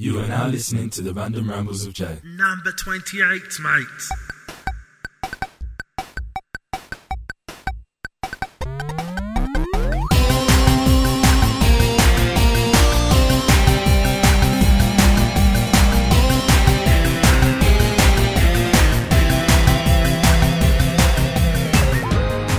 [0.00, 2.20] You are now listening to the Random Rambles of Jay.
[2.22, 3.84] Number 28, mate.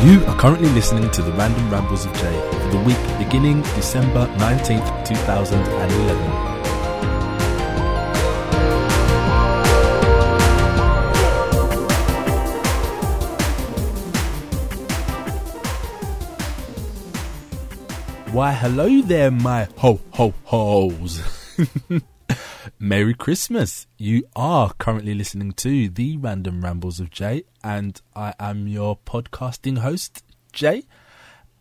[0.03, 4.27] You are currently listening to the Random Rambles of Jay for the week beginning December
[4.35, 6.48] 19th, 2011.
[18.39, 21.21] Why, hello there, my ho ho ho's.
[22.79, 23.85] Merry Christmas.
[23.97, 29.79] You are currently listening to the Random Rambles of Jay, and I am your podcasting
[29.79, 30.83] host, Jay.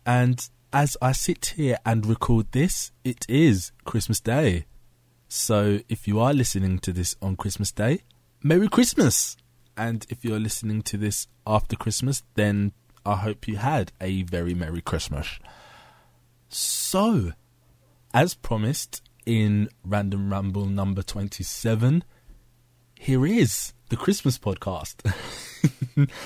[0.05, 4.63] And as I sit here and record this, it is Christmas Day.
[5.27, 8.03] So if you are listening to this on Christmas Day,
[8.41, 9.35] Merry Christmas.
[9.75, 12.71] And if you're listening to this after Christmas, then
[13.05, 15.39] I hope you had a very Merry Christmas.
[16.49, 17.33] So,
[18.11, 22.03] as promised in Random Ramble number 27,
[22.95, 25.13] here is the Christmas podcast,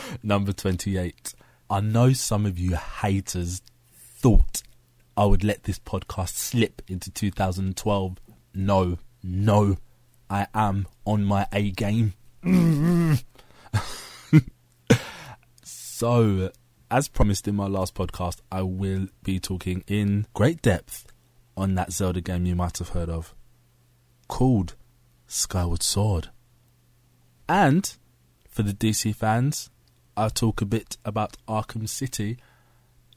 [0.23, 1.33] number 28.
[1.69, 3.61] I know some of you haters
[3.93, 4.63] thought
[5.17, 8.17] I would let this podcast slip into 2012.
[8.55, 9.77] No, no,
[10.29, 12.13] I am on my A game.
[15.63, 16.49] so,
[16.93, 21.11] as promised in my last podcast, I will be talking in great depth
[21.57, 23.33] on that Zelda game you might have heard of
[24.27, 24.75] called
[25.25, 26.29] Skyward Sword.
[27.49, 27.97] And
[28.47, 29.71] for the DC fans,
[30.15, 32.37] I'll talk a bit about Arkham City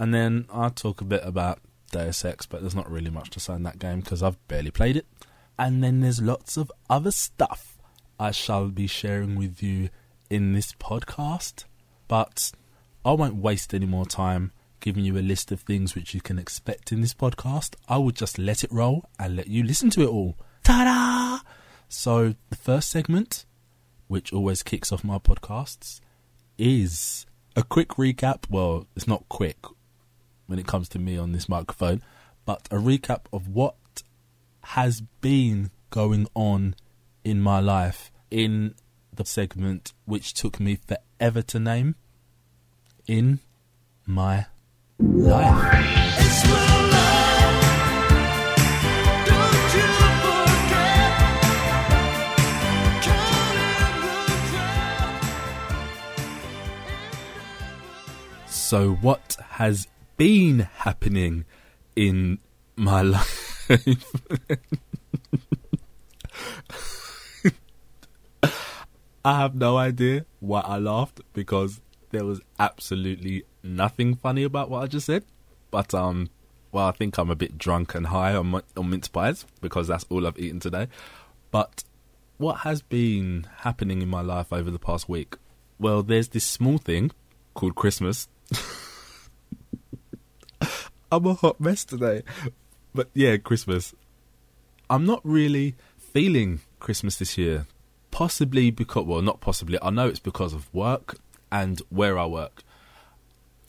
[0.01, 1.59] and then I'll talk a bit about
[1.93, 4.71] Deus Ex, but there's not really much to say in that game because I've barely
[4.71, 5.07] played it.
[5.59, 7.77] And then there's lots of other stuff
[8.19, 9.91] I shall be sharing with you
[10.31, 11.65] in this podcast.
[12.09, 12.53] But
[13.07, 14.51] I won't waste any more time
[14.81, 17.77] giving you a list of things which you can expect in this podcast.
[17.89, 20.37] I will just let it roll and let you listen to it all.
[20.65, 21.49] Ta da!
[21.89, 23.47] So, the first segment,
[24.09, 26.01] which always kicks off my podcasts,
[26.59, 28.51] is a quick recap.
[28.51, 29.65] Well, it's not quick
[30.49, 32.03] when it comes to me on this microphone,
[32.45, 33.77] but a recap of what
[34.65, 36.75] has been going on
[37.23, 38.75] in my life in
[39.15, 41.95] the segment which took me forever to name
[43.07, 43.39] in
[44.07, 44.47] my
[44.99, 45.83] life.
[58.49, 61.45] So, what has been happening
[61.95, 62.41] in
[62.75, 63.69] my life?
[69.25, 71.81] I have no idea why I laughed because
[72.17, 75.25] there was absolutely nothing funny about what I just said.
[75.71, 76.31] But um,
[76.73, 80.07] well, I think I'm a bit drunk and high on on mince pies because that's
[80.09, 80.89] all I've eaten today.
[81.51, 81.85] But
[82.39, 85.37] what has been happening in my life over the past week?
[85.79, 87.11] Well, there's this small thing
[87.53, 88.29] called Christmas.
[91.13, 92.23] I'm a hot mess today.
[92.95, 93.95] But yeah, Christmas.
[94.89, 97.67] I'm not really feeling Christmas this year.
[98.11, 99.79] Possibly because, well, not possibly.
[99.83, 101.17] I know it's because of work
[101.51, 102.63] and where I work.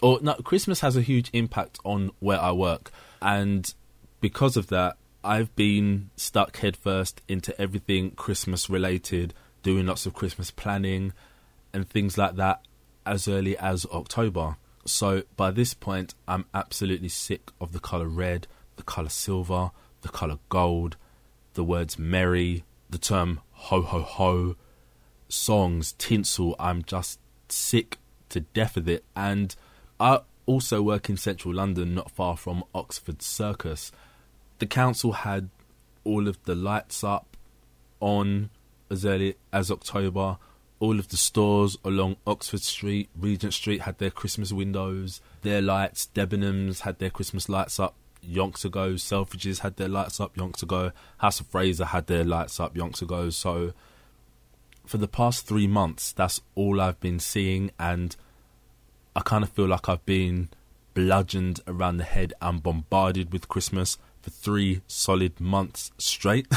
[0.02, 3.74] Or no, Christmas has a huge impact on where I work, and
[4.22, 9.34] because of that, I've been stuck headfirst into everything Christmas related,
[9.64, 11.14] doing lots of Christmas planning
[11.74, 12.62] and things like that
[13.06, 14.58] as early as October.
[14.86, 19.72] So by this point, I'm absolutely sick of the colour red, the colour silver,
[20.02, 20.96] the colour gold,
[21.56, 24.56] the words merry, the term ho ho ho,
[25.28, 26.56] songs, tinsel.
[26.60, 27.20] I'm just
[27.52, 27.98] sick
[28.30, 29.04] to death of it.
[29.16, 29.56] And
[30.00, 33.92] I also work in central London, not far from Oxford Circus.
[34.60, 35.50] The council had
[36.04, 37.38] all of the lights up
[38.00, 38.50] on
[38.90, 40.38] as early as October.
[40.80, 46.08] All of the stores along Oxford Street, Regent Street had their Christmas windows, their lights.
[46.14, 48.94] Debenhams had their Christmas lights up yonks ago.
[48.94, 50.92] Selfridges had their lights up yonks ago.
[51.18, 53.30] House of Fraser had their lights up yonks ago.
[53.32, 53.74] So
[54.88, 58.16] for the past three months, that's all I've been seeing, and
[59.16, 60.50] I kind of feel like I've been
[60.94, 66.48] bludgeoned around the head and bombarded with Christmas for three solid months straight.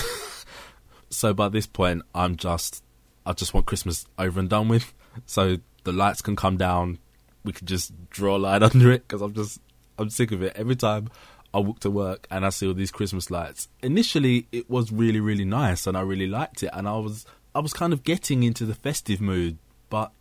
[1.11, 2.83] so by this point, I'm just,
[3.27, 4.95] I just want Christmas over and done with.
[5.27, 6.99] So the lights can come down.
[7.45, 9.61] We can just draw a line under it because I'm just,
[9.99, 10.53] I'm sick of it.
[10.57, 11.11] Every time
[11.53, 13.69] I walk to work and I see all these Christmas lights.
[13.83, 17.61] Initially, it was really, really nice, and I really liked it, and I was, I
[17.61, 19.59] was kind of getting into the festive mood.
[19.89, 20.13] But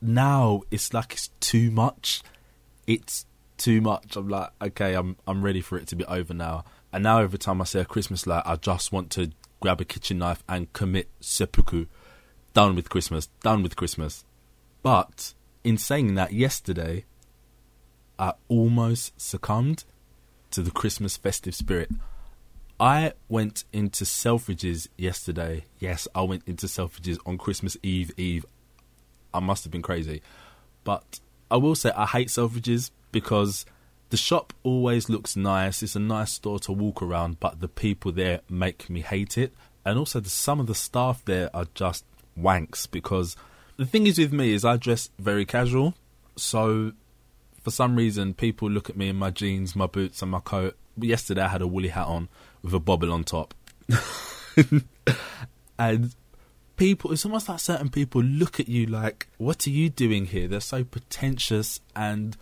[0.00, 2.22] now it's like it's too much.
[2.86, 3.26] It's
[3.58, 4.16] too much.
[4.16, 6.64] I'm like, okay, I'm, I'm ready for it to be over now.
[6.92, 9.30] And now every time I see a Christmas light, I just want to
[9.60, 11.86] grab a kitchen knife and commit seppuku.
[12.54, 13.28] Done with Christmas.
[13.42, 14.24] Done with Christmas.
[14.82, 17.04] But in saying that, yesterday
[18.18, 19.84] I almost succumbed
[20.50, 21.90] to the Christmas festive spirit.
[22.80, 25.64] I went into Selfridges yesterday.
[25.78, 28.46] Yes, I went into Selfridges on Christmas Eve Eve.
[29.34, 30.22] I must have been crazy.
[30.82, 33.66] But I will say I hate Selfridges because
[34.08, 35.82] the shop always looks nice.
[35.82, 39.52] It's a nice store to walk around, but the people there make me hate it.
[39.84, 42.04] And also, the, some of the staff there are just
[42.38, 43.36] wanks because
[43.76, 45.94] the thing is with me is I dress very casual.
[46.36, 46.92] So
[47.62, 50.76] for some reason, people look at me in my jeans, my boots, and my coat.
[50.96, 52.28] Yesterday, I had a woolly hat on
[52.62, 53.54] with a bobble on top.
[55.78, 56.14] and
[56.76, 60.48] people, it's almost like certain people look at you like, what are you doing here?
[60.48, 62.36] They're so pretentious and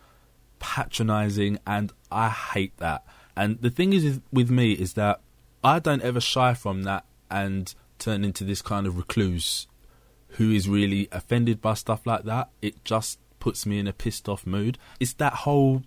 [0.59, 3.05] patronizing, and I hate that.
[3.37, 5.21] And the thing is with me is that
[5.63, 9.67] I don't ever shy from that and turn into this kind of recluse
[10.33, 12.51] who is really offended by stuff like that.
[12.63, 14.79] It just puts me in a pissed off mood.
[15.01, 15.83] It's that whole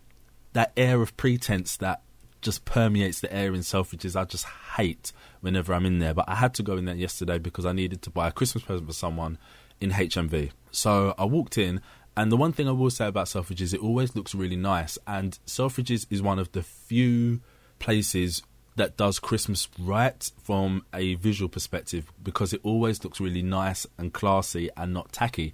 [0.53, 2.01] that air of pretense that
[2.41, 4.15] just permeates the air in Selfridges.
[4.15, 4.45] I just
[4.75, 5.11] hate
[5.41, 6.13] whenever I'm in there.
[6.13, 8.63] But I had to go in there yesterday because I needed to buy a Christmas
[8.63, 9.37] present for someone
[9.79, 10.51] in HMV.
[10.71, 11.81] So I walked in,
[12.15, 14.97] and the one thing I will say about Selfridges, it always looks really nice.
[15.07, 17.41] And Selfridges is one of the few
[17.79, 18.43] places
[18.75, 24.13] that does Christmas right from a visual perspective because it always looks really nice and
[24.13, 25.53] classy and not tacky.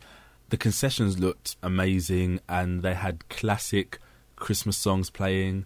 [0.50, 4.00] The concessions looked amazing and they had classic
[4.36, 5.66] Christmas songs playing,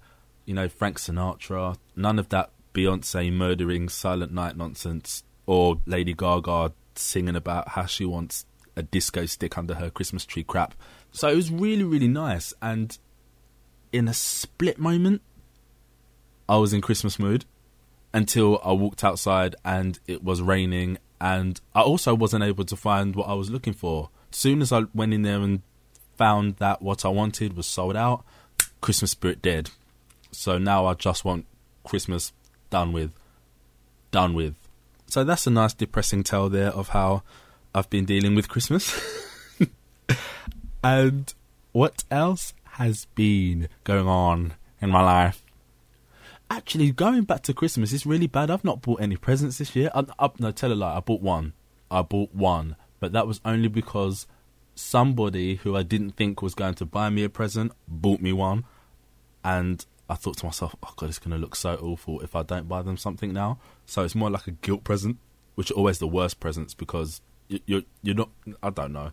[0.51, 6.73] you know, Frank Sinatra, none of that Beyonce murdering Silent Night nonsense or Lady Gaga
[6.93, 8.45] singing about how she wants
[8.75, 10.73] a disco stick under her Christmas tree crap.
[11.13, 12.53] So it was really, really nice.
[12.61, 12.97] And
[13.93, 15.21] in a split moment,
[16.49, 17.45] I was in Christmas mood
[18.13, 20.97] until I walked outside and it was raining.
[21.21, 24.09] And I also wasn't able to find what I was looking for.
[24.33, 25.61] As soon as I went in there and
[26.17, 28.25] found that what I wanted was sold out,
[28.81, 29.69] Christmas spirit dead.
[30.31, 31.45] So now I just want
[31.83, 32.33] Christmas
[32.69, 33.13] done with.
[34.11, 34.55] Done with.
[35.07, 37.23] So that's a nice depressing tale there of how
[37.75, 38.93] I've been dealing with Christmas.
[40.83, 41.33] and
[41.71, 45.43] what else has been going on in my life?
[46.49, 48.51] Actually, going back to Christmas is really bad.
[48.51, 49.89] I've not bought any presents this year.
[49.95, 50.97] I, I, no, tell a lie.
[50.97, 51.53] I bought one.
[51.89, 54.27] I bought one, but that was only because
[54.75, 58.65] somebody who I didn't think was going to buy me a present bought me one,
[59.43, 62.43] and I thought to myself, "Oh God, it's going to look so awful if I
[62.43, 65.17] don't buy them something now." So it's more like a guilt present,
[65.55, 68.29] which are always the worst presents because you're you're not.
[68.61, 69.11] I don't know,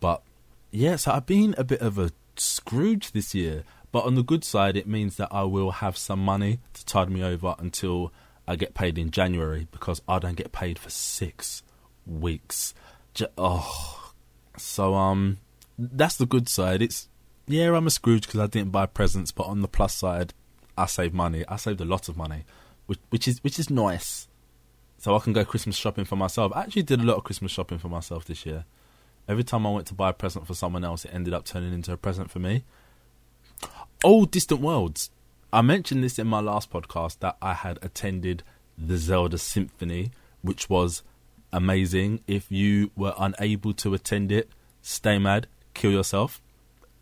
[0.00, 0.22] but
[0.70, 0.96] yeah.
[0.96, 2.10] So I've been a bit of a
[2.40, 3.64] Scrooge this year.
[3.90, 7.10] But on the good side, it means that I will have some money to tide
[7.10, 8.12] me over until
[8.46, 11.62] I get paid in January because I don't get paid for six
[12.06, 12.74] weeks.
[13.38, 14.12] oh,
[14.56, 15.38] so um,
[15.78, 16.82] that's the good side.
[16.82, 17.08] It's
[17.48, 20.34] yeah, I'm a Scrooge because I didn't buy presents, but on the plus side,
[20.76, 21.44] I saved money.
[21.48, 22.44] I saved a lot of money,
[22.86, 24.28] which which is which is nice.
[24.98, 26.52] So I can go Christmas shopping for myself.
[26.54, 28.64] I actually did a lot of Christmas shopping for myself this year.
[29.28, 31.72] Every time I went to buy a present for someone else, it ended up turning
[31.72, 32.64] into a present for me.
[34.04, 35.10] Oh, Distant Worlds.
[35.52, 38.42] I mentioned this in my last podcast that I had attended
[38.76, 40.10] the Zelda Symphony,
[40.42, 41.02] which was
[41.52, 42.20] amazing.
[42.26, 44.50] If you were unable to attend it,
[44.82, 46.40] stay mad, kill yourself.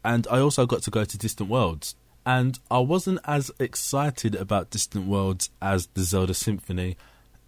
[0.06, 1.96] And I also got to go to Distant Worlds.
[2.24, 6.96] And I wasn't as excited about Distant Worlds as the Zelda Symphony,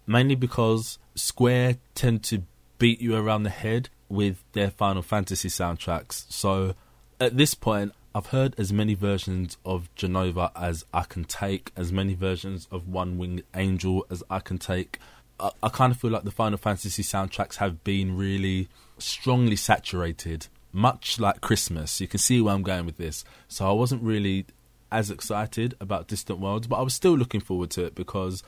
[0.05, 2.43] mainly because Square tend to
[2.77, 6.25] beat you around the head with their Final Fantasy soundtracks.
[6.29, 6.75] So
[7.17, 11.93] at this point, I've heard as many versions of Jenova as I can take, as
[11.93, 14.99] many versions of One Winged Angel as I can take.
[15.39, 20.47] I, I kind of feel like the Final Fantasy soundtracks have been really strongly saturated,
[20.71, 21.99] much like Christmas.
[21.99, 23.23] You can see where I'm going with this.
[23.47, 24.45] So I wasn't really
[24.91, 28.43] as excited about Distant Worlds, but I was still looking forward to it because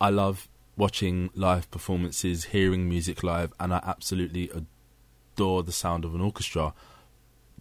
[0.00, 6.14] I love watching live performances, hearing music live, and I absolutely adore the sound of
[6.14, 6.74] an orchestra.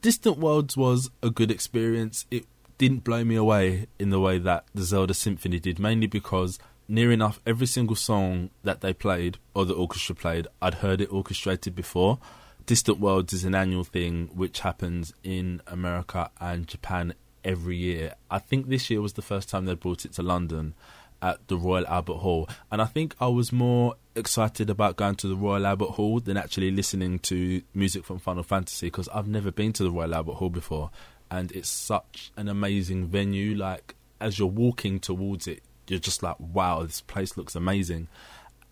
[0.01, 2.25] Distant Worlds was a good experience.
[2.29, 2.45] It
[2.77, 7.12] didn't blow me away in the way that the Zelda Symphony did, mainly because near
[7.12, 11.74] enough every single song that they played or the orchestra played, I'd heard it orchestrated
[11.74, 12.19] before.
[12.65, 18.15] Distant Worlds is an annual thing which happens in America and Japan every year.
[18.31, 20.74] I think this year was the first time they brought it to London
[21.22, 25.27] at the Royal Albert Hall, and I think I was more excited about going to
[25.27, 29.51] the Royal Albert Hall than actually listening to music from Final Fantasy because I've never
[29.51, 30.89] been to the Royal Albert Hall before,
[31.29, 33.55] and it's such an amazing venue.
[33.55, 38.07] Like as you're walking towards it, you're just like, wow, this place looks amazing.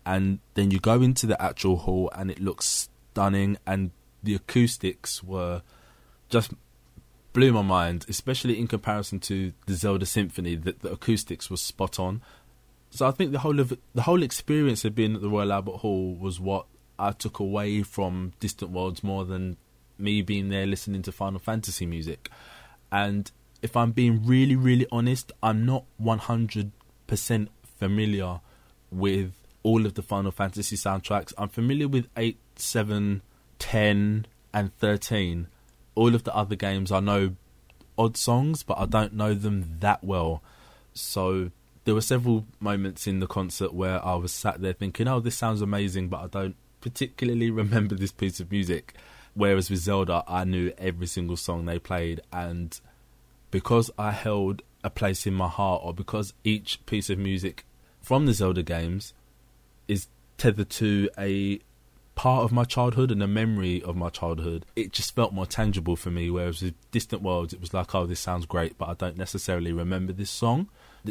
[0.04, 3.92] And then you go into the actual hall and it looks stunning, and
[4.24, 5.62] the acoustics were
[6.28, 6.52] just
[7.32, 10.56] blew my mind, especially in comparison to the Zelda Symphony.
[10.56, 12.22] That the acoustics was spot on.
[12.90, 15.78] So I think the whole of the whole experience of being at the Royal Albert
[15.78, 16.66] Hall was what
[16.98, 19.56] I took away from Distant Worlds more than
[19.96, 22.30] me being there listening to Final Fantasy music.
[22.90, 23.30] And
[23.62, 26.72] if I'm being really, really honest, I'm not 100%
[27.78, 28.40] familiar
[28.90, 31.32] with all of the Final Fantasy soundtracks.
[31.36, 33.22] I'm familiar with 8, 7,
[33.58, 35.48] 10, and 13.
[35.96, 37.34] All of the other games, I know
[37.98, 40.42] odd songs, but I don't know them that well.
[40.92, 41.50] So
[41.84, 45.36] there were several moments in the concert where I was sat there thinking, oh, this
[45.36, 48.94] sounds amazing, but I don't particularly remember this piece of music.
[49.32, 52.78] Whereas with Zelda, I knew every single song they played, and
[53.50, 57.64] because I held a place in my heart, or because each piece of music
[58.00, 59.12] from the Zelda games
[59.88, 61.60] is tethered to a
[62.14, 65.96] part of my childhood and a memory of my childhood, it just felt more tangible
[65.96, 66.30] for me.
[66.30, 69.72] Whereas with Distant Worlds, it was like, oh, this sounds great, but I don't necessarily
[69.72, 70.68] remember this song.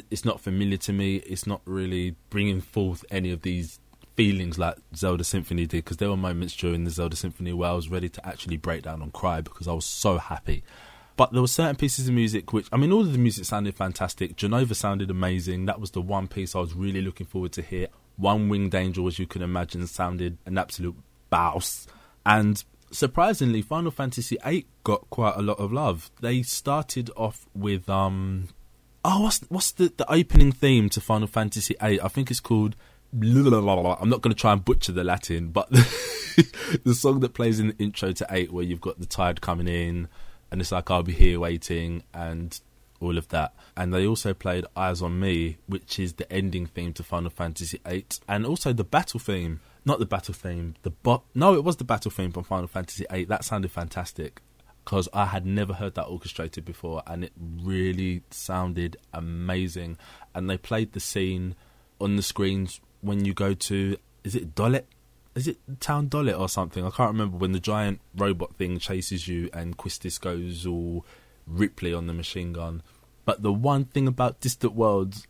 [0.09, 1.17] It's not familiar to me.
[1.17, 3.79] It's not really bringing forth any of these
[4.15, 7.73] feelings like Zelda Symphony did because there were moments during the Zelda Symphony where I
[7.73, 10.63] was ready to actually break down and cry because I was so happy.
[11.15, 13.75] But there were certain pieces of music which, I mean, all of the music sounded
[13.75, 14.35] fantastic.
[14.35, 15.65] Jenova sounded amazing.
[15.65, 17.87] That was the one piece I was really looking forward to hear.
[18.17, 20.95] One Winged Angel, as you can imagine, sounded an absolute
[21.29, 21.87] bouse.
[22.25, 26.11] And surprisingly, Final Fantasy VIII got quite a lot of love.
[26.21, 28.49] They started off with um,
[29.03, 32.01] oh, what's what's the the opening theme to Final Fantasy VIII?
[32.01, 32.75] I think it's called.
[33.15, 35.69] I'm not going to try and butcher the Latin, but
[36.83, 39.67] the song that plays in the intro to eight, where you've got the tide coming
[39.67, 40.07] in,
[40.51, 42.59] and it's like I'll be here waiting and
[43.03, 43.53] all of that.
[43.75, 47.79] And they also played Eyes on Me, which is the ending theme to Final Fantasy
[47.85, 49.59] VIII, and also the battle theme.
[49.85, 51.23] Not the battle theme, the bot.
[51.35, 53.25] No, it was the battle theme from Final Fantasy VIII.
[53.25, 54.41] That sounded fantastic
[54.85, 59.97] because I had never heard that orchestrated before, and it really sounded amazing.
[60.33, 61.55] And they played the scene
[61.99, 64.85] on the screens when you go to is it Dollet
[65.35, 66.85] is it Town Dollet or something?
[66.85, 71.05] I can't remember when the giant robot thing chases you and Quistis goes all
[71.47, 72.83] Ripley on the machine gun.
[73.25, 75.27] But the one thing about Distant Worlds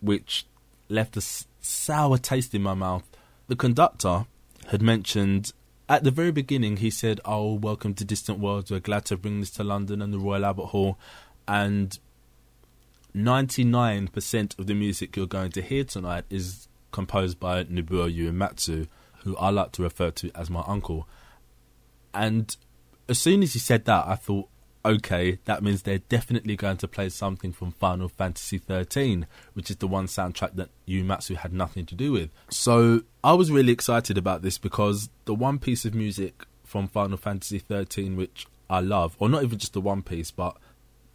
[0.00, 0.46] which
[0.88, 1.22] left a
[1.60, 3.04] sour taste in my mouth,
[3.48, 4.26] the conductor
[4.68, 5.52] had mentioned
[5.88, 8.70] at the very beginning, he said, "Oh, welcome to Distant Worlds.
[8.70, 10.98] We're glad to bring this to London and the Royal Albert Hall."
[11.46, 11.96] And
[13.14, 18.88] ninety-nine percent of the music you're going to hear tonight is composed by Nobuo Uematsu,
[19.22, 21.06] who I like to refer to as my uncle.
[22.12, 22.56] And
[23.08, 24.48] as soon as he said that, I thought,
[24.86, 29.24] okay, that means they're definitely going to play something from Final Fantasy XIII,
[29.54, 32.30] which is the one soundtrack that Uematsu had nothing to do with.
[32.48, 37.16] So I was really excited about this because the one piece of music from Final
[37.16, 40.56] Fantasy XIII, which I love, or not even just the one piece, but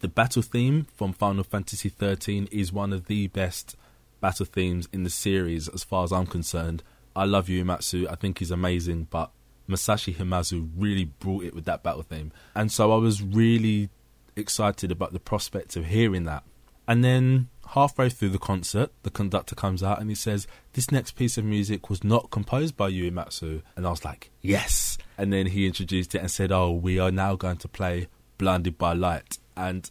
[0.00, 3.76] the battle theme from Final Fantasy XIII is one of the best
[4.20, 6.82] battle themes in the series as far as I'm concerned.
[7.16, 8.10] I love Uematsu.
[8.10, 9.30] I think he's amazing, but
[9.72, 12.32] Masashi Hamauzu really brought it with that battle theme.
[12.54, 13.88] And so I was really
[14.36, 16.44] excited about the prospect of hearing that.
[16.86, 21.12] And then halfway through the concert, the conductor comes out and he says, This next
[21.12, 23.62] piece of music was not composed by Uematsu.
[23.76, 24.98] And I was like, Yes.
[25.16, 28.78] And then he introduced it and said, Oh, we are now going to play Blinded
[28.78, 29.38] by Light.
[29.56, 29.90] And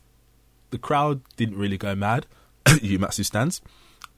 [0.71, 2.25] the crowd didn't really go mad.
[2.65, 3.61] Uematsu stands.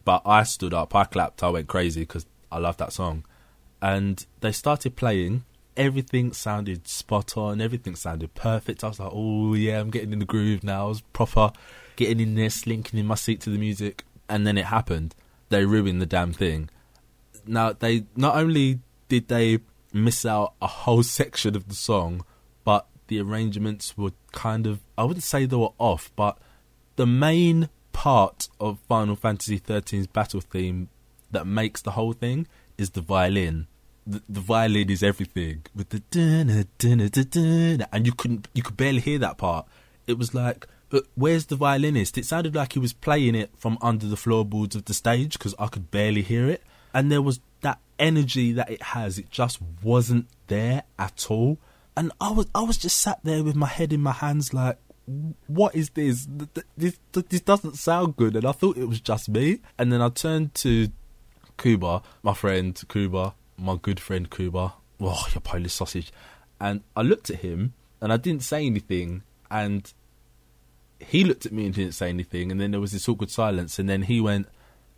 [0.06, 3.24] But I stood up, I clapped, I went crazy because I love that song.
[3.82, 5.46] And they started playing.
[5.76, 7.62] Everything sounded spot on.
[7.62, 8.84] Everything sounded perfect.
[8.84, 10.86] I was like, oh yeah, I'm getting in the groove now.
[10.86, 11.52] I was proper
[11.96, 14.04] getting in there, slinking in my seat to the music.
[14.30, 15.16] And then it happened.
[15.50, 16.70] They ruined the damn thing.
[17.46, 19.60] Now they not only did they
[19.92, 22.26] miss out a whole section of the song,
[22.64, 26.38] but the arrangements were kind of I wouldn't say they were off, but
[26.96, 30.90] the main part of Final Fantasy XIII's battle theme
[31.32, 33.68] that makes the whole thing is the violin.
[34.06, 38.78] The, the violin is everything with the dun, dun, dun, and you couldn't you could
[38.78, 39.66] barely hear that part.
[40.08, 40.68] It was like,
[41.16, 42.18] where's the violinist?
[42.18, 45.56] It sounded like he was playing it from under the floorboards of the stage because
[45.58, 49.18] I could barely hear it, and there was that energy that it has.
[49.18, 51.58] It just wasn't there at all,
[51.96, 54.78] and I was I was just sat there with my head in my hands like,
[55.48, 56.28] what is this?
[56.78, 58.36] This this doesn't sound good.
[58.36, 59.60] And I thought it was just me.
[59.78, 60.90] And then I turned to
[61.58, 64.74] Kuba, my friend Kuba, my good friend Kuba.
[65.00, 66.12] Oh, your Polish sausage.
[66.60, 69.24] And I looked at him and I didn't say anything.
[69.52, 69.92] And
[71.00, 72.52] he looked at me and didn't say anything.
[72.52, 73.80] And then there was this awkward silence.
[73.80, 74.48] And then he went,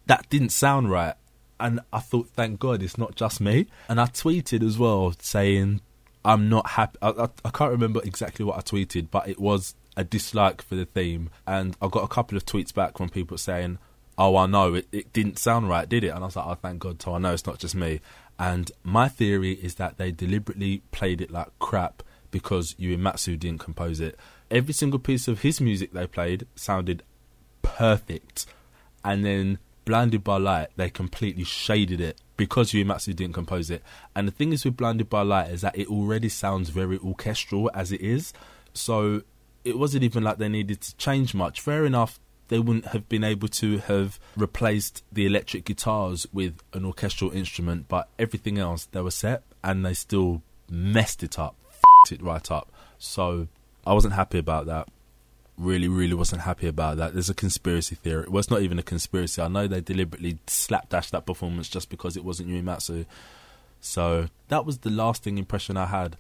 [0.06, 1.16] That didn't sound right.
[1.60, 3.68] And I thought, thank God it's not just me.
[3.88, 5.82] And I tweeted as well saying,
[6.24, 6.98] I'm not happy.
[7.02, 10.76] I, I, I can't remember exactly what I tweeted, but it was a dislike for
[10.76, 11.30] the theme.
[11.48, 13.78] And I got a couple of tweets back from people saying,
[14.18, 16.10] oh, I know, it, it didn't sound right, did it?
[16.10, 18.02] And I was like, oh, thank God, so I know it's not just me.
[18.38, 24.00] And my theory is that they deliberately played it like crap because Uematsu didn't compose
[24.00, 24.20] it.
[24.52, 27.04] Every single piece of his music they played sounded
[27.62, 28.46] perfect.
[29.04, 33.84] And then Blinded by Light, they completely shaded it because Uematsu didn't compose it.
[34.16, 37.72] And the thing is with Blinded by Light is that it already sounds very orchestral
[37.74, 38.34] as it is.
[38.74, 39.22] So
[39.64, 41.62] it wasn't even like they needed to change much.
[41.62, 46.86] Fair enough, they wouldn't have been able to have replaced the electric guitars with an
[46.86, 51.56] orchestral instrument, but everything else they were set and they still messed it up,
[52.12, 52.72] it right up.
[52.98, 53.48] So
[53.86, 54.88] I wasn't happy about that.
[55.58, 57.14] Really, really wasn't happy about that.
[57.14, 58.26] There's a conspiracy theory.
[58.28, 59.42] Well, it's not even a conspiracy.
[59.42, 63.06] I know they deliberately slapdashed that performance just because it wasn't Yui Uematsu.
[63.80, 66.18] So that was the lasting impression I had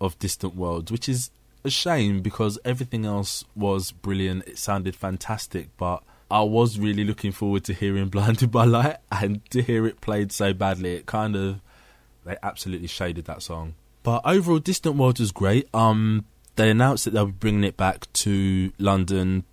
[0.00, 1.30] of Distant Worlds, which is
[1.64, 4.46] a shame because everything else was brilliant.
[4.46, 9.48] It sounded fantastic, but I was really looking forward to hearing Blinded by Light and
[9.50, 10.94] to hear it played so badly.
[10.94, 11.60] It kind of
[12.24, 13.74] they absolutely shaded that song.
[14.02, 15.68] But overall, Distant Worlds was great.
[15.74, 16.24] Um,
[16.56, 19.44] they announced that they'll be bringing it back to London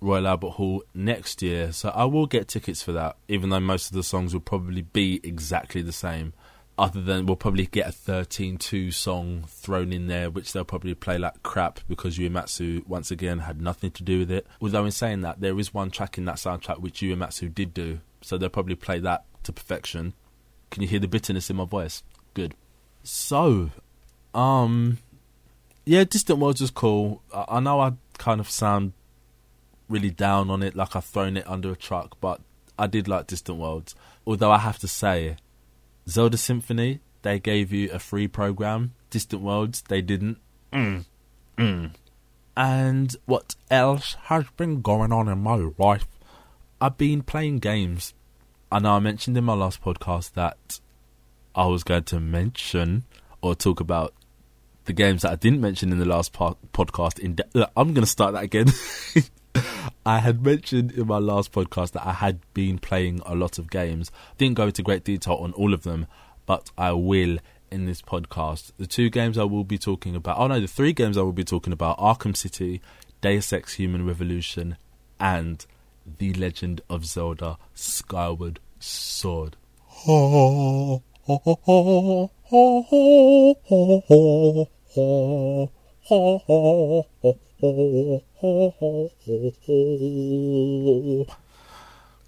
[0.00, 3.16] Royal Albert Hall next year, so I will get tickets for that.
[3.28, 6.32] Even though most of the songs will probably be exactly the same
[6.76, 11.18] other than we'll probably get a 13-2 song thrown in there, which they'll probably play
[11.18, 14.46] like crap because Uematsu once again had nothing to do with it.
[14.60, 18.00] Although in saying that, there is one track in that soundtrack which Uematsu did do,
[18.20, 20.14] so they'll probably play that to perfection.
[20.70, 22.02] Can you hear the bitterness in my voice?
[22.34, 22.54] Good.
[23.04, 23.70] So,
[24.34, 24.98] um,
[25.84, 27.22] yeah, Distant Worlds was cool.
[27.32, 28.92] I, I know I kind of sound
[29.88, 32.40] really down on it, like I've thrown it under a truck, but
[32.76, 33.94] I did like Distant Worlds.
[34.26, 35.36] Although I have to say,
[36.08, 38.92] Zelda Symphony, they gave you a free program.
[39.10, 40.38] Distant Worlds, they didn't.
[40.72, 41.04] Mm.
[41.56, 41.90] Mm.
[42.56, 46.06] And what else has been going on in my life?
[46.80, 48.14] I've been playing games.
[48.70, 50.80] I know I mentioned in my last podcast that
[51.54, 53.04] I was going to mention
[53.40, 54.14] or talk about
[54.84, 57.18] the games that I didn't mention in the last po- podcast.
[57.18, 58.66] In de- I'm going to start that again.
[60.06, 63.70] I had mentioned in my last podcast that I had been playing a lot of
[63.70, 64.10] games.
[64.36, 66.06] Didn't go into great detail on all of them,
[66.44, 67.38] but I will
[67.70, 68.72] in this podcast.
[68.76, 71.32] The two games I will be talking about, oh no, the three games I will
[71.32, 72.82] be talking about Arkham City,
[73.22, 74.76] Deus Ex Human Revolution,
[75.18, 75.64] and
[76.18, 79.56] The Legend of Zelda Skyward Sword.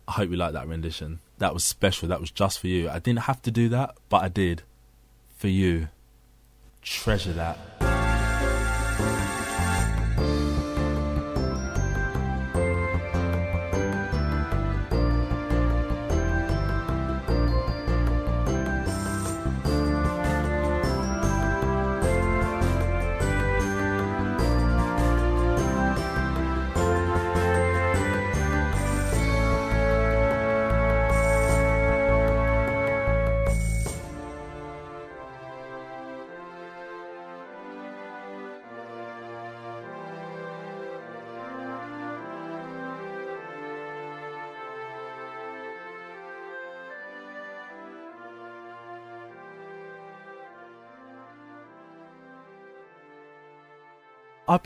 [0.08, 1.20] I hope you like that rendition.
[1.38, 2.08] That was special.
[2.08, 2.88] That was just for you.
[2.88, 4.62] I didn't have to do that, but I did.
[5.36, 5.88] For you.
[6.80, 7.75] Treasure that.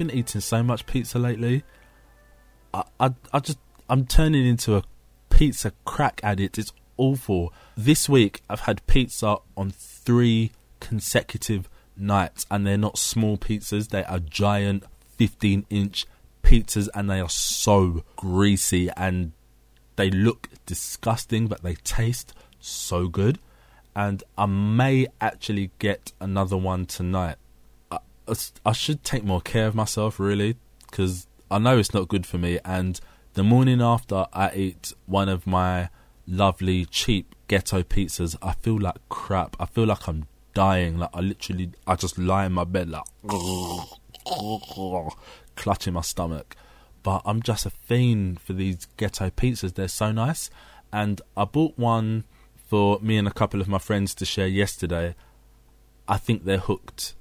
[0.01, 1.63] Been eating so much pizza lately.
[2.73, 4.83] I, I, I just, I'm turning into a
[5.29, 6.57] pizza crack addict.
[6.57, 7.53] It's awful.
[7.77, 13.91] This week, I've had pizza on three consecutive nights, and they're not small pizzas.
[13.91, 14.85] They are giant,
[15.19, 16.07] 15 inch
[16.43, 19.33] pizzas, and they are so greasy and
[19.97, 23.39] they look disgusting, but they taste so good.
[23.95, 27.37] And I may actually get another one tonight.
[28.65, 30.57] I should take more care of myself, really,
[30.91, 32.59] because I know it's not good for me.
[32.65, 33.01] And
[33.35, 35.89] the morning after I eat one of my
[36.27, 39.57] lovely cheap ghetto pizzas, I feel like crap.
[39.59, 40.99] I feel like I'm dying.
[40.99, 43.05] Like I literally, I just lie in my bed like.
[45.57, 46.57] clutching my stomach.
[47.03, 49.75] But I'm just a fiend for these ghetto pizzas.
[49.75, 50.51] They're so nice.
[50.93, 52.25] And I bought one
[52.67, 55.15] for me and a couple of my friends to share yesterday.
[56.07, 57.15] I think they're hooked.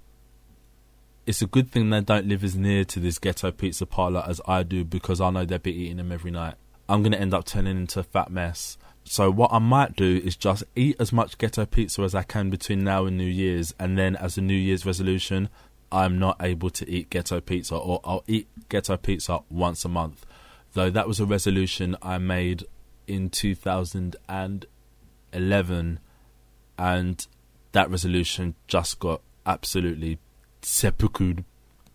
[1.29, 4.41] It's a good thing they don't live as near to this ghetto pizza parlor as
[4.47, 6.55] I do because I know they'll be eating them every night.
[6.89, 8.79] I'm going to end up turning into a fat mess.
[9.03, 12.49] So what I might do is just eat as much ghetto pizza as I can
[12.49, 15.49] between now and New Year's, and then as a New Year's resolution,
[15.91, 20.25] I'm not able to eat ghetto pizza, or I'll eat ghetto pizza once a month.
[20.73, 22.65] Though that was a resolution I made
[23.05, 25.99] in 2011,
[26.79, 27.27] and
[27.71, 30.17] that resolution just got absolutely
[30.61, 31.43] seppuku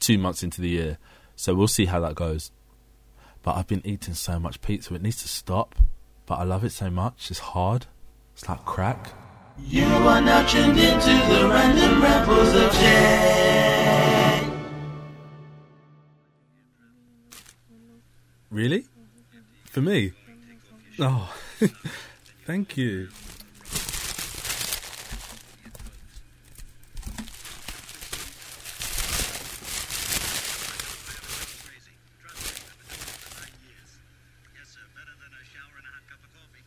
[0.01, 0.99] two months into the year.
[1.37, 2.51] So we'll see how that goes.
[3.43, 5.75] But I've been eating so much pizza, it needs to stop.
[6.27, 7.87] But I love it so much, it's hard.
[8.33, 9.13] It's like crack.
[9.59, 14.51] You are now tuned into the random rambles of Jay.
[18.51, 18.87] Really?
[19.67, 20.13] For me?
[20.99, 21.33] Oh,
[22.47, 23.09] thank you.
[23.11, 23.15] Oh,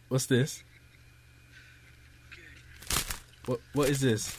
[0.10, 0.64] What's this?
[3.46, 4.36] What what is this?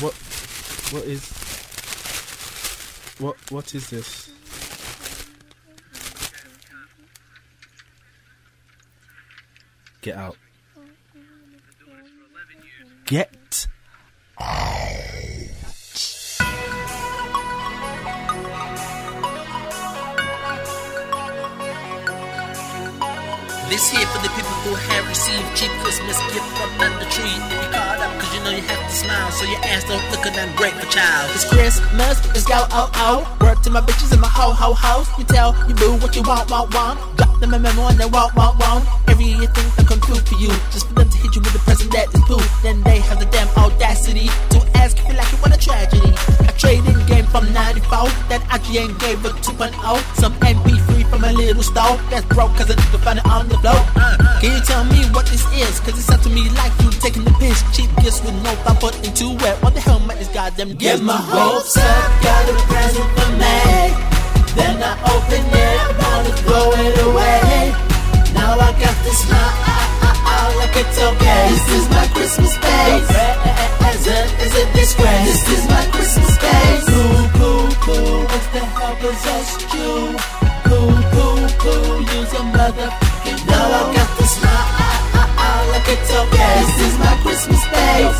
[0.00, 0.14] What
[0.92, 1.30] what is
[3.18, 4.30] what what is this?
[10.02, 10.36] Get out.
[13.06, 13.32] Get
[23.76, 27.28] This here for the people who have received cheap Christmas gift from under the tree.
[27.28, 30.00] If you caught up, cause you know you have to smile, so your ass don't
[30.08, 31.28] look at that grateful child.
[31.36, 33.20] It's Christmas, it's go oh oh.
[33.44, 35.12] Word to my bitches in my ho ho house.
[35.20, 36.96] You tell you boo what you want, want, want.
[37.20, 38.88] Drop them a memo and they want, want, want.
[39.12, 41.92] Everything that come through for you, just for them to hit you with a present
[41.92, 42.40] that is poo.
[42.64, 46.16] Then they have the damn audacity to ask if you like it, what a tragedy.
[46.48, 49.76] A trading game from 94 that IGN gave a 2.0.
[50.16, 50.85] Some MP3
[51.16, 53.80] from a little store that's broke cause a nigga found it on the floor.
[54.40, 55.80] Can you tell me what this is?
[55.80, 57.64] Cause it sounds to me like you taking the piss.
[57.74, 59.56] Cheap gifts with no thought put into it.
[59.62, 63.60] What the hell man is goddamn Get my hopes up, got a present for me.
[64.56, 67.72] Then I open it, wanna throw it away.
[68.36, 71.44] Now I got this smile, ah, ah, ah, like it's okay.
[71.48, 73.08] This is my Christmas face.
[73.80, 75.24] Present is a disgrace.
[75.32, 76.84] This is my Christmas face.
[76.92, 78.20] Cool, cool, cool.
[78.28, 80.45] What the hell possessed you?
[80.68, 82.00] Cool, cool, cool.
[82.00, 86.54] Use a motherfucking Now I got to smile, like it's okay.
[86.60, 88.18] This is my Christmas face.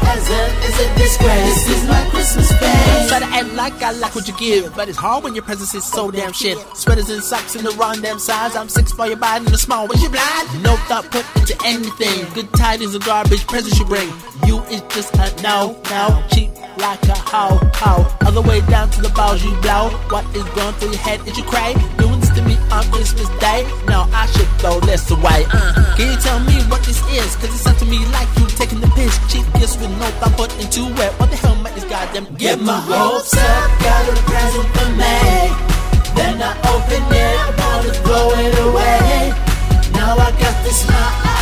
[0.00, 1.66] Present is a disgrace.
[1.66, 3.08] This is my Christmas face.
[3.08, 5.74] Try to act like I like what you give, but it's hard when your presence
[5.74, 6.58] is so damn shit.
[6.74, 8.56] Sweaters and socks in the wrong damn size.
[8.56, 9.86] I'm six for your body and the small.
[9.86, 10.62] Was you blind?
[10.62, 12.26] No thought put into anything.
[12.34, 14.08] Good tidings and garbage presents you bring.
[14.46, 16.24] You is just a no, no.
[16.32, 18.06] Cheap like a hoe, hoe.
[18.24, 19.90] All the way down to the balls you blow.
[20.10, 21.24] What is going through your head?
[21.24, 21.72] Did you cry?
[21.98, 23.66] Doing this to me on Christmas Day?
[23.88, 25.44] No, I should throw this away.
[25.46, 25.96] Uh-huh.
[25.96, 27.36] Can you tell me what this is?
[27.36, 29.16] Cause it sounds to me like you taking the piss.
[29.32, 31.12] Cheap gifts with no thought put into it.
[31.18, 35.76] What the hell, man, is goddamn Get my hopes up, got a present for me.
[36.16, 39.32] Then I open it, wanna throw it away.
[39.92, 41.35] Now I got this smile,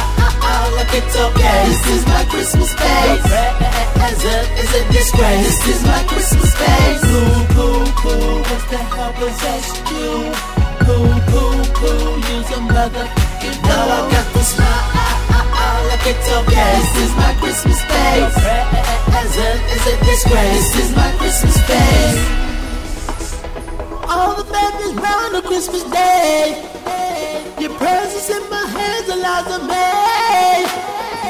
[0.54, 1.60] ah, like it's okay.
[1.68, 3.26] This is my Christmas face.
[3.98, 5.46] Present is a disgrace.
[5.46, 7.02] This is my Christmas face.
[7.10, 8.34] Cool, cool, cool.
[8.48, 10.12] What the hell possessed you?
[10.86, 12.10] Cool, cool, cool.
[12.34, 16.72] Use a motherfucking Now I got this smile, like it's okay.
[16.78, 18.36] This is my Christmas face.
[19.10, 20.66] Present is a disgrace.
[20.74, 22.22] This is my Christmas face.
[24.08, 26.70] All the families round on Christmas Day.
[27.58, 30.03] Your presents in my hands allows of me.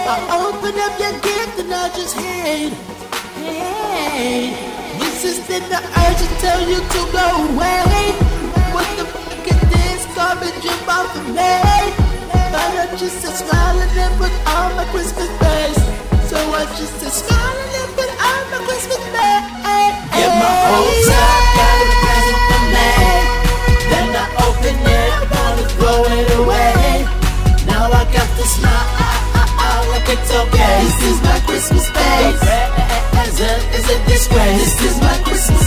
[0.07, 2.77] I open up your gift and I just hate.
[3.41, 4.53] Hey,
[5.01, 8.13] resisting the urge to tell you to go away.
[8.77, 11.57] What the fuck is this garbage you bought for me?
[12.53, 15.81] But I just a smiling and then put on my Christmas face.
[16.29, 19.49] So I just a smiling and then put on my Christmas face.
[20.13, 21.44] Get my hopes up,
[34.55, 35.67] This is my Christmas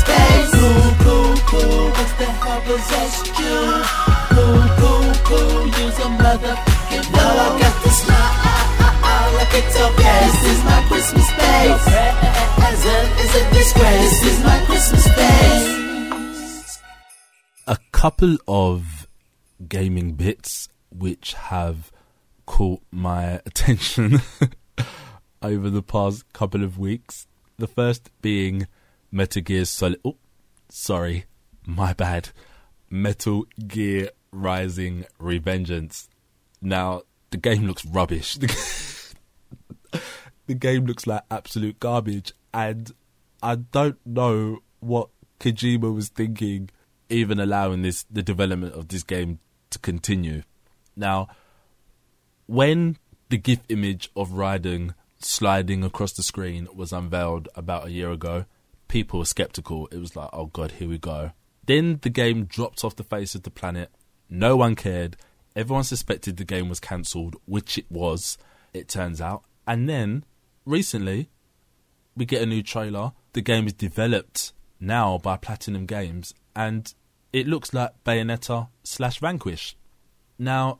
[1.97, 3.57] What the hell possessed you?
[5.97, 9.27] A motherfucking Now I got smile.
[9.35, 10.19] Like it's okay.
[10.23, 11.27] This is my Christmas
[13.35, 14.21] a disgrace.
[14.21, 15.05] This is my Christmas.
[17.67, 19.07] A couple of
[19.67, 21.91] gaming bits which have
[22.45, 24.21] caught my attention
[25.41, 27.27] over the past couple of weeks.
[27.57, 28.67] The first being
[29.11, 29.99] Metal Gear Solid.
[30.03, 30.17] Oh,
[30.69, 31.25] sorry,
[31.65, 32.29] my bad.
[32.89, 36.07] Metal Gear Rising Revengeance.
[36.61, 38.35] Now, the game looks rubbish.
[40.47, 42.91] the game looks like absolute garbage, and
[43.41, 46.69] I don't know what Kojima was thinking,
[47.09, 49.39] even allowing this the development of this game
[49.69, 50.43] to continue.
[50.95, 51.27] Now,
[52.45, 52.97] when
[53.29, 58.45] the GIF image of Raiden sliding across the screen was unveiled about a year ago,
[58.87, 59.87] people were skeptical.
[59.87, 61.31] It was like, oh god, here we go.
[61.65, 63.91] Then the game dropped off the face of the planet.
[64.29, 65.17] No one cared.
[65.55, 68.37] Everyone suspected the game was cancelled, which it was,
[68.73, 69.43] it turns out.
[69.65, 70.23] And then,
[70.65, 71.29] recently,
[72.15, 73.11] we get a new trailer.
[73.33, 76.93] The game is developed now by Platinum Games, and
[77.33, 79.75] it looks like Bayonetta slash Vanquish.
[80.39, 80.79] Now,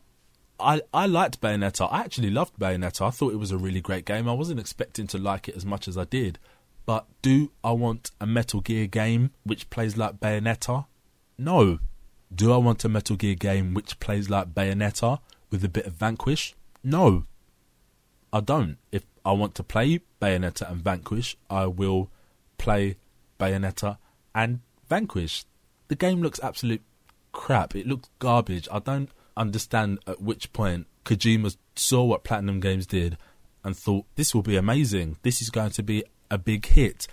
[0.60, 1.88] I I liked Bayonetta.
[1.92, 3.08] I actually loved Bayonetta.
[3.08, 4.28] I thought it was a really great game.
[4.28, 6.40] I wasn't expecting to like it as much as I did.
[6.88, 10.86] But do I want a Metal Gear game which plays like Bayonetta?
[11.38, 11.80] No.
[12.34, 15.20] Do I want a Metal Gear game which plays like Bayonetta
[15.52, 16.56] with a bit of Vanquish?
[16.86, 17.26] No.
[18.32, 18.78] I don't.
[18.94, 22.10] If I want to play Bayonetta and Vanquish, I will
[22.58, 22.96] play
[23.38, 23.98] Bayonetta
[24.34, 25.44] and Vanquish.
[25.90, 26.82] The game looks absolute
[27.34, 27.76] crap.
[27.76, 28.70] It looks garbage.
[28.72, 33.18] I don't understand at which point Kojima saw what Platinum Games did
[33.66, 35.18] and thought this will be amazing.
[35.24, 37.08] This is going to be a big hit.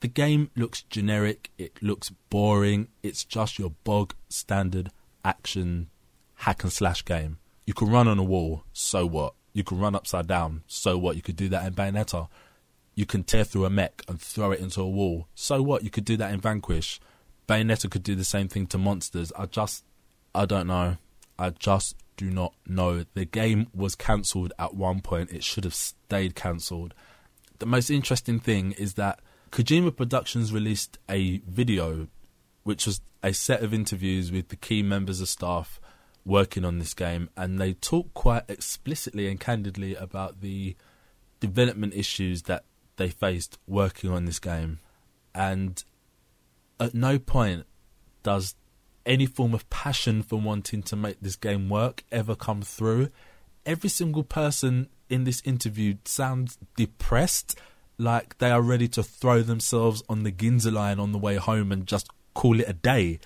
[0.00, 4.90] The game looks generic, it looks boring, it's just your bog standard
[5.24, 5.88] action
[6.34, 7.38] hack and slash game.
[7.66, 9.34] You can run on a wall, so what?
[9.52, 11.16] You can run upside down, so what?
[11.16, 12.28] You could do that in Bayonetta.
[12.94, 15.82] You can tear through a mech and throw it into a wall, so what?
[15.82, 17.00] You could do that in Vanquish.
[17.48, 19.32] Bayonetta could do the same thing to monsters.
[19.38, 19.84] I just,
[20.34, 20.98] I don't know.
[21.38, 23.04] I just do not know.
[23.14, 25.30] The game was cancelled at one point.
[25.32, 26.94] It should have stayed cancelled.
[27.58, 32.08] The most interesting thing is that Kojima Productions released a video,
[32.64, 35.80] which was a set of interviews with the key members of staff
[36.24, 40.76] working on this game, and they talk quite explicitly and candidly about the
[41.40, 42.64] development issues that
[42.96, 44.80] they faced working on this game.
[45.34, 45.82] And
[46.80, 47.66] at no point
[48.22, 48.54] does
[49.04, 53.10] any form of passion for wanting to make this game work ever come through.
[53.66, 57.58] Every single person in this interview sounds depressed,
[57.98, 61.72] like they are ready to throw themselves on the Ginza line on the way home
[61.72, 63.18] and just call it a day.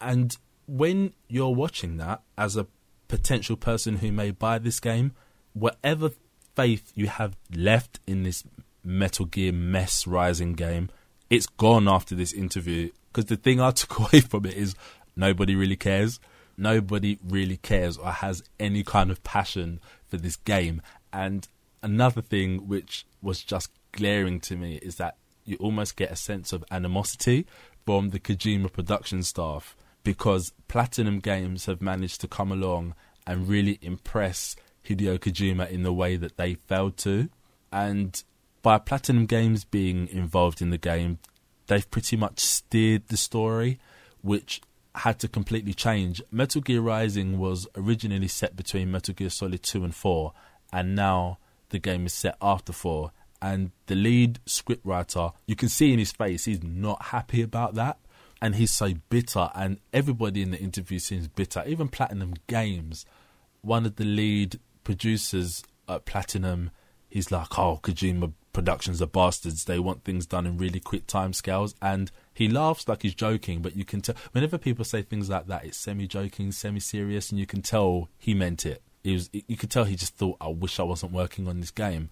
[0.00, 2.66] And when you're watching that as a
[3.08, 5.12] potential person who may buy this game,
[5.52, 6.10] whatever
[6.54, 8.44] faith you have left in this
[8.82, 10.90] Metal Gear mess rising game,
[11.30, 12.90] it's gone after this interview.
[13.12, 14.74] Because the thing I took away from it is
[15.14, 16.18] nobody really cares.
[16.56, 20.80] Nobody really cares or has any kind of passion for this game.
[21.12, 21.46] And
[21.82, 26.52] another thing which was just glaring to me is that you almost get a sense
[26.52, 27.46] of animosity
[27.84, 32.94] from the Kojima production staff because Platinum Games have managed to come along
[33.26, 34.56] and really impress
[34.88, 37.28] Hideo Kojima in the way that they failed to.
[37.72, 38.22] And
[38.62, 41.18] by Platinum Games being involved in the game,
[41.66, 43.78] they've pretty much steered the story,
[44.22, 44.60] which
[44.98, 46.22] had to completely change.
[46.30, 50.32] Metal Gear Rising was originally set between Metal Gear Solid 2 and 4,
[50.72, 53.12] and now the game is set after 4.
[53.42, 57.98] And the lead scriptwriter, you can see in his face, he's not happy about that.
[58.40, 61.64] And he's so bitter, and everybody in the interview seems bitter.
[61.66, 63.06] Even Platinum Games,
[63.62, 66.70] one of the lead producers at Platinum,
[67.08, 69.64] he's like, Oh, Kojima Productions are bastards.
[69.64, 71.74] They want things done in really quick time scales.
[71.82, 75.46] And he laughs like he's joking, but you can tell whenever people say things like
[75.46, 78.82] that, it's semi joking, semi serious, and you can tell he meant it.
[79.02, 81.70] He was, you could tell he just thought, "I wish I wasn't working on this
[81.70, 82.10] game."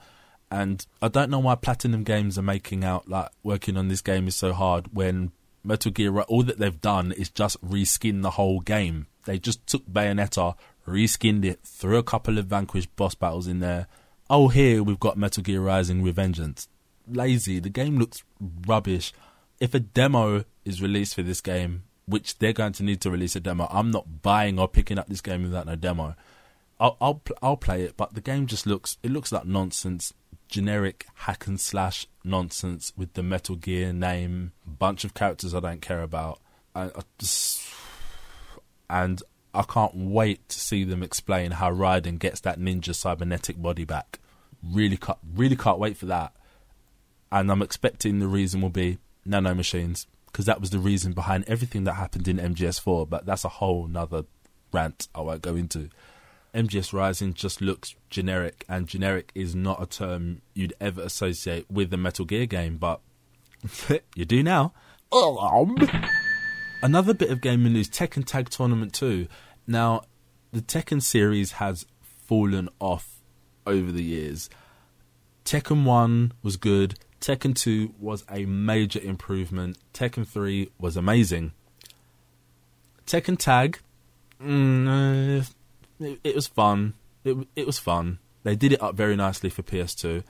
[0.50, 4.26] And I don't know why Platinum Games are making out like working on this game
[4.26, 5.32] is so hard when
[5.62, 9.08] Metal Gear, all that they've done is just reskin the whole game.
[9.26, 10.54] They just took Bayonetta,
[10.88, 13.88] reskinned it, threw a couple of Vanquish boss battles in there.
[14.30, 16.66] Oh, here we've got Metal Gear Rising Revengeance.
[17.06, 17.60] Lazy.
[17.60, 18.24] The game looks
[18.66, 19.12] rubbish
[19.60, 23.36] if a demo is released for this game, which they're going to need to release
[23.36, 26.16] a demo, I'm not buying or picking up this game without no demo.
[26.80, 30.12] I'll I'll, I'll play it, but the game just looks it looks like nonsense,
[30.48, 35.80] generic hack and slash nonsense with the Metal Gear name, bunch of characters I don't
[35.80, 36.40] care about,
[36.74, 37.62] and I just,
[38.90, 39.22] and
[39.54, 44.18] I can't wait to see them explain how Raiden gets that ninja cybernetic body back.
[44.62, 44.98] Really
[45.34, 46.34] really can't wait for that.
[47.30, 51.44] And I'm expecting the reason will be nano machines because that was the reason behind
[51.46, 53.08] everything that happened in MGS4.
[53.08, 54.24] But that's a whole nother
[54.72, 55.90] rant I won't go into.
[56.54, 61.90] MGS Rising just looks generic, and generic is not a term you'd ever associate with
[61.90, 63.00] the Metal Gear game, but
[64.14, 64.72] you do now.
[65.12, 65.76] Um.
[66.82, 69.26] Another bit of gaming news Tekken Tag Tournament 2.
[69.66, 70.02] Now,
[70.52, 73.20] the Tekken series has fallen off
[73.66, 74.50] over the years.
[75.44, 81.52] Tekken 1 was good, Tekken 2 was a major improvement, Tekken 3 was amazing.
[83.06, 83.78] Tekken Tag,
[84.38, 85.42] mm, uh,
[86.04, 86.92] it, it was fun.
[87.24, 88.18] It it was fun.
[88.42, 90.22] They did it up very nicely for PS2,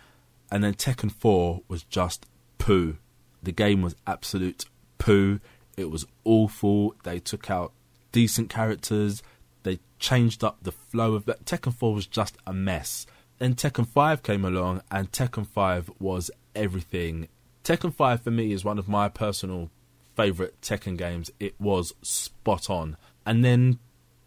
[0.53, 2.27] and then Tekken 4 was just
[2.59, 2.99] poo.
[3.43, 4.67] The game was absolute
[4.99, 5.41] poo.
[5.77, 6.95] It was awful.
[7.03, 7.73] They took out
[8.13, 9.21] decent characters.
[9.65, 11.45] They changed up the flow of that.
[11.45, 13.05] Tekken 4 was just a mess.
[13.39, 17.29] Then Tekken 5 came along, and Tekken 5 was everything.
[17.63, 19.71] Tekken 5 for me is one of my personal
[20.15, 21.31] favourite Tekken games.
[21.41, 22.97] It was spot on.
[23.27, 23.79] And then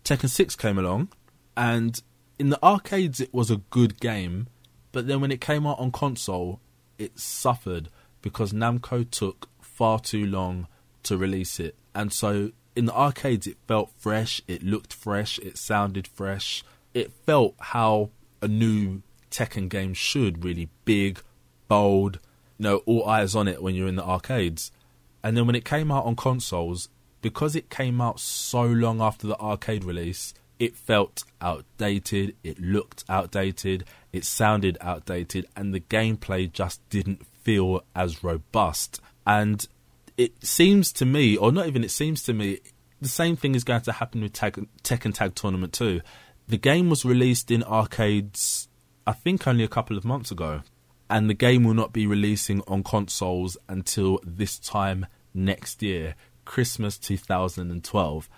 [0.04, 1.10] Tekken 6 came along,
[1.56, 2.02] and
[2.40, 4.48] in the arcades it was a good game,
[4.92, 6.60] but then when it came out on console,
[6.98, 7.90] it suffered
[8.22, 10.68] because Namco took far too long
[11.04, 11.76] to release it.
[11.94, 16.64] And so in the arcades it felt fresh, it looked fresh, it sounded fresh.
[16.94, 18.12] It felt how
[18.42, 21.22] a new Tekken game should really big,
[21.68, 22.20] bold,
[22.58, 24.72] you know, all eyes on it when you're in the arcades.
[25.24, 26.90] And then when it came out on consoles,
[27.22, 33.04] because it came out so long after the arcade release, it felt outdated, it looked
[33.10, 39.00] outdated, it sounded outdated, and the gameplay just didn't feel as robust.
[39.26, 39.68] And
[40.18, 42.60] it seems to me, or not even it seems to me,
[43.00, 46.02] the same thing is going to happen with Tag, Tekken Tag Tournament 2.
[46.48, 48.68] The game was released in arcades,
[49.06, 50.62] I think, only a couple of months ago,
[51.10, 56.16] and the game will not be releasing on consoles until this time next year,
[56.46, 58.30] Christmas 2012.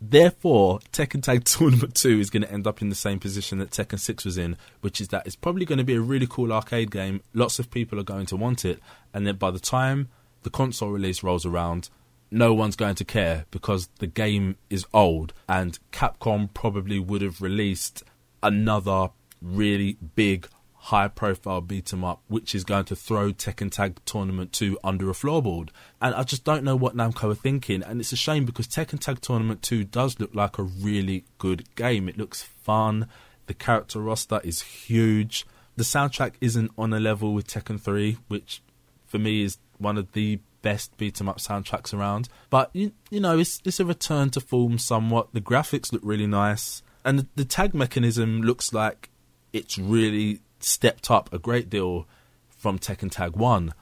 [0.00, 3.70] Therefore, Tekken Tag Tournament 2 is going to end up in the same position that
[3.70, 6.52] Tekken 6 was in, which is that it's probably going to be a really cool
[6.52, 7.20] arcade game.
[7.34, 8.80] Lots of people are going to want it.
[9.12, 10.08] And then by the time
[10.42, 11.90] the console release rolls around,
[12.30, 15.34] no one's going to care because the game is old.
[15.48, 18.02] And Capcom probably would have released
[18.42, 19.10] another
[19.42, 20.48] really big
[20.84, 25.10] high profile beat 'em up, which is going to throw Tekken Tag Tournament 2 under
[25.10, 25.68] a floorboard.
[26.00, 27.82] And I just don't know what Namco are thinking.
[27.82, 31.74] And it's a shame because Tekken Tag Tournament 2 does look like a really good
[31.74, 32.08] game.
[32.08, 33.06] It looks fun.
[33.46, 35.46] The character roster is huge.
[35.76, 38.62] The soundtrack isn't on a level with Tekken 3, which
[39.06, 42.30] for me is one of the best beat 'em up soundtracks around.
[42.48, 45.34] But you, you know, it's it's a return to form somewhat.
[45.34, 49.10] The graphics look really nice, and the, the tag mechanism looks like
[49.52, 52.06] it's really stepped up a great deal
[52.48, 53.72] from Tekken Tag 1.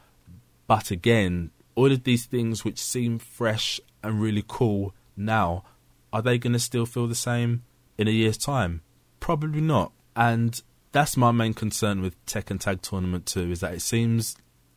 [0.67, 5.65] But again, all of these things which seem fresh and really cool now,
[6.13, 7.63] are they going to still feel the same
[7.97, 8.83] in a year's time?
[9.21, 9.93] Probably not.
[10.15, 10.61] And
[10.93, 14.37] that's my main concern with Tekken Tag Tournament 2 is that it seems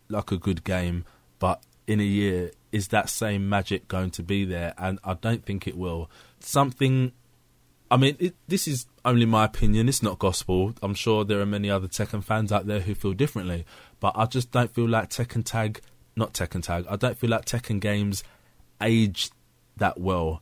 [0.10, 1.06] like a good game,
[1.40, 4.74] but in a year, is that same magic going to be there?
[4.78, 6.10] And I don't think it will.
[6.40, 7.12] Something
[7.92, 9.90] I mean, it, this is only my opinion.
[9.90, 10.74] It's not gospel.
[10.82, 13.66] I'm sure there are many other Tekken fans out there who feel differently.
[14.00, 15.82] But I just don't feel like Tekken Tag,
[16.16, 18.24] not Tekken Tag, I don't feel like Tekken games
[18.82, 19.30] age
[19.76, 20.42] that well.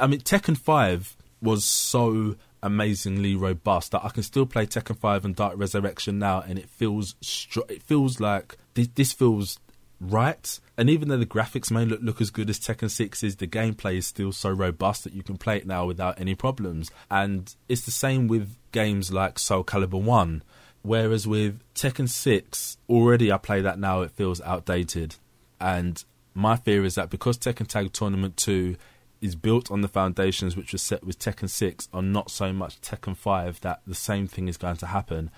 [0.00, 5.26] I mean, Tekken 5 was so amazingly robust that I can still play Tekken 5
[5.26, 9.60] and Dark Resurrection now and it feels str- it feels like this feels
[10.00, 10.60] right.
[10.76, 13.46] And even though the graphics may look, look as good as Tekken 6 is, the
[13.46, 16.90] gameplay is still so robust that you can play it now without any problems.
[17.10, 20.42] And it's the same with games like Soul Calibur 1.
[20.82, 25.16] Whereas with Tekken 6, already I play that now, it feels outdated.
[25.60, 26.02] And
[26.34, 28.76] my fear is that because Tekken Tag Tournament 2
[29.20, 32.80] is built on the foundations which were set with Tekken 6 are not so much
[32.80, 35.30] Tekken 5 that the same thing is going to happen.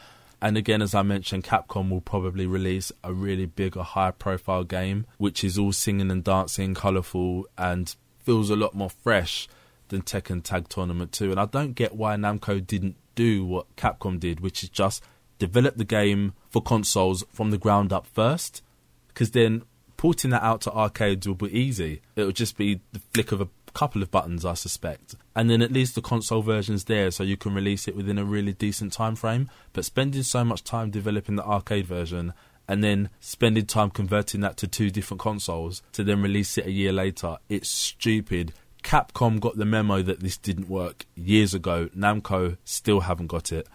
[0.43, 4.65] And again, as I mentioned, Capcom will probably release a really big or high profile
[4.65, 9.49] game, which is all singing and dancing, colourful, and feels a lot more fresh
[9.89, 11.31] than Tekken Tag Tournament 2.
[11.31, 15.05] And I don't get why Namco didn't do what Capcom did, which is just
[15.39, 18.63] develop the game for consoles from the ground up first,
[19.09, 19.63] because then
[19.97, 22.01] porting that out to arcades will be easy.
[22.17, 25.15] It would just be the flick of a couple of buttons, I suspect.
[25.35, 28.25] And then at least the console version's there, so you can release it within a
[28.25, 29.49] really decent time frame.
[29.73, 32.33] But spending so much time developing the arcade version
[32.69, 36.71] and then spending time converting that to two different consoles to then release it a
[36.71, 38.53] year later, it's stupid.
[38.83, 41.89] Capcom got the memo that this didn't work years ago.
[41.97, 43.67] Namco still haven't got it.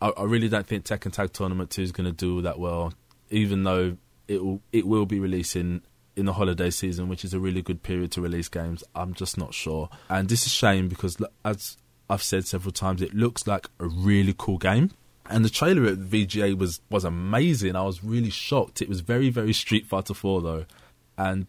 [0.00, 2.92] I, I really don't think Tekken Tag Tournament 2 is going to do that well,
[3.30, 3.96] even though
[4.28, 5.82] it will it will be releasing
[6.16, 8.82] in the holiday season, which is a really good period to release games.
[8.94, 9.88] I'm just not sure.
[10.08, 11.76] And this is a shame because, as
[12.08, 14.90] I've said several times, it looks like a really cool game.
[15.28, 17.76] And the trailer at VGA was, was amazing.
[17.76, 18.80] I was really shocked.
[18.80, 20.66] It was very, very Street Fighter 4 though.
[21.18, 21.46] And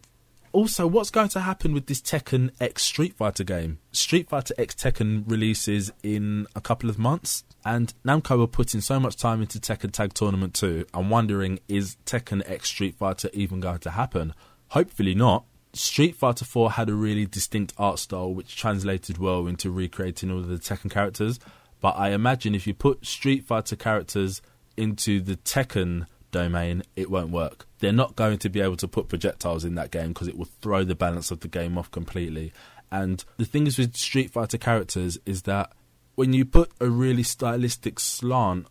[0.52, 3.78] also, what's going to happen with this Tekken X Street Fighter game?
[3.92, 8.98] Street Fighter X Tekken releases in a couple of months, and Namco are putting so
[8.98, 10.86] much time into Tekken Tag Tournament 2.
[10.94, 14.34] I'm wondering, is Tekken X Street Fighter even going to happen?
[14.70, 15.44] Hopefully not.
[15.74, 20.38] Street Fighter 4 had a really distinct art style which translated well into recreating all
[20.38, 21.38] of the Tekken characters,
[21.80, 24.42] but I imagine if you put Street Fighter characters
[24.76, 27.66] into the Tekken domain, it won't work.
[27.80, 30.48] They're not going to be able to put projectiles in that game because it will
[30.60, 32.52] throw the balance of the game off completely.
[32.90, 35.72] And the thing is with Street Fighter characters is that
[36.14, 38.66] when you put a really stylistic slant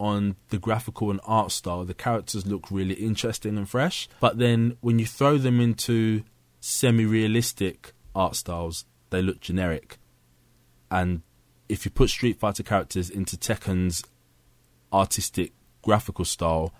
[0.00, 4.08] on the graphical and art style, the characters look really interesting and fresh.
[4.20, 6.22] But then when you throw them into
[6.60, 9.98] semi realistic art styles, they look generic.
[10.90, 11.22] And
[11.68, 14.04] if you put Street Fighter characters into Tekken's
[14.92, 16.72] artistic graphical style,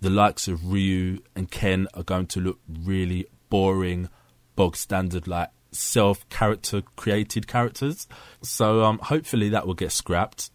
[0.00, 4.08] the likes of Ryu and Ken are going to look really boring,
[4.54, 8.06] bog standard, like self character created characters.
[8.42, 10.50] So um, hopefully that will get scrapped.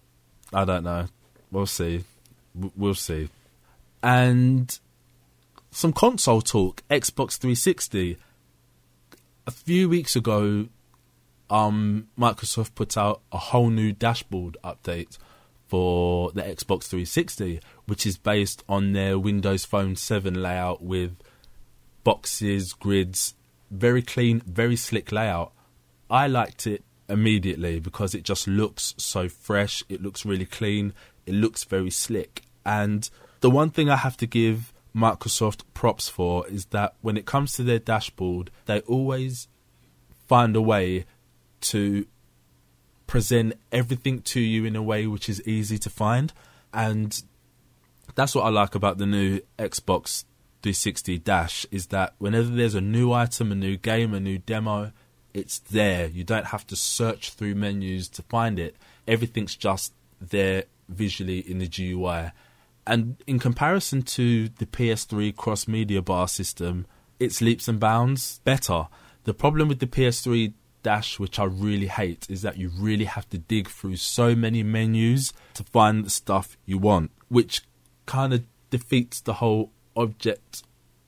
[0.53, 1.07] I don't know.
[1.51, 2.03] We'll see.
[2.55, 3.29] We'll see.
[4.01, 4.77] And
[5.69, 6.83] some console talk.
[6.89, 8.17] Xbox 360.
[9.47, 10.67] A few weeks ago,
[11.49, 15.17] um, Microsoft put out a whole new dashboard update
[15.67, 21.15] for the Xbox 360, which is based on their Windows Phone 7 layout with
[22.03, 23.35] boxes, grids,
[23.69, 25.53] very clean, very slick layout.
[26.09, 30.93] I liked it immediately because it just looks so fresh, it looks really clean,
[31.25, 32.43] it looks very slick.
[32.65, 33.09] And
[33.41, 37.53] the one thing I have to give Microsoft props for is that when it comes
[37.53, 39.47] to their dashboard, they always
[40.27, 41.05] find a way
[41.61, 42.05] to
[43.07, 46.33] present everything to you in a way which is easy to find.
[46.73, 47.21] And
[48.15, 50.25] that's what I like about the new Xbox
[50.61, 54.91] 360 Dash is that whenever there's a new item, a new game, a new demo,
[55.33, 56.07] it's there.
[56.07, 58.75] You don't have to search through menus to find it.
[59.07, 62.31] Everything's just there visually in the GUI.
[62.85, 66.87] And in comparison to the PS3 cross media bar system,
[67.19, 68.87] it's leaps and bounds better.
[69.23, 73.29] The problem with the PS3 Dash, which I really hate, is that you really have
[73.29, 77.61] to dig through so many menus to find the stuff you want, which
[78.07, 80.63] kind of defeats the whole object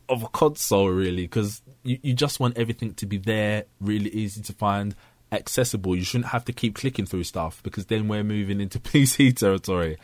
[0.10, 4.42] of a console, really, because you, you just want everything to be there, really easy
[4.42, 4.96] to find,
[5.34, 5.96] accessible.
[5.96, 9.98] You shouldn't have to keep clicking through stuff because then we're moving into PC territory.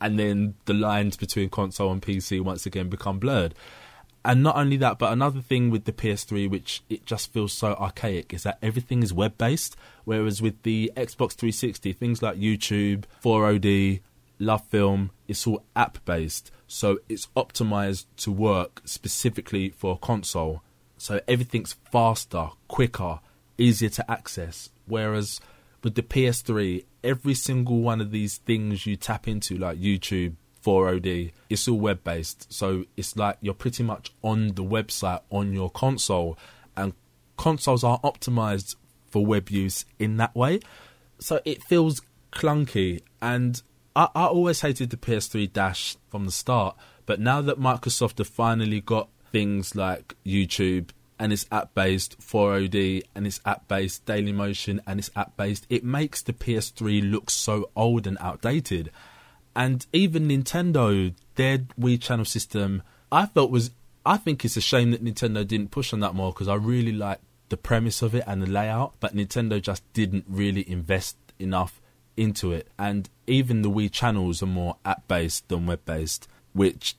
[0.00, 3.54] And then the lines between console and PC once again become blurred
[4.24, 7.74] and not only that, but another thing with the PS3, which it just feels so
[7.74, 9.76] archaic, is that everything is web based.
[10.04, 14.00] Whereas with the Xbox 360, things like YouTube, 4OD,
[14.40, 16.50] LoveFilm, it's all app based.
[16.66, 20.62] So it's optimized to work specifically for a console.
[20.96, 23.20] So everything's faster, quicker,
[23.58, 24.70] easier to access.
[24.86, 25.40] Whereas
[25.82, 31.32] with the PS3, every single one of these things you tap into, like YouTube, 4OD.
[31.50, 32.52] It's all web based.
[32.52, 36.38] So it's like you're pretty much on the website on your console,
[36.76, 36.94] and
[37.36, 38.76] consoles are optimized
[39.10, 40.60] for web use in that way.
[41.18, 42.00] So it feels
[42.32, 43.02] clunky.
[43.20, 43.62] And
[43.94, 46.76] I, I always hated the PS3 Dash from the start.
[47.06, 53.02] But now that Microsoft have finally got things like YouTube and it's app based 4OD
[53.14, 57.30] and it's app based Daily Motion and it's app based, it makes the PS3 look
[57.30, 58.90] so old and outdated.
[59.54, 63.70] And even Nintendo, their Wii channel system, I felt was.
[64.06, 66.92] I think it's a shame that Nintendo didn't push on that more because I really
[66.92, 71.80] like the premise of it and the layout, but Nintendo just didn't really invest enough
[72.16, 72.68] into it.
[72.78, 76.96] And even the Wii channels are more app based than web based, which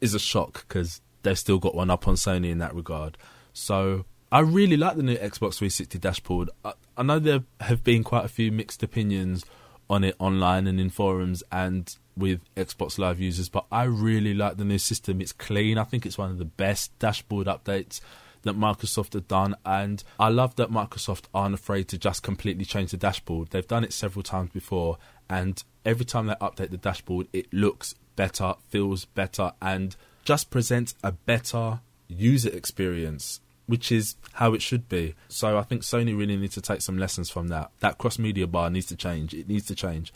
[0.00, 3.16] is a shock because they've still got one up on Sony in that regard.
[3.52, 6.50] So I really like the new Xbox 360 dashboard.
[6.64, 9.44] I, I know there have been quite a few mixed opinions
[9.90, 14.56] on it online and in forums and with Xbox Live users, but I really like
[14.56, 15.20] the new system.
[15.20, 15.78] It's clean.
[15.78, 18.00] I think it's one of the best dashboard updates
[18.42, 22.90] that Microsoft have done, and I love that Microsoft aren't afraid to just completely change
[22.90, 23.48] the dashboard.
[23.50, 24.98] They've done it several times before,
[25.30, 29.94] and every time they update the dashboard, it looks better, feels better, and
[30.24, 31.80] just presents a better
[32.12, 35.14] user experience which is how it should be.
[35.28, 37.70] So I think Sony really needs to take some lessons from that.
[37.80, 39.34] That cross media bar needs to change.
[39.34, 40.12] It needs to change.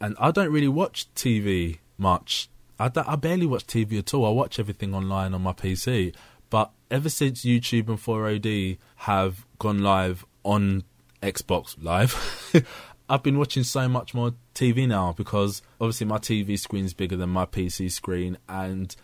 [0.00, 2.48] And I don't really watch TV much.
[2.80, 4.26] I, I barely watch TV at all.
[4.26, 6.14] I watch everything online on my PC.
[6.50, 10.84] But ever since YouTube and 4OD have gone live on
[11.22, 12.66] Xbox Live,
[13.08, 17.16] I've been watching so much more TV now because obviously my TV screen is bigger
[17.16, 18.94] than my PC screen, and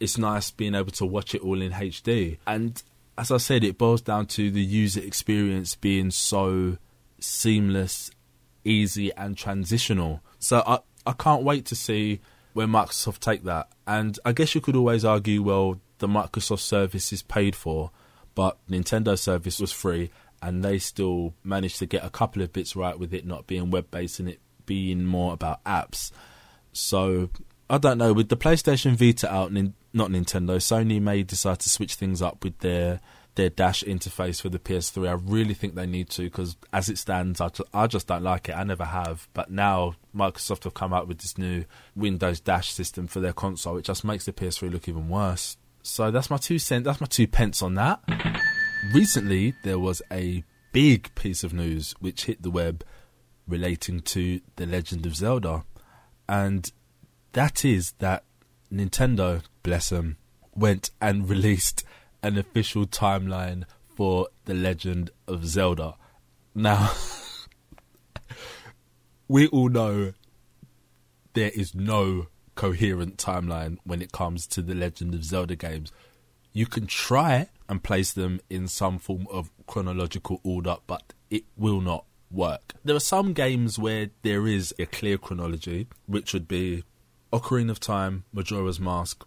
[0.00, 2.38] it's nice being able to watch it all in HD.
[2.46, 2.82] And
[3.18, 6.76] as I said, it boils down to the user experience being so
[7.18, 8.10] seamless,
[8.64, 10.20] easy, and transitional.
[10.38, 12.20] So I, I can't wait to see
[12.52, 13.68] where Microsoft take that.
[13.86, 17.90] And I guess you could always argue, well, the Microsoft service is paid for,
[18.34, 20.10] but Nintendo service was free,
[20.42, 23.70] and they still managed to get a couple of bits right with it not being
[23.70, 26.10] web based and it being more about apps.
[26.72, 27.30] So
[27.68, 28.12] I don't know.
[28.12, 32.58] With the PlayStation Vita out, not Nintendo, Sony may decide to switch things up with
[32.58, 33.00] their
[33.34, 35.08] their dash interface for the PS3.
[35.08, 38.48] I really think they need to because as it stands, I, I just don't like
[38.48, 38.56] it.
[38.56, 41.64] I never have, but now Microsoft have come out with this new
[41.94, 43.76] Windows Dash system for their console.
[43.76, 45.58] It just makes the PS3 look even worse.
[45.82, 46.84] So that's my two cents.
[46.86, 48.00] That's my two pence on that.
[48.94, 50.42] Recently, there was a
[50.72, 52.84] big piece of news which hit the web
[53.46, 55.64] relating to The Legend of Zelda,
[56.28, 56.72] and
[57.36, 58.24] that is that
[58.72, 60.16] Nintendo, bless them,
[60.54, 61.84] went and released
[62.22, 63.64] an official timeline
[63.94, 65.96] for The Legend of Zelda.
[66.54, 66.92] Now,
[69.28, 70.14] we all know
[71.34, 75.92] there is no coherent timeline when it comes to The Legend of Zelda games.
[76.54, 81.82] You can try and place them in some form of chronological order, but it will
[81.82, 82.72] not work.
[82.82, 86.82] There are some games where there is a clear chronology, which would be
[87.32, 89.26] Ocarina of Time, Majora's Mask,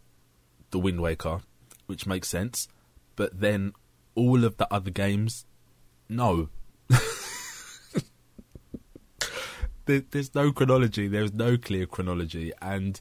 [0.71, 1.41] The Wind Waker,
[1.85, 2.67] which makes sense.
[3.15, 3.73] But then
[4.15, 5.45] all of the other games,
[6.07, 6.49] no.
[9.85, 11.07] there, there's no chronology.
[11.07, 12.99] There's no clear chronology, and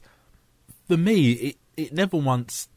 [0.87, 2.67] for me, it it never once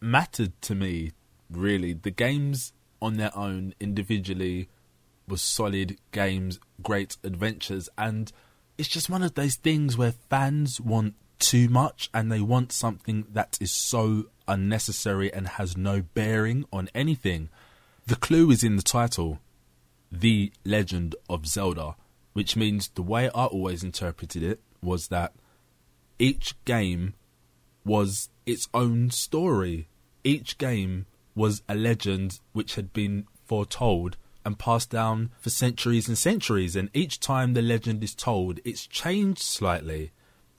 [0.00, 1.12] mattered to me.
[1.50, 4.68] Really, the games on their own individually
[5.28, 8.32] was solid games, great adventures, and
[8.78, 13.26] it's just one of those things where fans want too much and they want something
[13.32, 17.48] that is so unnecessary and has no bearing on anything.
[18.06, 19.40] The clue is in the title,
[20.10, 21.96] The Legend of Zelda,
[22.32, 25.32] which means the way I always interpreted it was that
[26.18, 27.14] each game
[27.84, 29.88] was its own story.
[30.24, 36.16] Each game was a legend which had been foretold and passed down for centuries and
[36.16, 36.76] centuries.
[36.76, 40.12] And each time the legend is told, it's changed slightly.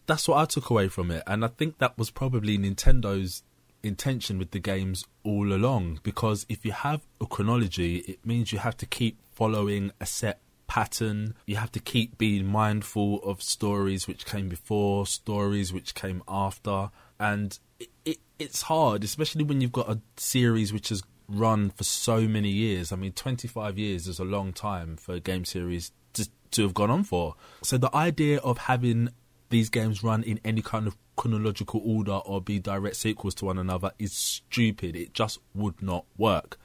[0.08, 1.24] That's what I took away from it.
[1.28, 3.44] And I think that was probably Nintendo's
[3.84, 6.00] intention with the games all along.
[6.04, 10.40] Because if you have a chronology, it means you have to keep following a set
[10.68, 11.36] pattern.
[11.46, 16.90] You have to keep being mindful of stories which came before, stories which came after.
[17.20, 21.84] And it, it, it's hard, especially when you've got a series which has run for
[21.84, 22.92] so many years.
[22.92, 26.74] I mean, 25 years is a long time for a game series to, to have
[26.74, 27.36] gone on for.
[27.64, 29.10] So the idea of having
[29.50, 33.58] these games run in any kind of chronological order or be direct sequels to one
[33.58, 34.96] another is stupid.
[34.96, 36.60] It just would not work.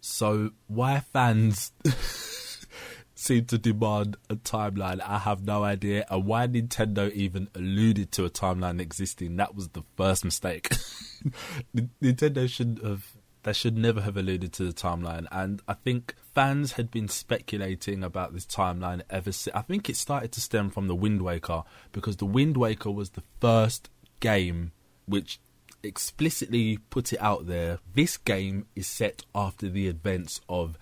[0.00, 1.72] So why fans
[3.14, 6.04] seem to demand a timeline, I have no idea.
[6.10, 10.70] And why Nintendo even alluded to a timeline existing, that was the first mistake.
[12.02, 13.06] Nintendo shouldn't have
[13.42, 15.26] they should never have alluded to the timeline.
[15.32, 19.54] And I think fans had been speculating about this timeline ever since.
[19.54, 23.10] I think it started to stem from the Wind Waker because the Wind Waker was
[23.10, 23.90] the first
[24.20, 24.72] game
[25.06, 25.40] which
[25.82, 27.80] explicitly put it out there.
[27.94, 30.78] This game is set after the events of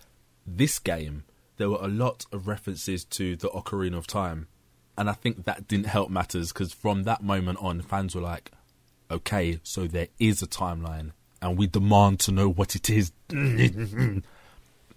[0.47, 1.25] this game.
[1.57, 4.49] There were a lot of references to the Ocarina of Time.
[4.99, 8.53] And I think that didn't help matters because from that moment on, fans were like,
[9.11, 11.13] okay, so there is a timeline
[11.43, 13.13] and we demand to know what it is.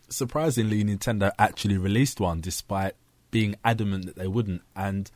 [0.09, 2.95] Surprisingly, Nintendo actually released one despite
[3.31, 4.61] being adamant that they wouldn't.
[4.75, 5.09] And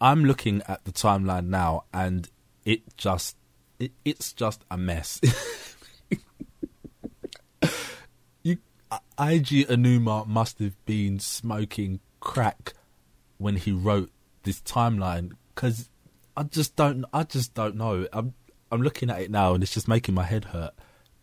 [0.00, 2.28] I'm looking at the timeline now, and
[2.64, 3.36] it just
[3.78, 5.20] it, it's just a mess.
[8.42, 8.58] you,
[9.18, 12.74] Eiji Aonuma must have been smoking crack
[13.38, 14.10] when he wrote
[14.42, 15.88] this timeline because
[16.36, 18.06] I just don't I just don't know.
[18.12, 18.34] I'm
[18.72, 20.72] I'm looking at it now and it's just making my head hurt.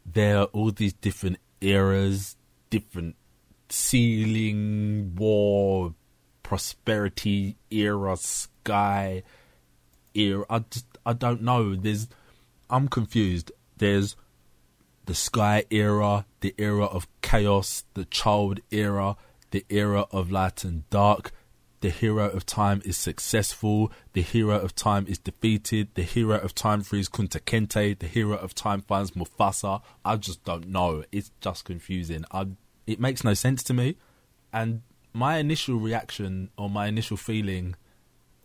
[0.06, 2.36] There are all these different eras,
[2.70, 3.16] different
[3.70, 5.96] sealing, war,
[6.44, 9.24] prosperity era, sky
[10.14, 10.46] era.
[10.48, 11.76] I just I don't know.
[11.76, 12.08] There's
[12.70, 13.52] I'm confused.
[13.78, 14.16] There's
[15.06, 19.18] the sky era, the era of chaos, the child era,
[19.50, 21.32] the era of light and dark,
[21.82, 26.54] the hero of time is successful, the hero of time is defeated, the hero of
[26.54, 29.82] time frees Kunta Kinte, the hero of time finds Mufasa.
[30.04, 31.04] I just don't know.
[31.12, 32.26] It's just confusing.
[32.32, 32.48] I,
[32.86, 33.96] it makes no sense to me.
[34.52, 34.82] And
[35.14, 37.76] my initial reaction or my initial feeling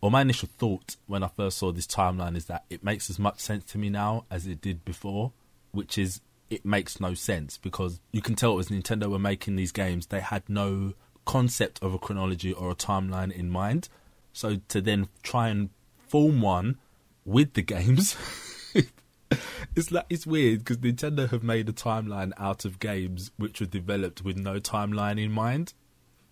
[0.00, 3.18] or my initial thought when I first saw this timeline is that it makes as
[3.18, 5.32] much sense to me now as it did before,
[5.72, 6.20] which is
[6.50, 10.06] it makes no sense because you can tell it was Nintendo were making these games.
[10.06, 10.92] They had no
[11.24, 13.88] concept of a chronology or a timeline in mind.
[14.32, 16.78] So to then try and form one
[17.24, 18.16] with the games,
[19.76, 23.66] it's like it's weird because Nintendo have made a timeline out of games which were
[23.66, 25.74] developed with no timeline in mind,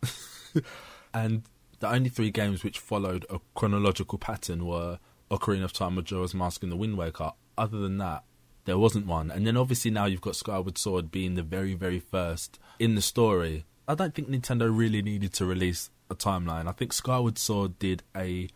[1.14, 1.43] and
[1.80, 4.99] the only three games which followed a chronological pattern were
[5.30, 7.32] Ocarina of Time, Majora's Mask, and The Wind Waker.
[7.59, 8.24] Other than that,
[8.64, 9.30] there wasn't one.
[9.30, 13.03] And then obviously now you've got Skyward Sword being the very, very first in the
[13.03, 13.64] story.
[13.89, 16.68] I don't think Nintendo really needed to release a timeline.
[16.68, 18.49] I think Skyward Sword did a.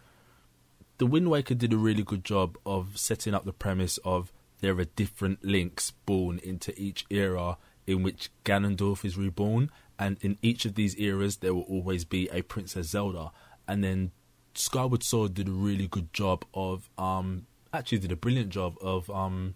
[0.99, 4.79] The Wind Waker did a really good job of setting up the premise of there
[4.79, 10.65] are different links born into each era in which Ganondorf is reborn, and in each
[10.65, 13.31] of these eras there will always be a Princess Zelda.
[13.69, 14.13] And then
[14.55, 19.11] Skyward Sword did a really good job of um actually did a brilliant job of
[19.11, 19.55] um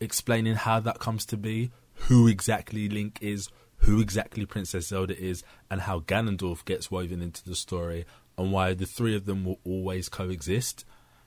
[0.00, 3.48] explaining how that comes to be, who exactly Link is,
[3.80, 8.04] who exactly Princess Zelda is, and how Ganondorf gets woven into the story,
[8.36, 10.84] and why the three of them will always coexist.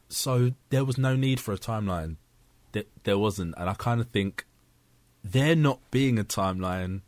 [0.09, 2.17] So there was no need for a timeline.
[2.71, 4.45] There, there wasn't, and I kind of think
[5.23, 7.01] there not being a timeline.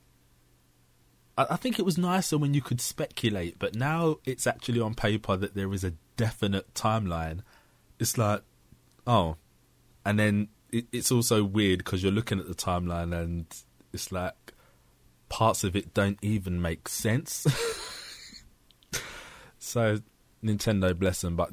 [1.37, 4.95] I, I think it was nicer when you could speculate, but now it's actually on
[4.95, 7.41] paper that there is a definite timeline.
[7.99, 8.41] It's like,
[9.05, 9.37] oh,
[10.05, 13.45] and then it, it's also weird because you're looking at the timeline and
[13.93, 14.44] it's like
[15.35, 17.45] parts of it don't even make sense.
[19.59, 19.99] so
[20.41, 21.51] Nintendo bless them, but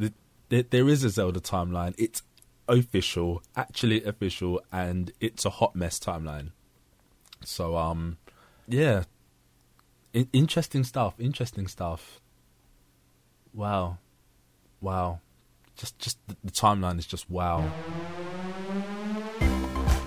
[0.50, 1.92] there, there is a Zelda timeline.
[1.98, 2.22] It's
[2.68, 6.52] official, actually official, and it's a hot mess timeline.
[7.44, 8.18] So um,
[8.68, 9.02] yeah,
[10.14, 11.14] I- interesting stuff.
[11.18, 12.20] Interesting stuff.
[13.52, 13.98] Wow,
[14.80, 15.18] wow.
[15.74, 17.68] Just just the, the timeline is just wow.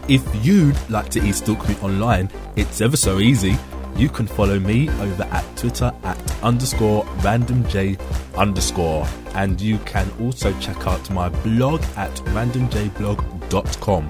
[0.08, 3.58] If you'd like to e-stalk me online, it's ever so easy.
[3.96, 8.00] You can follow me over at Twitter at underscore randomj
[8.36, 9.08] underscore.
[9.34, 14.10] And you can also check out my blog at randomjblog.com.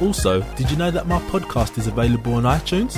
[0.00, 2.96] Also, did you know that my podcast is available on iTunes?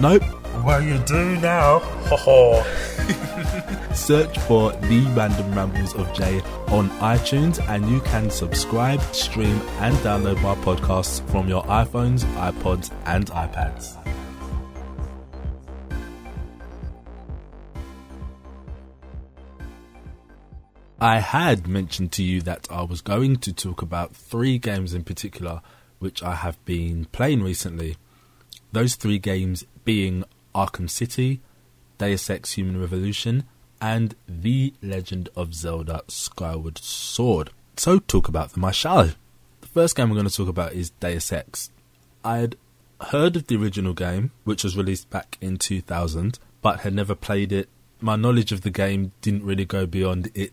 [0.00, 0.43] Nope.
[0.62, 1.80] Well, you do now.
[3.94, 9.94] Search for The Random Rambles of Jay on iTunes and you can subscribe, stream, and
[9.96, 13.96] download my podcasts from your iPhones, iPods, and iPads.
[21.00, 25.04] I had mentioned to you that I was going to talk about three games in
[25.04, 25.60] particular
[25.98, 27.96] which I have been playing recently.
[28.72, 30.24] Those three games being
[30.54, 31.40] Arkham City,
[31.98, 33.44] Deus Ex Human Revolution,
[33.80, 37.50] and The Legend of Zelda Skyward Sword.
[37.76, 39.10] So, talk about them, I shall.
[39.60, 41.70] The first game we're going to talk about is Deus Ex.
[42.24, 42.56] I had
[43.00, 47.52] heard of the original game, which was released back in 2000, but had never played
[47.52, 47.68] it.
[48.00, 50.52] My knowledge of the game didn't really go beyond it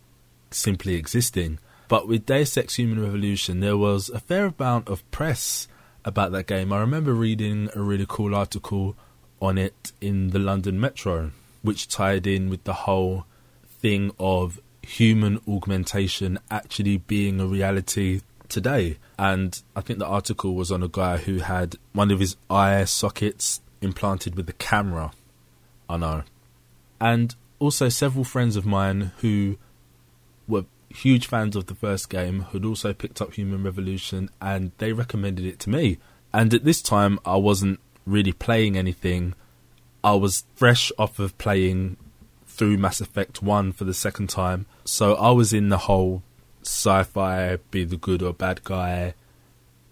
[0.49, 1.59] simply existing.
[1.87, 5.67] But with Deus Ex Human Revolution, there was a fair amount of press
[6.05, 6.71] about that game.
[6.71, 8.95] I remember reading a really cool article
[9.41, 11.31] on it in the London Metro,
[11.61, 13.25] which tied in with the whole
[13.65, 18.97] thing of human augmentation actually being a reality today.
[19.17, 22.83] And I think the article was on a guy who had one of his eye
[22.85, 25.11] sockets implanted with a camera.
[25.89, 26.23] I know.
[26.99, 29.57] And also several friends of mine who
[30.47, 34.93] were huge fans of the first game had also picked up Human Revolution and they
[34.93, 35.97] recommended it to me.
[36.33, 39.33] And at this time, I wasn't really playing anything.
[40.03, 41.97] I was fresh off of playing
[42.45, 44.65] through Mass Effect 1 for the second time.
[44.83, 46.23] So I was in the whole
[46.63, 49.13] sci fi, be the good or bad guy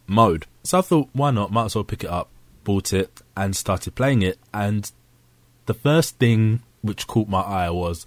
[0.08, 0.46] mode.
[0.64, 1.52] So I thought, why not?
[1.52, 2.30] Might as well pick it up.
[2.64, 4.40] Bought it and started playing it.
[4.54, 4.92] And
[5.66, 8.06] the first thing which caught my eye was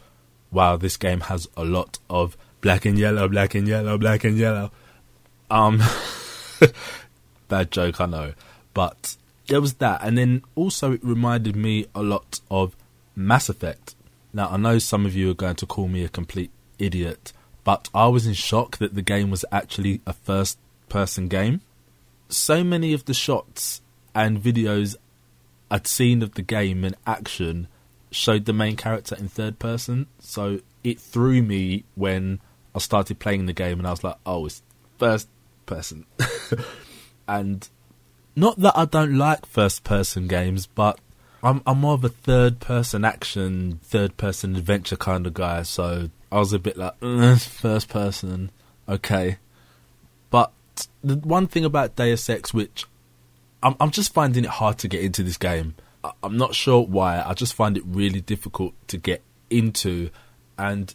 [0.53, 4.37] wow, this game has a lot of black and yellow, black and yellow, black and
[4.37, 4.71] yellow.
[5.51, 5.83] Um,
[7.49, 8.35] bad joke, I know,
[8.75, 9.17] but
[9.49, 12.77] there was that, and then also it reminded me a lot of
[13.15, 13.95] Mass Effect.
[14.33, 17.33] Now I know some of you are going to call me a complete idiot,
[17.65, 21.61] but I was in shock that the game was actually a first-person game.
[22.29, 23.83] So many of the shots
[24.15, 24.97] and videos
[25.71, 27.67] I'd seen of the game in action
[28.11, 32.41] showed the main character in third person, so it threw me when
[32.75, 34.63] I started playing the game, and I was like, "Oh, it's
[34.99, 35.29] first
[35.65, 36.05] person."
[37.29, 37.69] and
[38.35, 40.99] not that I don't like first person games, but
[41.43, 45.63] I'm I'm more of a third person action, third person adventure kind of guy.
[45.63, 48.51] So I was a bit like "Uh, first person,
[48.89, 49.39] okay.
[50.31, 50.53] But
[51.03, 52.87] the one thing about Deus Ex, which
[53.63, 55.75] I'm I'm just finding it hard to get into this game.
[56.05, 57.21] I- I'm not sure why.
[57.23, 60.11] I just find it really difficult to get into,
[60.57, 60.95] and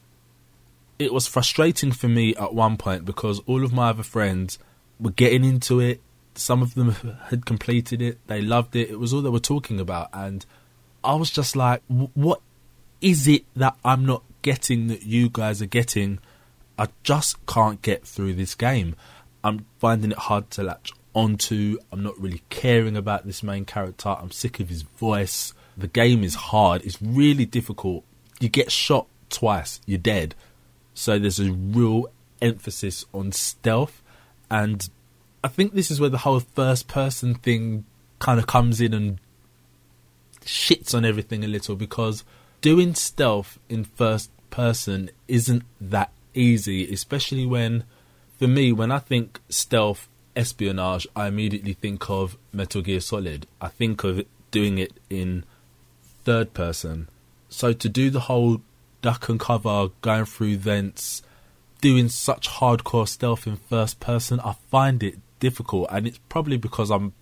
[0.97, 4.57] it was frustrating for me at one point because all of my other friends
[4.99, 6.01] were getting into it.
[6.37, 6.91] Some of them
[7.29, 8.19] had completed it.
[8.27, 8.89] They loved it.
[8.89, 10.45] It was all they were talking about, and
[11.03, 12.41] I was just like, "What
[13.01, 16.19] is it that I'm not getting that you guys are getting?"
[16.79, 18.95] I just can't get through this game.
[19.43, 21.79] I'm finding it hard to latch onto.
[21.91, 24.09] I'm not really caring about this main character.
[24.09, 25.53] I'm sick of his voice.
[25.75, 26.83] The game is hard.
[26.85, 28.03] It's really difficult.
[28.39, 30.35] You get shot twice, you're dead.
[30.93, 32.11] So there's a real
[32.41, 34.01] emphasis on stealth.
[34.49, 34.89] And
[35.47, 37.85] I think this is where the whole first person thing
[38.19, 39.17] kind of comes in and
[40.43, 42.25] shits on everything a little because
[42.59, 47.85] doing stealth in first person isn't that easy, especially when,
[48.37, 53.47] for me, when I think stealth espionage, I immediately think of Metal Gear Solid.
[53.61, 55.45] I think of doing it in
[56.25, 57.07] third person.
[57.47, 58.59] So to do the whole
[59.01, 61.23] duck and cover, going through vents,
[61.79, 66.89] doing such hardcore stealth in first person, I find it difficult, and it's probably because
[66.89, 67.13] I'm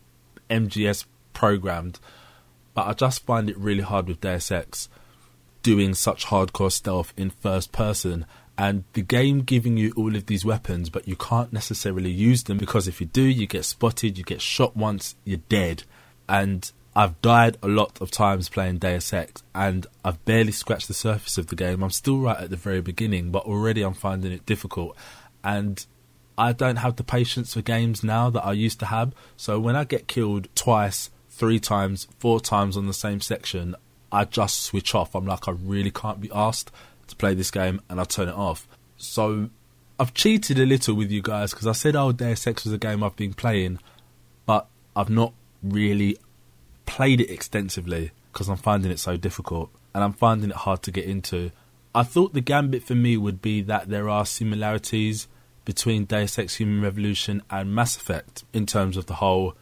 [0.49, 1.99] MGS programmed,
[2.74, 4.89] but I just find it really hard with Deus Ex
[5.63, 8.26] doing such hardcore stealth in first person.
[8.57, 12.57] And the game giving you all of these weapons, but you can't necessarily use them
[12.57, 15.84] because if you do, you get spotted, you get shot once, you're dead.
[16.30, 20.93] And I've died a lot of times playing Deus Ex, and I've barely scratched the
[20.93, 21.84] surface of the game.
[21.84, 24.95] I'm still right at the very beginning, but already I'm finding it difficult.
[25.43, 25.86] And
[26.38, 29.14] I don't have the patience for games now that I used to have.
[29.38, 33.76] So when I get killed twice, three times, four times on the same section,
[34.12, 35.16] I just switch off.
[35.16, 36.72] I'm like, I really can't be asked
[37.08, 38.68] to play this game, and I turn it off.
[38.98, 39.50] So
[40.00, 42.78] I've cheated a little with you guys because I said, oh, Deus Ex was a
[42.78, 43.80] game I've been playing,
[44.46, 45.34] but I've not
[45.64, 46.18] really
[46.86, 50.92] played it extensively because I'm finding it so difficult and I'm finding it hard to
[50.92, 51.52] get into.
[51.94, 55.28] I thought the gambit for me would be that there are similarities
[55.66, 59.55] between Deus Ex Human Revolution and Mass Effect in terms of the whole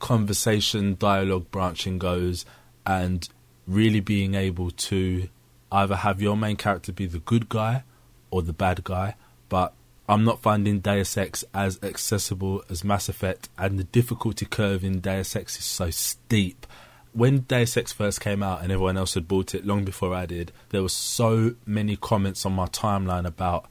[0.00, 2.44] conversation, dialogue branching goes,
[2.86, 3.28] and
[3.66, 5.28] really being able to
[5.70, 7.84] either have your main character be the good guy
[8.30, 9.14] or the bad guy.
[9.48, 9.74] But
[10.08, 15.00] I'm not finding Deus Ex as accessible as Mass Effect, and the difficulty curve in
[15.00, 16.66] Deus Ex is so steep.
[17.12, 20.24] When Deus Ex first came out and everyone else had bought it long before I
[20.24, 23.66] did, there were so many comments on my timeline about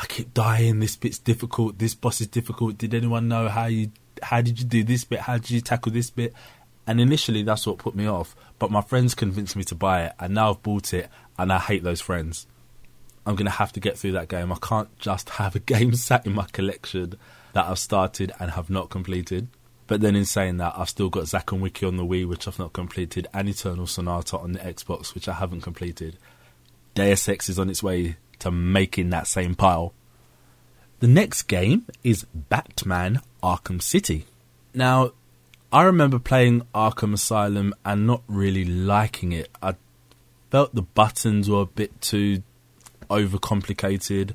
[0.00, 3.90] I keep dying, this bit's difficult, this boss is difficult, did anyone know how you
[4.22, 6.32] how did you do this bit, how did you tackle this bit?
[6.86, 10.12] And initially that's what put me off, but my friends convinced me to buy it
[10.18, 12.46] and now I've bought it and I hate those friends.
[13.26, 14.50] I'm going to have to get through that game.
[14.50, 17.14] I can't just have a game sat in my collection
[17.52, 19.48] that I've started and have not completed.
[19.86, 22.46] But then in saying that, I've still got Zack and Wiki on the Wii, which
[22.46, 26.16] I've not completed, and Eternal Sonata on the Xbox, which I haven't completed.
[26.94, 29.92] Deus Ex is on its way to making that same pile.
[31.00, 34.26] The next game is Batman Arkham City.
[34.74, 35.12] Now,
[35.72, 39.48] I remember playing Arkham Asylum and not really liking it.
[39.62, 39.76] I
[40.50, 42.42] felt the buttons were a bit too
[43.08, 44.34] overcomplicated,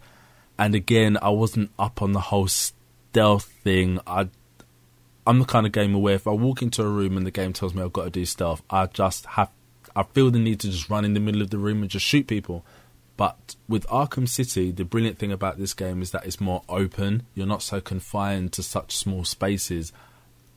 [0.58, 4.00] and again, I wasn't up on the whole stealth thing.
[4.08, 4.30] I,
[5.28, 7.54] I'm the kind of gamer where if I walk into a room and the game
[7.54, 9.52] tells me I've got to do stealth, I just have,
[9.96, 12.06] I feel the need to just run in the middle of the room and just
[12.06, 12.66] shoot people.
[13.18, 17.26] But with Arkham City, the brilliant thing about this game is that it's more open.
[17.34, 19.94] You're not so confined to such small spaces.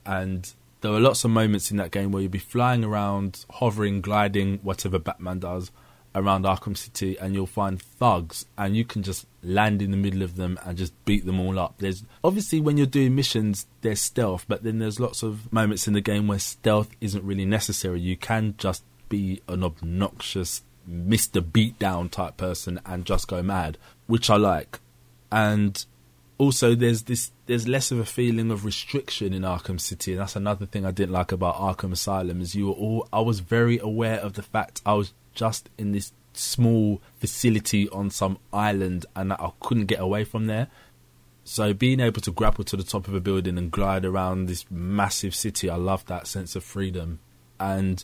[0.05, 0.51] And
[0.81, 4.59] there are lots of moments in that game where you'll be flying around, hovering, gliding,
[4.59, 5.71] whatever Batman does
[6.15, 10.23] around Arkham City, and you'll find thugs, and you can just land in the middle
[10.23, 11.75] of them and just beat them all up.
[11.77, 15.93] There's obviously when you're doing missions, there's stealth, but then there's lots of moments in
[15.93, 17.99] the game where stealth isn't really necessary.
[17.99, 21.41] You can just be an obnoxious Mr.
[21.41, 23.77] Beatdown type person and just go mad,
[24.07, 24.79] which I like.
[25.31, 25.83] And
[26.37, 30.35] also there's this there's less of a feeling of restriction in Arkham City, and that's
[30.35, 33.77] another thing I didn't like about Arkham Asylum is you were all I was very
[33.77, 39.33] aware of the fact I was just in this small facility on some island and
[39.33, 40.67] I couldn't get away from there.
[41.43, 44.65] So being able to grapple to the top of a building and glide around this
[44.69, 47.19] massive city, I love that sense of freedom.
[47.59, 48.03] And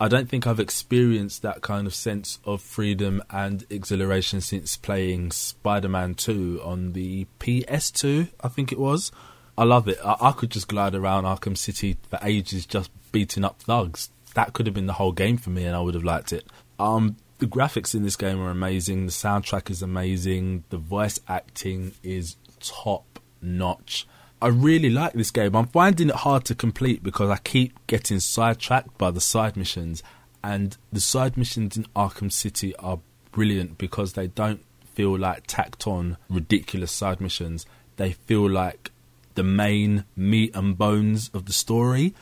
[0.00, 5.30] I don't think I've experienced that kind of sense of freedom and exhilaration since playing
[5.30, 9.12] Spider Man 2 on the PS2, I think it was.
[9.56, 9.98] I love it.
[10.04, 14.10] I, I could just glide around Arkham City for ages just beating up thugs.
[14.34, 16.46] That could have been the whole game for me and I would have liked it.
[16.78, 21.92] Um, the graphics in this game are amazing, the soundtrack is amazing, the voice acting
[22.02, 24.06] is top notch.
[24.42, 25.54] I really like this game.
[25.54, 30.02] I'm finding it hard to complete because I keep getting sidetracked by the side missions,
[30.42, 32.98] and the side missions in Arkham City are
[33.30, 37.66] brilliant because they don't feel like tacked on ridiculous side missions.
[37.96, 38.90] They feel like
[39.34, 42.12] the main meat and bones of the story.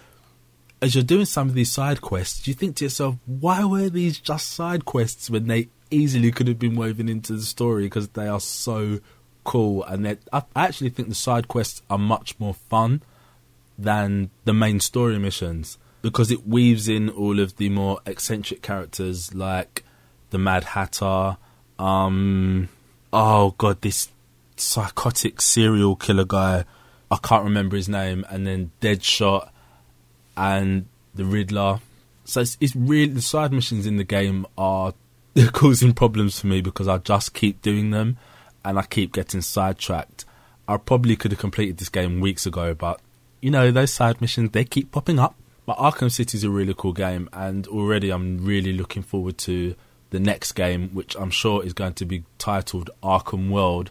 [0.82, 4.20] As you're doing some of these side quests, you think to yourself, why were these
[4.20, 8.28] just side quests when they easily could have been woven into the story because they
[8.28, 9.00] are so
[9.44, 13.02] cool, and I actually think the side quests are much more fun
[13.78, 19.34] than the main story missions because it weaves in all of the more eccentric characters
[19.34, 19.84] like
[20.30, 21.36] the Mad Hatter.
[21.78, 22.68] Um,
[23.12, 24.08] oh god, this
[24.56, 26.64] psychotic serial killer guy.
[27.10, 29.50] I can't remember his name, and then Deadshot
[30.36, 31.80] and the Riddler.
[32.24, 34.94] So it's, it's really the side missions in the game are
[35.52, 38.16] causing problems for me because I just keep doing them
[38.64, 40.24] and I keep getting sidetracked.
[40.68, 43.00] I probably could have completed this game weeks ago, but
[43.40, 45.34] you know, those side missions they keep popping up.
[45.66, 49.74] But Arkham City is a really cool game, and already I'm really looking forward to
[50.10, 53.90] the next game, which I'm sure is going to be titled Arkham World,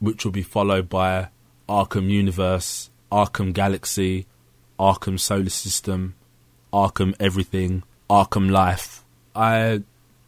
[0.00, 1.28] which will be followed by
[1.68, 4.26] Arkham Universe, Arkham Galaxy,
[4.78, 6.14] Arkham Solar System,
[6.72, 9.04] Arkham Everything, Arkham Life.
[9.34, 9.82] I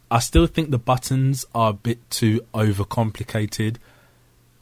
[0.09, 3.77] I still think the buttons are a bit too overcomplicated.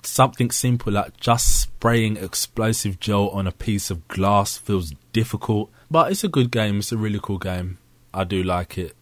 [0.01, 6.11] Something simple like just spraying explosive gel on a piece of glass feels difficult, but
[6.11, 6.79] it's a good game.
[6.79, 7.77] It's a really cool game.
[8.13, 8.95] I do like it.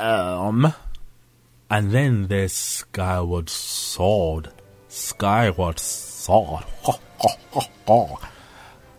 [0.00, 0.72] Um,
[1.70, 4.48] and then there's Skyward Sword.
[4.88, 6.64] Skyward Sword.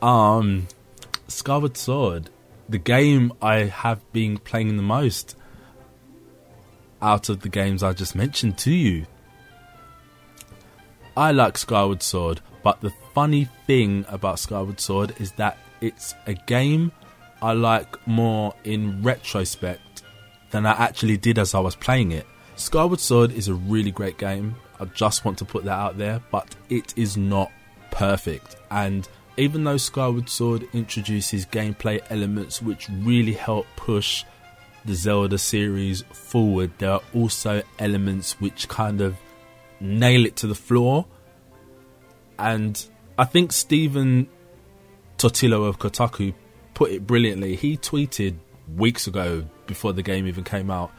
[0.01, 0.67] um,
[1.27, 2.29] Skyward Sword,
[2.69, 5.35] the game I have been playing the most
[7.03, 9.05] out of the games I just mentioned to you.
[11.15, 16.33] I like Skyward Sword, but the funny thing about Skyward Sword is that it's a
[16.33, 16.91] game
[17.41, 20.01] I like more in retrospect
[20.51, 22.25] than I actually did as I was playing it.
[22.55, 24.55] Skyward Sword is a really great game.
[24.79, 27.51] I just want to put that out there, but it is not
[27.91, 28.55] perfect.
[28.71, 34.23] And even though Skyward Sword introduces gameplay elements which really help push
[34.85, 39.15] the Zelda series forward, there are also elements which kind of
[39.79, 41.05] nail it to the floor.
[42.37, 42.83] And
[43.17, 44.27] I think Stephen
[45.17, 46.33] Totilo of Kotaku
[46.73, 47.55] put it brilliantly.
[47.55, 48.35] He tweeted
[48.75, 50.91] weeks ago before the game even came out,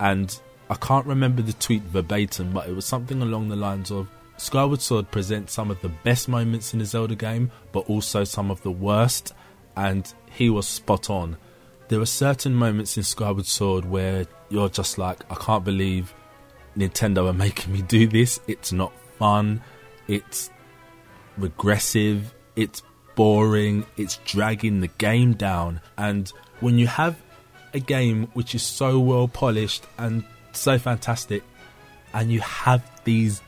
[0.00, 4.08] and I can't remember the tweet verbatim, but it was something along the lines of
[4.36, 8.50] Skyward Sword presents some of the best moments in the Zelda game, but also some
[8.50, 9.34] of the worst,
[9.76, 11.36] and he was spot on
[11.88, 16.14] there are certain moments in Skyward Sword where you're just like, I can't believe
[16.76, 18.40] Nintendo are making me do this.
[18.46, 19.62] It's not fun.
[20.06, 20.50] It's
[21.36, 22.34] regressive.
[22.56, 22.82] It's
[23.14, 23.86] boring.
[23.96, 25.80] It's dragging the game down.
[25.96, 26.30] And
[26.60, 27.20] when you have
[27.74, 31.42] a game which is so well polished and so fantastic,
[32.12, 33.42] and you have these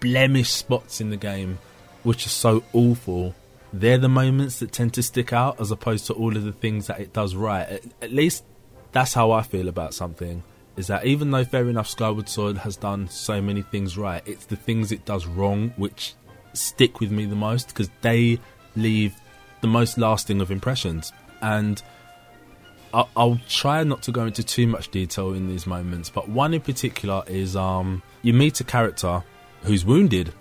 [0.00, 1.58] blemish spots in the game
[2.02, 3.34] which are so awful,
[3.72, 6.86] they're the moments that tend to stick out as opposed to all of the things
[6.88, 7.68] that it does right.
[7.68, 8.44] At, at least
[8.92, 10.42] that's how I feel about something.
[10.76, 14.46] Is that even though fair enough Skyward Sword has done so many things right, it's
[14.46, 16.14] the things it does wrong which
[16.52, 18.40] stick with me the most because they
[18.76, 19.14] leave
[19.60, 21.12] the most lasting of impressions.
[21.42, 21.82] And
[22.92, 26.54] I'll, I'll, try not to go into too much detail in these moments, but one
[26.54, 29.22] in particular is um, you meet a character
[29.62, 30.32] who's wounded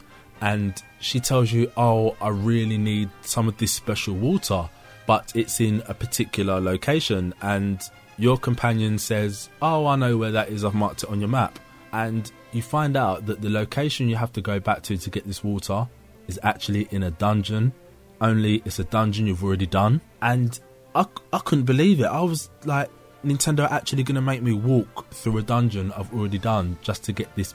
[0.41, 4.69] and she tells you, Oh, I really need some of this special water,
[5.05, 7.33] but it's in a particular location.
[7.41, 7.81] And
[8.17, 11.59] your companion says, Oh, I know where that is, I've marked it on your map.
[11.91, 15.25] And you find out that the location you have to go back to to get
[15.25, 15.87] this water
[16.27, 17.73] is actually in a dungeon,
[18.21, 20.01] only it's a dungeon you've already done.
[20.21, 20.59] And
[20.93, 22.05] I, I couldn't believe it.
[22.05, 22.89] I was like,
[23.25, 27.11] Nintendo actually going to make me walk through a dungeon I've already done just to
[27.11, 27.53] get this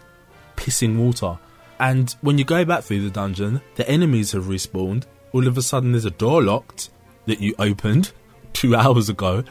[0.56, 1.38] pissing water.
[1.78, 5.04] And when you go back through the dungeon, the enemies have respawned.
[5.32, 6.90] All of a sudden, there's a door locked
[7.26, 8.12] that you opened
[8.52, 9.44] two hours ago,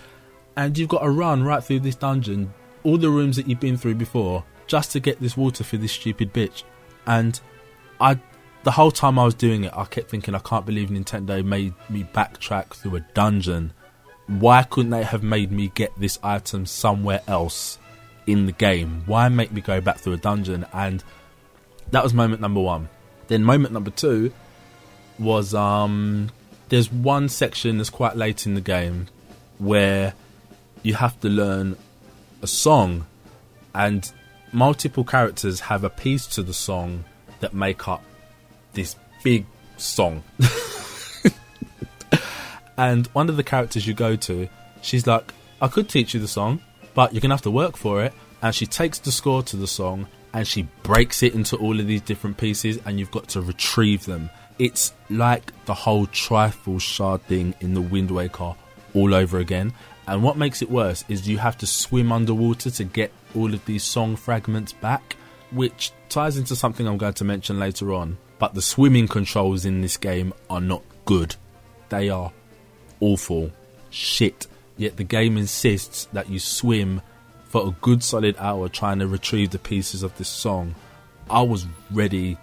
[0.56, 2.54] and you've got to run right through this dungeon,
[2.84, 5.92] all the rooms that you've been through before, just to get this water for this
[5.92, 6.64] stupid bitch.
[7.06, 7.40] And
[8.00, 8.20] I,
[8.64, 11.74] the whole time I was doing it, I kept thinking, I can't believe Nintendo made
[11.90, 13.74] me backtrack through a dungeon
[14.28, 17.78] why couldn't they have made me get this item somewhere else
[18.26, 19.04] in the game?
[19.06, 20.66] Why make me go back through a dungeon?
[20.74, 21.04] And
[21.92, 22.90] that was moment number one.
[23.28, 24.32] Then moment number two
[25.20, 26.30] was um
[26.70, 29.08] there's one section that's quite late in the game
[29.60, 30.14] where
[30.82, 31.78] you have to learn
[32.42, 33.06] a song
[33.76, 34.12] and
[34.52, 37.04] multiple characters have a piece to the song
[37.40, 38.04] that make up
[38.74, 39.46] this big
[39.78, 40.24] song.
[42.78, 44.48] and one of the characters you go to,
[44.82, 46.62] she's like, I could teach you the song,
[46.94, 48.14] but you're to have to work for it.
[48.42, 51.88] And she takes the score to the song and she breaks it into all of
[51.88, 54.30] these different pieces, and you've got to retrieve them.
[54.60, 58.56] It's like the whole Triforce shard thing in the Wind Waker
[58.94, 59.74] all over again.
[60.08, 63.64] And what makes it worse is you have to swim underwater to get all of
[63.66, 65.16] these song fragments back,
[65.52, 68.18] which ties into something I'm going to mention later on.
[68.40, 71.36] But the swimming controls in this game are not good.
[71.90, 72.34] They are
[73.00, 73.52] awful.
[73.90, 74.48] Shit.
[74.76, 77.02] Yet the game insists that you swim
[77.54, 80.74] for a good solid hour trying to retrieve the pieces of this song.
[81.30, 82.36] I was ready.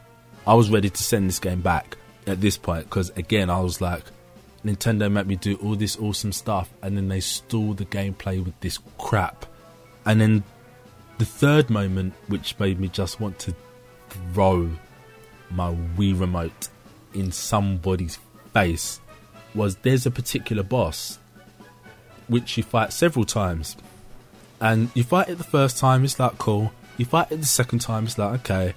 [0.47, 1.97] I was ready to send this game back
[2.29, 4.05] at this point because again I was like,
[4.65, 8.59] Nintendo made me do all this awesome stuff and then they stole the gameplay with
[8.61, 9.47] this crap.
[10.07, 10.45] And then
[11.19, 13.55] the third moment, which made me just want to
[14.33, 14.71] throw
[15.51, 16.69] my Wii remote
[17.15, 18.21] in somebody's
[18.53, 19.01] face,
[19.57, 21.19] was there's a particular boss
[22.29, 23.77] which you fight several times.
[24.61, 26.73] And you fight it the first time, it's like cool.
[26.97, 28.75] You fight it the second time, it's like okay.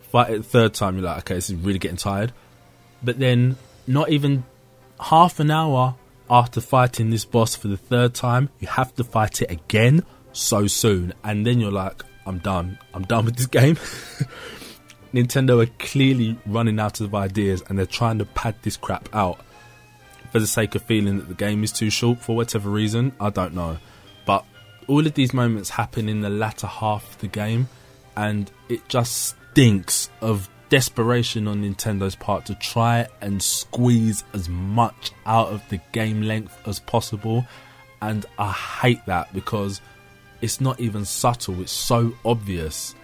[0.00, 2.32] Fight it the third time, you're like okay, this is really getting tired.
[3.02, 3.56] But then,
[3.86, 4.44] not even
[5.00, 5.96] half an hour
[6.30, 10.66] after fighting this boss for the third time, you have to fight it again so
[10.66, 12.78] soon, and then you're like, I'm done.
[12.92, 13.76] I'm done with this game.
[15.14, 19.40] Nintendo are clearly running out of ideas and they're trying to pad this crap out
[20.30, 23.12] for the sake of feeling that the game is too short for whatever reason.
[23.20, 23.78] I don't know.
[24.88, 27.68] All of these moments happen in the latter half of the game
[28.16, 35.12] and it just stinks of desperation on Nintendo's part to try and squeeze as much
[35.24, 37.46] out of the game length as possible.
[38.00, 39.80] And I hate that because
[40.40, 42.94] it's not even subtle, it's so obvious.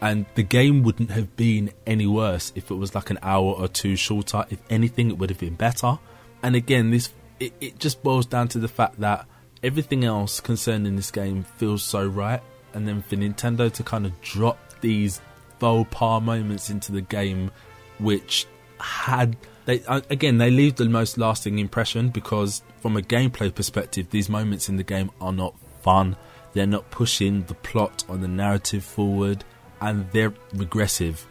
[0.00, 3.66] And the game wouldn't have been any worse if it was like an hour or
[3.66, 4.44] two shorter.
[4.50, 5.98] If anything, it would have been better.
[6.42, 9.26] And again, this it, it just boils down to the fact that
[9.62, 12.42] everything else concerning this game feels so right.
[12.74, 15.20] And then for Nintendo to kind of drop these
[15.58, 17.50] faux pas moments into the game,
[17.98, 18.46] which
[18.78, 24.10] had they uh, again they leave the most lasting impression because from a gameplay perspective,
[24.10, 26.16] these moments in the game are not fun.
[26.52, 29.44] They're not pushing the plot or the narrative forward,
[29.80, 31.26] and they're regressive.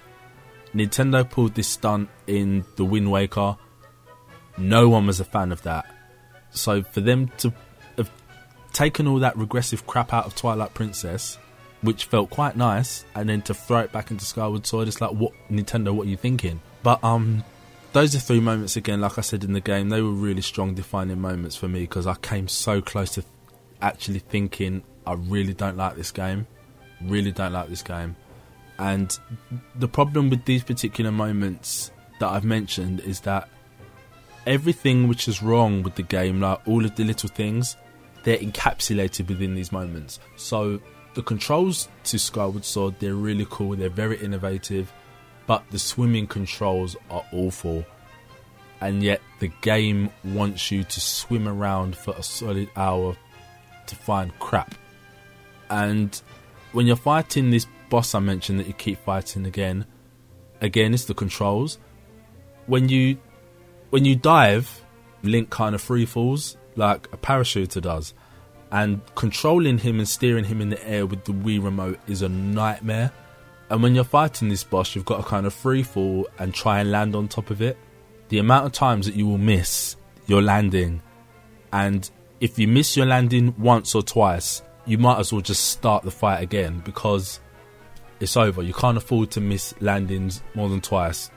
[0.73, 3.57] Nintendo pulled this stunt in the Wind Waker.
[4.57, 5.85] No one was a fan of that.
[6.51, 7.53] So for them to
[8.75, 11.37] taken all that regressive crap out of Twilight Princess
[11.85, 15.11] which felt quite nice, and then to throw it back into Skyward Sword, it's like,
[15.11, 15.93] what Nintendo?
[15.93, 16.61] What are you thinking?
[16.81, 17.43] But um,
[17.93, 19.01] those are three moments again.
[19.01, 22.07] Like I said in the game, they were really strong defining moments for me because
[22.07, 23.23] I came so close to
[23.81, 26.47] actually thinking, I really don't like this game.
[27.01, 28.15] Really don't like this game.
[28.79, 29.17] And
[29.75, 33.47] the problem with these particular moments that I've mentioned is that
[34.47, 37.77] everything which is wrong with the game, like all of the little things,
[38.25, 40.19] they're encapsulated within these moments.
[40.35, 40.81] So
[41.13, 44.91] the controls to Skyward Sword, they're really cool, they're very innovative,
[45.47, 47.85] but the swimming controls are awful.
[48.81, 53.15] And yet the game wants you to swim around for a solid hour
[53.85, 54.75] to find crap.
[55.69, 56.19] And
[56.73, 59.85] when you're fighting this boss I mentioned that you keep fighting again,
[60.61, 61.77] again it's the controls.
[62.65, 63.19] When you
[63.91, 64.81] when you dive,
[65.21, 68.13] Link kind of free falls like a parachuter does
[68.71, 72.29] and controlling him and steering him in the air with the Wii remote is a
[72.29, 73.11] nightmare.
[73.69, 76.79] And when you're fighting this boss, you've got to kind of free fall and try
[76.79, 77.77] and land on top of it.
[78.29, 79.95] The amount of times that you will miss
[80.27, 81.01] your landing,
[81.71, 82.09] and
[82.39, 86.11] if you miss your landing once or twice, you might as well just start the
[86.11, 87.39] fight again because
[88.19, 88.61] it's over.
[88.61, 91.31] You can't afford to miss landings more than twice.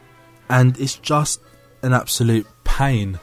[0.49, 1.41] And it's just
[1.83, 3.19] an absolute pain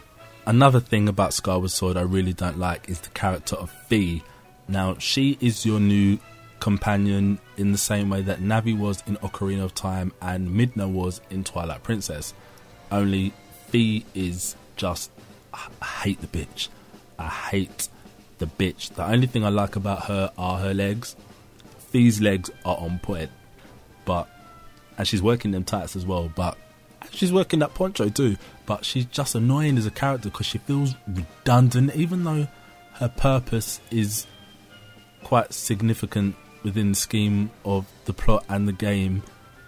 [0.48, 4.22] Another thing about Skyward Sword I really don't like is the character of Fi.
[4.68, 6.20] Now, she is your new
[6.60, 11.20] companion in the same way that Navi was in Ocarina of Time and Midna was
[11.32, 12.36] in Twilight Princess.
[12.92, 13.34] Only
[13.70, 15.10] Fi is just.
[15.52, 16.68] I hate the bitch.
[17.18, 17.90] I hate
[18.38, 18.94] the bitch.
[18.94, 21.16] The only thing I like about her are her legs.
[21.90, 23.32] Fi's legs are on point.
[24.06, 24.30] But.
[24.98, 26.32] And she's working them tights as well.
[26.36, 26.56] But
[27.16, 30.96] she's working that poncho too, but she's just annoying as a character because she feels
[31.08, 32.48] redundant, even though
[32.94, 34.28] her purpose is
[35.24, 39.24] quite significant within the scheme of the plot and the game,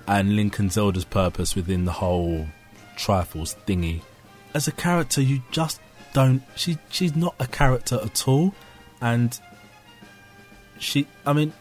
[0.08, 2.48] and Link and Zelda's purpose within the whole
[2.98, 4.02] Triforce thingy.
[4.54, 5.80] As a character, you just
[6.14, 6.42] don't.
[6.56, 8.54] She she's not a character at all,
[9.02, 9.40] and
[10.80, 11.08] she.
[11.26, 11.54] I mean,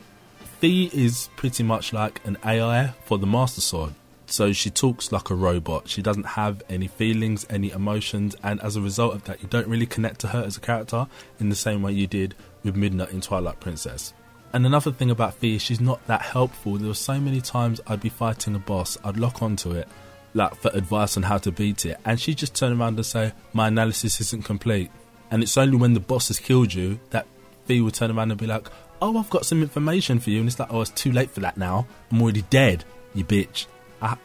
[0.60, 3.94] Fi is pretty much like an AI for the Master Sword.
[4.26, 5.88] So she talks like a robot.
[5.88, 9.68] She doesn't have any feelings, any emotions, and as a result of that, you don't
[9.68, 11.06] really connect to her as a character
[11.38, 14.12] in the same way you did with Midna in Twilight Princess.
[14.52, 16.76] And another thing about Fi is she's not that helpful.
[16.76, 19.88] There were so many times I'd be fighting a boss, I'd lock onto it,
[20.34, 23.32] like for advice on how to beat it, and she'd just turn around and say,
[23.52, 24.90] My analysis isn't complete.
[25.30, 27.26] And it's only when the boss has killed you that
[27.66, 28.68] Fi would turn around and be like,
[29.00, 30.40] Oh, I've got some information for you.
[30.40, 31.86] And it's like, Oh, it's too late for that now.
[32.10, 33.66] I'm already dead, you bitch.
[34.00, 34.16] I,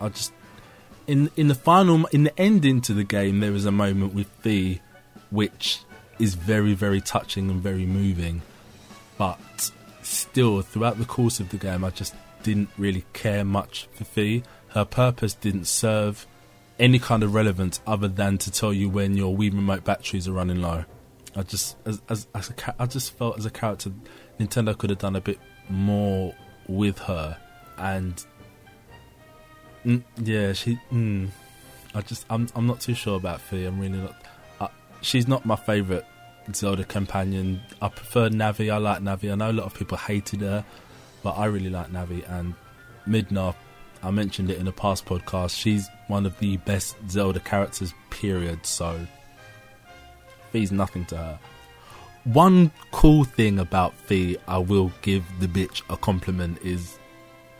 [0.00, 0.32] I just
[1.06, 4.28] in in the final in the ending to the game there is a moment with
[4.42, 4.80] Fi
[5.30, 5.80] which
[6.18, 8.42] is very very touching and very moving.
[9.16, 9.70] But
[10.02, 14.42] still throughout the course of the game I just didn't really care much for Fi
[14.70, 16.26] her purpose didn't serve
[16.78, 20.32] any kind of relevance other than to tell you when your Wii remote batteries are
[20.32, 20.84] running low.
[21.34, 23.90] I just as as, as a, I just felt as a character
[24.38, 25.38] Nintendo could have done a bit
[25.68, 26.34] more
[26.68, 27.36] with her.
[27.76, 28.24] And
[29.84, 30.78] Mm, yeah, she.
[30.92, 31.28] Mm,
[31.94, 33.64] I just, I'm, I'm not too sure about Fi.
[33.64, 34.16] I'm really not.
[34.60, 34.68] Uh,
[35.00, 36.04] she's not my favorite
[36.52, 37.60] Zelda companion.
[37.80, 38.72] I prefer Navi.
[38.72, 39.32] I like Navi.
[39.32, 40.64] I know a lot of people hated her,
[41.22, 42.28] but I really like Navi.
[42.30, 42.54] And
[43.06, 43.54] Midna,
[44.02, 45.58] I mentioned it in a past podcast.
[45.58, 47.94] She's one of the best Zelda characters.
[48.10, 48.64] Period.
[48.66, 49.06] So
[50.52, 51.38] Fi's nothing to her.
[52.24, 56.98] One cool thing about Fi, I will give the bitch a compliment, is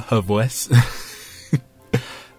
[0.09, 0.69] her voice.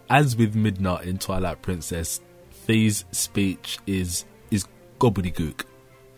[0.09, 4.65] as with Midna in Twilight Princess, Fi's speech is is
[4.99, 5.65] gobbledygook.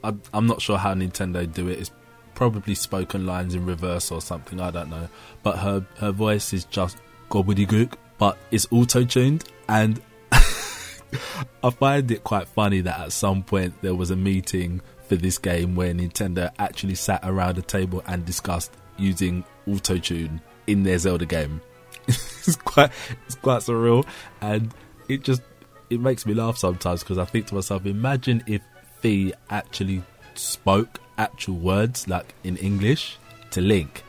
[0.04, 1.80] I, I'm not sure how Nintendo do it.
[1.80, 1.92] It's
[2.34, 4.60] probably spoken lines in reverse or something.
[4.60, 5.10] I don't know.
[5.44, 6.98] But her her voice is just
[7.30, 13.82] gobbledygook, but it's auto tuned, and I find it quite funny that at some point
[13.82, 18.26] there was a meeting for this game where Nintendo actually sat around a table and
[18.26, 21.62] discussed using auto tune in their Zelda game.
[22.08, 22.91] it's quite
[23.26, 24.06] it's quite surreal,
[24.41, 24.74] and
[25.08, 25.41] it just
[25.89, 28.62] it makes me laugh sometimes because I think to myself, imagine if
[29.02, 30.04] Fi actually
[30.36, 33.18] spoke actual words like in English
[33.52, 34.04] to Link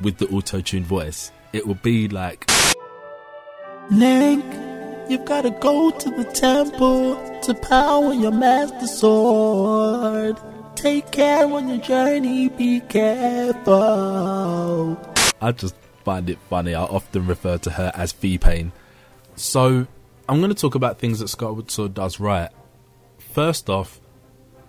[0.00, 1.30] with the auto tuned voice.
[1.52, 2.50] It would be like
[3.90, 4.44] Link,
[5.08, 10.38] you've gotta go to the temple to power your master sword.
[10.74, 13.76] Take care on your journey, be careful.
[15.40, 15.74] I just
[16.06, 16.72] find it funny.
[16.72, 18.70] I often refer to her as Fee Pain.
[19.34, 19.88] So
[20.28, 22.50] I'm going to talk about things that Skyward Sword does right.
[23.18, 24.00] First off,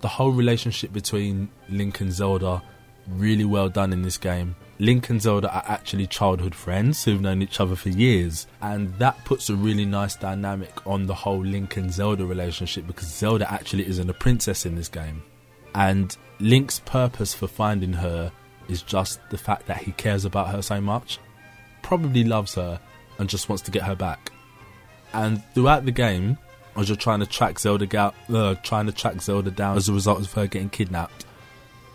[0.02, 2.64] the whole relationship between Link and Zelda,
[3.08, 4.56] really well done in this game.
[4.80, 9.24] Link and Zelda are actually childhood friends who've known each other for years, and that
[9.24, 13.88] puts a really nice dynamic on the whole Link and Zelda relationship because Zelda actually
[13.88, 15.22] isn't a princess in this game.
[15.76, 18.32] And Link's purpose for finding her
[18.70, 21.20] is just the fact that he cares about her so much,
[21.88, 22.78] probably loves her,
[23.18, 24.34] and just wants to get her back.
[25.14, 26.38] And throughout the game,
[26.76, 29.94] as you're trying to track Zelda down, uh, trying to track Zelda down as a
[29.94, 31.26] result of her getting kidnapped,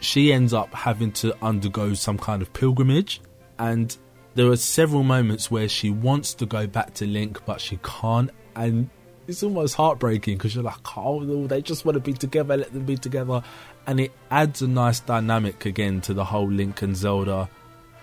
[0.00, 3.20] she ends up having to undergo some kind of pilgrimage.
[3.58, 3.94] And
[4.34, 8.30] there are several moments where she wants to go back to Link, but she can't.
[8.56, 8.88] And
[9.26, 12.86] it's almost heartbreaking because you're like, oh, they just want to be together, let them
[12.86, 13.42] be together.
[13.86, 17.50] And it adds a nice dynamic again to the whole Link and Zelda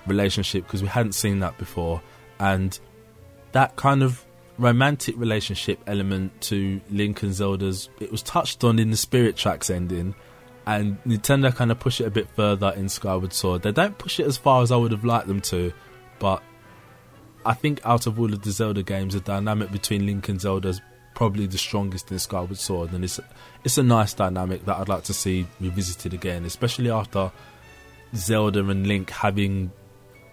[0.10, 2.02] relationship because we hadn't seen that before.
[2.40, 2.78] And
[3.52, 4.26] that kind of
[4.58, 9.70] romantic relationship element to Link and Zelda's, it was touched on in the Spirit Tracks
[9.70, 10.16] ending.
[10.66, 13.62] And Nintendo kind of push it a bit further in Skyward Sword.
[13.64, 15.74] They don't push it as far as I would have liked them to,
[16.20, 16.44] but
[17.46, 20.70] I think out of all of the Zelda games, the dynamic between Link and Zelda
[20.70, 20.82] is
[21.16, 23.20] probably the strongest in Skyward Sword, and it's
[23.64, 27.32] it's a nice dynamic that I'd like to see revisited again, especially after
[28.16, 29.72] Zelda and Link having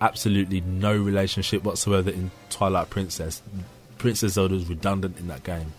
[0.00, 3.42] absolutely no relationship whatsoever in Twilight Princess.
[3.98, 5.72] Princess Zelda is redundant in that game.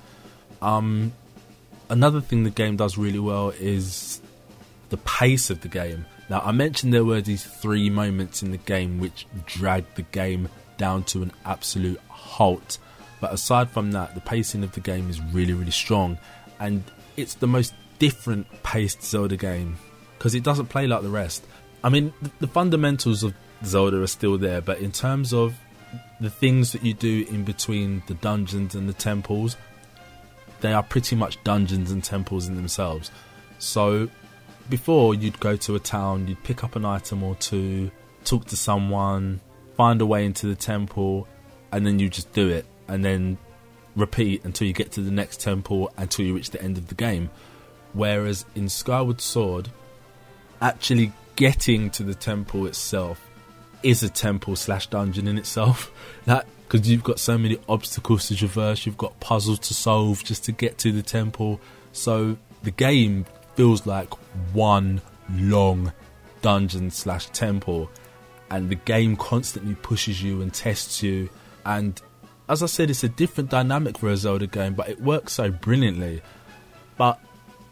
[0.62, 1.14] Um,
[1.90, 4.22] another thing the game does really well is
[4.90, 6.06] the pace of the game.
[6.30, 10.50] Now, I mentioned there were these three moments in the game which dragged the game
[10.78, 12.78] down to an absolute halt.
[13.20, 16.18] But aside from that, the pacing of the game is really, really strong.
[16.60, 16.84] And
[17.16, 19.78] it's the most different paced Zelda game
[20.18, 21.46] because it doesn't play like the rest.
[21.84, 23.34] I mean, the fundamentals of
[23.66, 25.56] Zelda are still there, but in terms of
[26.20, 29.58] the things that you do in between the dungeons and the temples,
[30.62, 33.12] they are pretty much dungeons and temples in themselves.
[33.60, 34.10] So
[34.70, 37.92] before you'd go to a town, you'd pick up an item or two,
[38.24, 39.40] talk to someone,
[39.76, 41.28] find a way into the temple,
[41.72, 43.38] and then you just do it, and then
[43.96, 46.96] repeat until you get to the next temple until you reach the end of the
[46.96, 47.30] game.
[47.94, 49.70] Whereas in Skyward Sword,
[50.62, 53.27] actually getting to the temple itself
[53.88, 55.92] is a temple slash dungeon in itself.
[56.26, 60.44] That because you've got so many obstacles to traverse, you've got puzzles to solve just
[60.44, 61.62] to get to the temple.
[61.94, 64.14] So the game feels like
[64.54, 65.02] one
[65.32, 65.94] long
[66.42, 67.90] dungeon slash temple,
[68.52, 71.30] and the game constantly pushes you and tests you.
[71.66, 72.02] And
[72.50, 75.50] as I said, it's a different dynamic for a Zelda game, but it works so
[75.50, 76.22] brilliantly.
[76.98, 77.22] But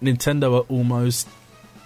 [0.02, 1.28] Nintendo are almost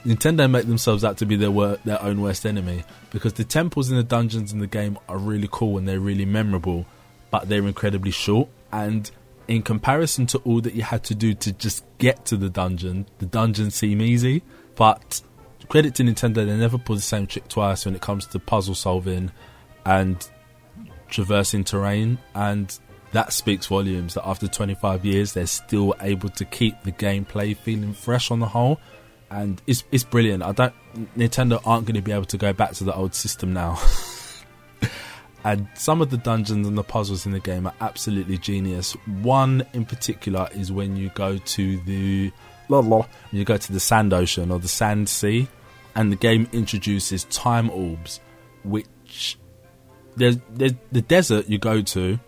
[0.06, 3.90] Nintendo make themselves out to be their wor- their own worst enemy because the temples
[3.90, 6.86] and the dungeons in the game are really cool and they're really memorable,
[7.32, 8.50] but they're incredibly short.
[8.72, 9.10] And
[9.48, 13.08] in comparison to all that you had to do to just get to the dungeon,
[13.18, 14.44] the dungeons seem easy.
[14.76, 15.22] But
[15.68, 18.76] credit to Nintendo, they never pull the same trick twice when it comes to puzzle
[18.76, 19.32] solving
[19.86, 20.30] and
[21.10, 22.20] traversing terrain.
[22.34, 22.78] And
[23.12, 27.94] that speaks volumes that after 25 years, they're still able to keep the gameplay feeling
[27.94, 28.80] fresh on the whole
[29.32, 30.44] and it's it's brilliant.
[30.44, 30.74] I don't
[31.18, 33.80] Nintendo aren't going to be able to go back to the old system now.
[35.44, 38.94] and some of the dungeons and the puzzles in the game are absolutely genius.
[39.22, 42.32] One in particular is when you go to the
[42.70, 45.48] la la you go to the sand ocean or the sand sea,
[45.96, 48.20] and the game introduces time orbs,
[48.64, 49.38] which
[50.16, 52.20] there's, there's the desert you go to,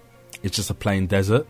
[0.43, 1.47] it's just a plain desert,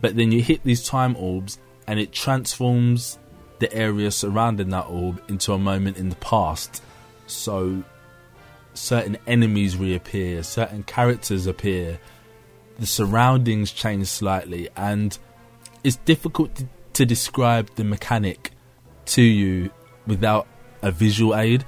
[0.00, 3.18] but then you hit these time orbs and it transforms
[3.58, 6.82] the area surrounding that orb into a moment in the past.
[7.26, 7.82] So
[8.74, 11.98] certain enemies reappear, certain characters appear,
[12.78, 15.18] the surroundings change slightly, and
[15.82, 18.52] it's difficult to, to describe the mechanic
[19.06, 19.70] to you
[20.06, 20.46] without
[20.82, 21.64] a visual aid.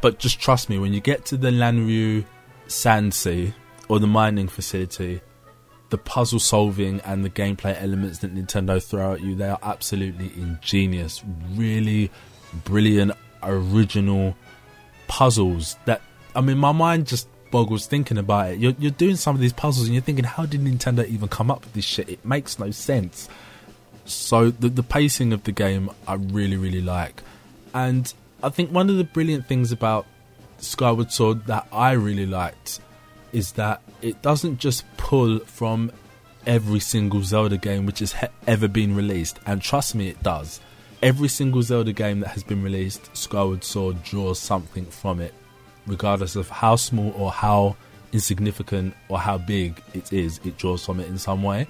[0.00, 2.24] But just trust me, when you get to the Lanayru
[2.66, 3.54] Sand Sea
[3.88, 5.20] or the mining facility,
[5.94, 10.32] the puzzle solving and the gameplay elements that Nintendo throw at you, they are absolutely
[10.34, 11.22] ingenious.
[11.52, 12.10] Really
[12.64, 13.12] brilliant,
[13.44, 14.36] original
[15.06, 16.02] puzzles that,
[16.34, 18.58] I mean, my mind just boggles thinking about it.
[18.58, 21.48] You're, you're doing some of these puzzles and you're thinking, how did Nintendo even come
[21.48, 22.08] up with this shit?
[22.08, 23.28] It makes no sense.
[24.04, 27.22] So the, the pacing of the game, I really, really like.
[27.72, 28.12] And
[28.42, 30.06] I think one of the brilliant things about
[30.58, 32.80] Skyward Sword that I really liked
[33.34, 35.90] is that it doesn't just pull from
[36.46, 40.60] every single Zelda game which has he- ever been released, and trust me, it does.
[41.02, 45.34] Every single Zelda game that has been released, Skyward Sword draws something from it,
[45.86, 47.76] regardless of how small or how
[48.12, 51.66] insignificant or how big it is, it draws from it in some way.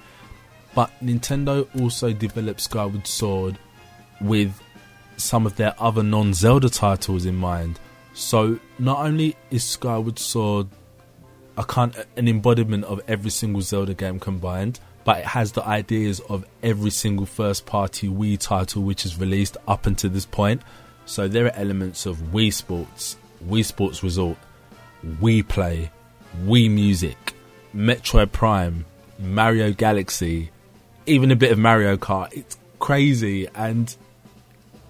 [0.75, 3.57] But Nintendo also developed Skyward Sword
[4.21, 4.61] with
[5.17, 7.79] some of their other non Zelda titles in mind.
[8.13, 10.67] So not only is Skyward Sword
[11.57, 16.19] a kind an embodiment of every single Zelda game combined, but it has the ideas
[16.21, 20.61] of every single first party Wii title which is released up until this point.
[21.05, 23.15] So there are elements of Wii Sports,
[23.45, 24.37] Wii Sports Resort,
[25.05, 25.91] Wii Play,
[26.43, 27.33] Wii Music,
[27.75, 28.85] Metroid Prime,
[29.19, 30.49] Mario Galaxy,
[31.05, 32.33] even a bit of Mario Kart.
[32.33, 33.95] It's crazy and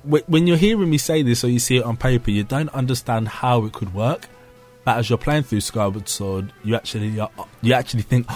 [0.03, 3.27] when you're hearing me say this or you see it on paper, you don't understand
[3.27, 4.27] how it could work
[4.85, 7.19] as you're playing through Skyward Sword, you actually
[7.61, 8.27] you actually think,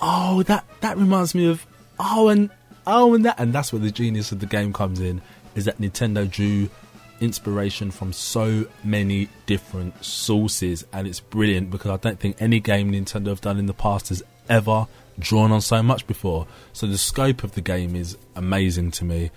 [0.00, 1.66] oh, that that reminds me of
[1.98, 2.50] oh and
[2.86, 5.22] oh and that, and that's where the genius of the game comes in.
[5.54, 6.68] Is that Nintendo drew
[7.20, 12.92] inspiration from so many different sources, and it's brilliant because I don't think any game
[12.92, 14.86] Nintendo have done in the past has ever
[15.18, 16.46] drawn on so much before.
[16.72, 19.30] So the scope of the game is amazing to me,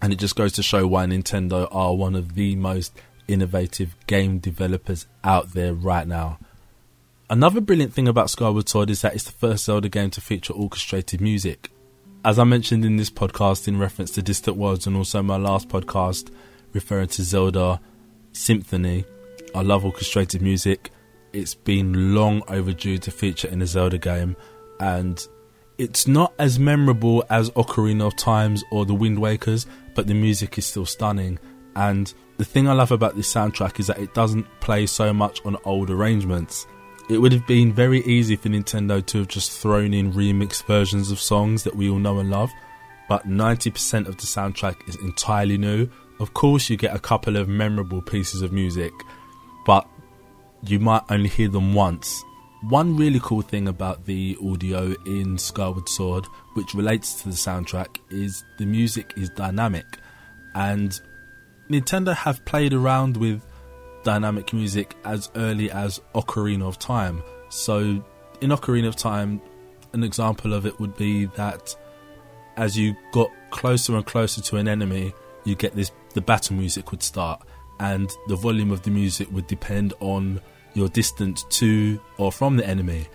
[0.00, 2.92] and it just goes to show why Nintendo are one of the most
[3.28, 6.38] innovative game developers out there right now.
[7.30, 10.52] Another brilliant thing about Skyward Sword is that it's the first Zelda game to feature
[10.52, 11.70] orchestrated music.
[12.24, 15.68] As I mentioned in this podcast in reference to Distant Worlds and also my last
[15.68, 16.30] podcast
[16.72, 17.80] referring to Zelda
[18.32, 19.04] Symphony,
[19.54, 20.90] I love orchestrated music.
[21.32, 24.36] It's been long overdue to feature in a Zelda game
[24.78, 25.26] and
[25.78, 30.58] it's not as memorable as Ocarina of Times or The Wind Wakers, but the music
[30.58, 31.38] is still stunning
[31.76, 35.44] and the thing I love about this soundtrack is that it doesn't play so much
[35.44, 36.66] on old arrangements.
[37.10, 41.10] It would have been very easy for Nintendo to have just thrown in remixed versions
[41.10, 42.50] of songs that we all know and love,
[43.08, 45.88] but 90% of the soundtrack is entirely new.
[46.20, 48.92] Of course, you get a couple of memorable pieces of music,
[49.66, 49.86] but
[50.64, 52.22] you might only hear them once
[52.62, 57.98] one really cool thing about the audio in Skyward Sword, which relates to the soundtrack,
[58.10, 59.84] is the music is dynamic.
[60.54, 60.98] And
[61.70, 63.44] Nintendo have played around with
[64.02, 67.22] dynamic music as early as Ocarina of Time.
[67.48, 68.04] So,
[68.40, 69.40] in Ocarina of Time,
[69.92, 71.74] an example of it would be that
[72.56, 75.12] as you got closer and closer to an enemy,
[75.44, 77.42] you get this the battle music would start,
[77.80, 80.40] and the volume of the music would depend on
[80.74, 83.06] your distance to or from the enemy,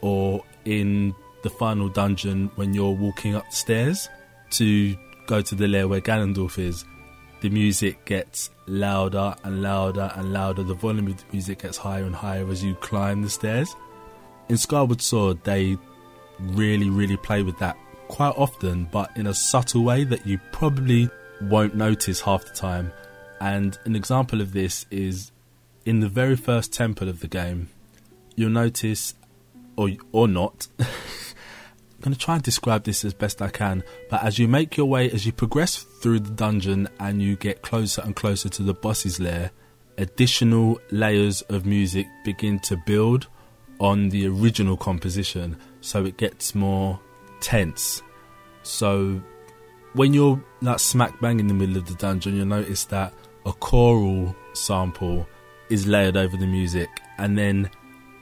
[0.00, 4.08] or in the final dungeon when you're walking upstairs
[4.50, 4.96] to
[5.26, 6.84] go to the lair where Ganondorf is,
[7.40, 10.62] the music gets louder and louder and louder.
[10.62, 13.74] The volume of the music gets higher and higher as you climb the stairs.
[14.48, 15.78] In Skyward Sword, they
[16.38, 17.76] really, really play with that
[18.08, 21.08] quite often, but in a subtle way that you probably
[21.42, 22.92] won't notice half the time.
[23.40, 25.32] And an example of this is
[25.86, 27.68] in the very first temple of the game,
[28.36, 29.14] you'll notice,
[29.76, 30.68] or or not.
[32.00, 34.74] I'm going to try and describe this as best I can, but as you make
[34.78, 38.62] your way, as you progress through the dungeon and you get closer and closer to
[38.62, 39.50] the boss's lair,
[39.98, 43.26] additional layers of music begin to build
[43.80, 46.98] on the original composition, so it gets more
[47.42, 48.00] tense.
[48.62, 49.20] So
[49.92, 53.12] when you're like smack bang in the middle of the dungeon, you'll notice that
[53.44, 55.28] a choral sample
[55.68, 57.68] is layered over the music, and then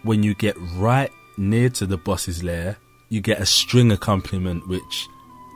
[0.02, 2.76] when you get right near to the boss's lair,
[3.09, 5.09] you get a string accompaniment which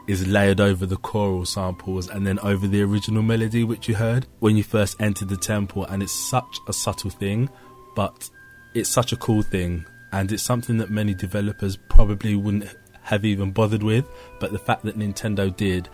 [0.07, 4.27] is layered over the choral samples and then over the original melody which you heard
[4.41, 5.85] when you first entered the temple.
[5.85, 7.49] And it's such a subtle thing
[7.95, 8.29] but
[8.75, 9.85] it's such a cool thing.
[10.13, 12.69] And it's something that many developers probably wouldn't
[13.03, 14.07] have even bothered with.
[14.41, 15.89] But the fact that Nintendo did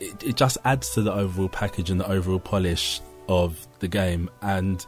[0.00, 4.30] it, it just adds to the overall package and the overall polish of the game.
[4.42, 4.84] And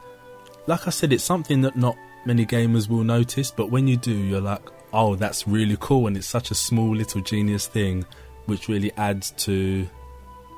[0.66, 4.12] like I said it's something that not many gamers will notice but when you do
[4.12, 8.04] you're like oh, that's really cool, and it's such a small little genius thing,
[8.46, 9.88] which really adds to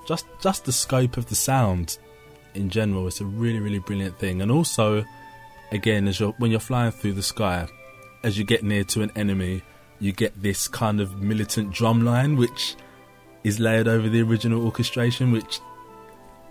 [0.07, 1.99] just just the scope of the sound
[2.55, 3.07] in general.
[3.07, 5.05] It's a really really brilliant thing, and also,
[5.71, 7.67] again, as you're when you're flying through the sky,
[8.25, 9.63] as you get near to an enemy,
[10.01, 12.77] you get this kind of militant drum line, which
[13.45, 15.61] is layered over the original orchestration, which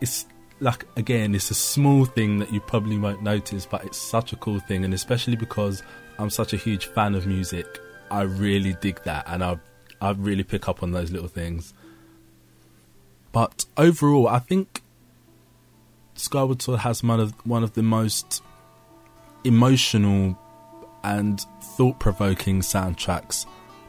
[0.01, 0.25] is
[0.61, 4.35] like again, it's a small thing that you probably won't notice, but it's such a
[4.37, 5.83] cool thing, and especially because
[6.19, 7.65] I'm such a huge fan of music.
[8.11, 9.59] I really dig that, and I
[9.99, 11.73] I really pick up on those little things.
[13.31, 14.81] But overall, I think
[16.15, 18.43] Skyward Sword has one of one of the most
[19.43, 20.37] emotional
[21.03, 21.43] and
[21.75, 23.47] thought-provoking soundtracks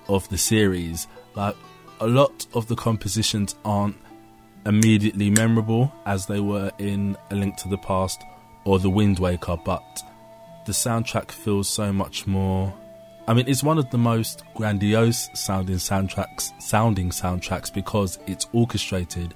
[0.09, 1.07] of the series.
[1.35, 1.57] Like
[2.01, 3.97] a lot of the compositions aren't
[4.67, 8.23] immediately memorable as they were in A Link to the Past
[8.65, 10.03] or The Wind Waker, but
[10.67, 12.73] the soundtrack feels so much more.
[13.27, 19.35] I mean, it's one of the most grandiose sounding soundtracks, sounding soundtracks because it's orchestrated,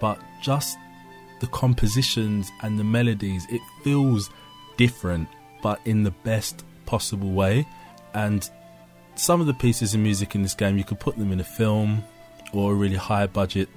[0.00, 0.78] but just
[1.40, 4.30] the compositions and the melodies, it feels
[4.76, 5.28] different,
[5.62, 7.66] but in the best possible way.
[8.14, 8.48] And
[9.16, 11.44] some of the pieces of music in this game, you could put them in a
[11.44, 12.04] film
[12.52, 13.68] or a really high budget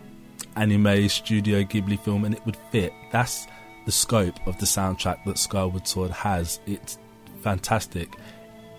[0.58, 2.92] anime Studio Ghibli film, and it would fit.
[3.12, 3.48] That's
[3.86, 6.60] the scope of the soundtrack that Skyward Sword has.
[6.66, 6.98] It's
[7.42, 8.16] fantastic.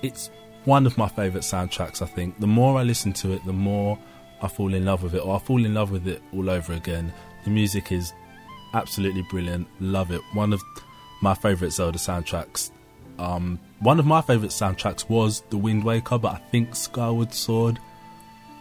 [0.03, 0.31] It's
[0.65, 2.39] one of my favourite soundtracks, I think.
[2.41, 3.99] The more I listen to it, the more
[4.43, 6.75] I fall in love with it, or I fall in love with it all over
[6.75, 7.13] again.
[7.45, 8.13] The music is
[8.75, 9.67] absolutely brilliant.
[9.81, 10.21] Love it.
[10.35, 10.63] One of
[11.23, 12.71] my favourite Zelda soundtracks.
[13.19, 17.79] Um, one of my favourite soundtracks was The Wind Waker, but I think Skyward Sword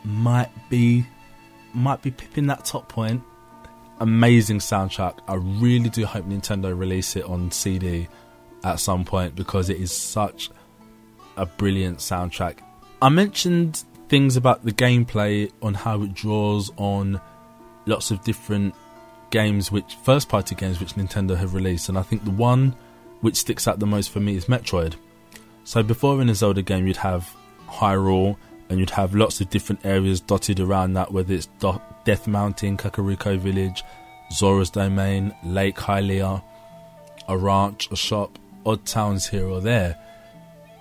[0.04, 1.06] might be
[1.74, 3.24] might be pipping that top point
[4.00, 5.20] amazing soundtrack.
[5.28, 8.08] I really do hope Nintendo release it on CD
[8.64, 10.50] at some point because it is such
[11.36, 12.60] a brilliant soundtrack.
[13.02, 17.22] I mentioned things about the gameplay on how it draws on
[17.86, 18.74] lots of different
[19.30, 22.76] games which first party games which Nintendo have released and I think the one
[23.22, 24.96] which sticks out the most for me is Metroid.
[25.64, 27.36] So before in a Zelda game you'd have
[27.68, 28.38] Hyrule
[28.70, 31.48] and you'd have lots of different areas dotted around that whether it's
[32.04, 33.84] Death Mountain, Kakariko Village,
[34.32, 36.44] Zora's Domain, Lake Hylia,
[37.28, 39.98] a ranch, a shop, odd towns here or there.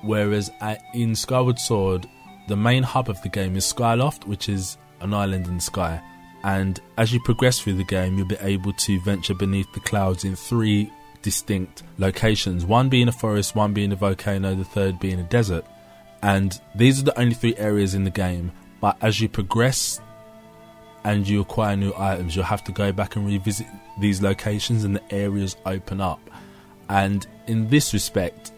[0.03, 2.07] Whereas at, in Skyward Sword,
[2.49, 6.03] the main hub of the game is Skyloft, which is an island in the sky.
[6.45, 10.25] And as you progress through the game, you'll be able to venture beneath the clouds
[10.25, 10.93] in three
[11.23, 15.65] distinct locations one being a forest, one being a volcano, the third being a desert.
[16.23, 18.53] And these are the only three areas in the game.
[18.81, 20.01] But as you progress
[21.05, 23.67] and you acquire new items, you'll have to go back and revisit
[24.01, 26.21] these locations and the areas open up.
[26.89, 28.53] And in this respect,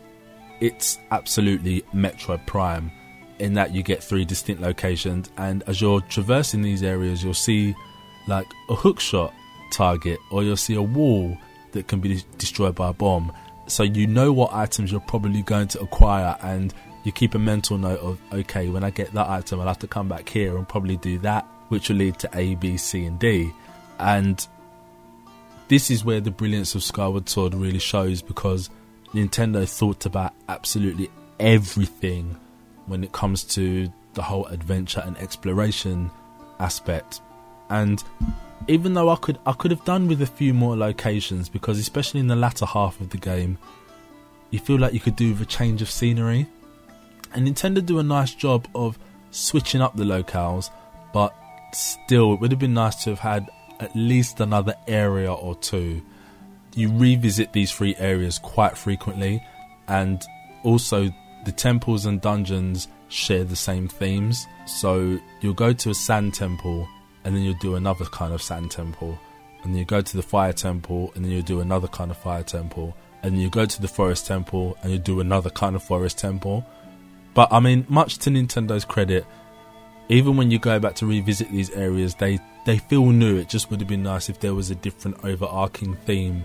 [0.61, 2.91] it's absolutely Metroid Prime
[3.39, 7.75] in that you get three distinct locations, and as you're traversing these areas, you'll see
[8.27, 9.33] like a hookshot
[9.71, 11.37] target, or you'll see a wall
[11.73, 13.33] that can be destroyed by a bomb.
[13.67, 17.79] So you know what items you're probably going to acquire, and you keep a mental
[17.79, 20.69] note of okay, when I get that item, I'll have to come back here and
[20.69, 23.53] probably do that, which will lead to A, B, C, and D.
[23.99, 24.47] And
[25.69, 28.71] this is where the brilliance of Skyward Sword really shows because
[29.13, 32.37] Nintendo thought about absolutely everything
[32.87, 36.11] when it comes to the whole adventure and exploration
[36.59, 37.21] aspect.
[37.71, 38.03] And
[38.67, 42.21] even though I could I could have done with a few more locations because especially
[42.21, 43.59] in the latter half of the game,
[44.51, 46.47] you feel like you could do with a change of scenery.
[47.33, 48.99] And Nintendo do a nice job of
[49.31, 50.71] switching up the locales,
[51.13, 51.35] but
[51.73, 53.51] still it would have been nice to have had
[53.81, 56.03] at least another area or two.
[56.75, 59.43] You revisit these three areas quite frequently,
[59.87, 60.23] and
[60.65, 61.09] also
[61.45, 64.47] the temples and dungeons share the same themes.
[64.67, 66.89] So you'll go to a sand temple,
[67.25, 69.19] and then you'll do another kind of sand temple,
[69.63, 72.17] and then you go to the fire temple, and then you'll do another kind of
[72.17, 75.75] fire temple, and then you go to the forest temple, and you do another kind
[75.75, 76.65] of forest temple.
[77.39, 79.25] But I mean, much to Nintendo's credit,
[80.09, 83.37] even when you go back to revisit these areas, they they feel new.
[83.37, 86.45] It just would have been nice if there was a different overarching theme,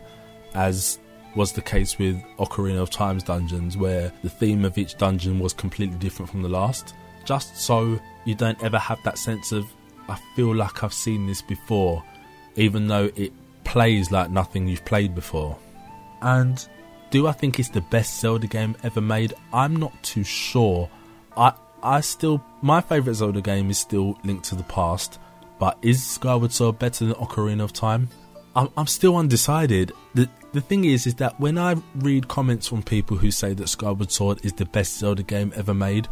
[0.54, 1.00] as
[1.36, 5.52] was the case with Ocarina of Time's dungeons, where the theme of each dungeon was
[5.52, 6.94] completely different from the last.
[7.26, 9.66] Just so you don't ever have that sense of,
[10.08, 12.04] I feel like I've seen this before,
[12.56, 13.34] even though it
[13.64, 15.58] plays like nothing you've played before.
[16.22, 16.64] And
[17.14, 19.36] do I think it's the best Zelda game ever made?
[19.54, 20.90] I'm not too sure.
[21.38, 21.54] I
[21.84, 25.20] I still my favorite Zelda game is still Link to the Past,
[25.60, 28.10] but is Skyward Sword better than Ocarina of Time?
[28.56, 29.92] I'm, I'm still undecided.
[30.16, 33.70] The the thing is, is that when I read comments from people who say that
[33.70, 36.08] Skyward Sword is the best Zelda game ever made,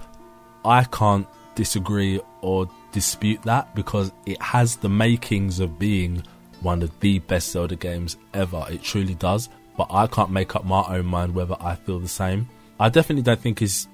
[0.63, 1.25] I can't
[1.55, 6.21] disagree or dispute that because it has the makings of being
[6.59, 8.63] one of the best Zelda games ever.
[8.69, 9.49] It truly does.
[9.77, 12.49] But I can't make up my own mind whether I feel the same.
[12.79, 13.87] I definitely don't think it's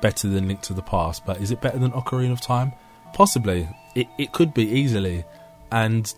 [0.00, 2.72] better than Link to the Past, but is it better than Ocarina of Time?
[3.12, 3.68] Possibly.
[3.94, 5.24] It, it could be easily.
[5.70, 6.12] And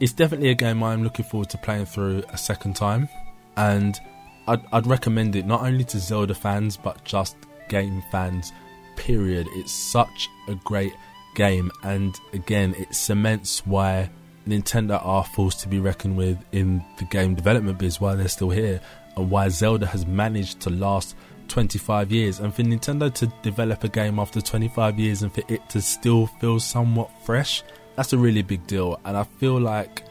[0.00, 3.08] it's definitely a game I'm looking forward to playing through a second time.
[3.56, 3.98] And
[4.46, 7.36] I'd, I'd recommend it not only to Zelda fans, but just
[7.68, 8.52] game fans,
[8.96, 9.48] period.
[9.52, 10.92] It's such a great
[11.34, 11.70] game.
[11.82, 14.10] And again, it cements why
[14.46, 18.50] Nintendo are forced to be reckoned with in the game development biz, why they're still
[18.50, 18.80] here,
[19.16, 21.16] and why Zelda has managed to last
[21.48, 22.40] 25 years.
[22.40, 26.26] And for Nintendo to develop a game after 25 years and for it to still
[26.26, 27.62] feel somewhat fresh,
[27.96, 29.00] that's a really big deal.
[29.04, 30.04] And I feel like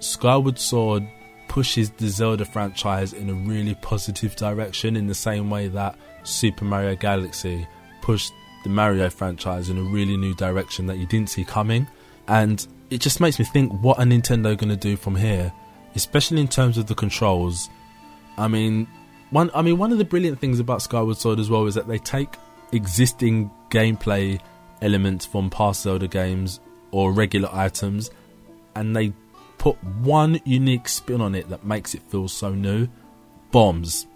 [0.00, 1.06] Skyward Sword
[1.48, 6.64] pushes the Zelda franchise in a really positive direction in the same way that Super
[6.64, 7.66] Mario Galaxy
[8.02, 8.32] pushed
[8.64, 11.88] the Mario franchise in a really new direction that you didn't see coming.
[12.26, 15.52] And it just makes me think what are Nintendo going to do from here,
[15.94, 17.68] especially in terms of the controls.
[18.36, 18.86] I mean,
[19.30, 21.86] one I mean one of the brilliant things about Skyward Sword as well is that
[21.86, 22.36] they take
[22.72, 24.40] existing gameplay
[24.80, 26.60] elements from past Zelda games
[26.90, 28.10] or regular items
[28.74, 29.12] and they
[29.58, 32.88] put one unique spin on it that makes it feel so new.
[33.50, 34.06] Bombs.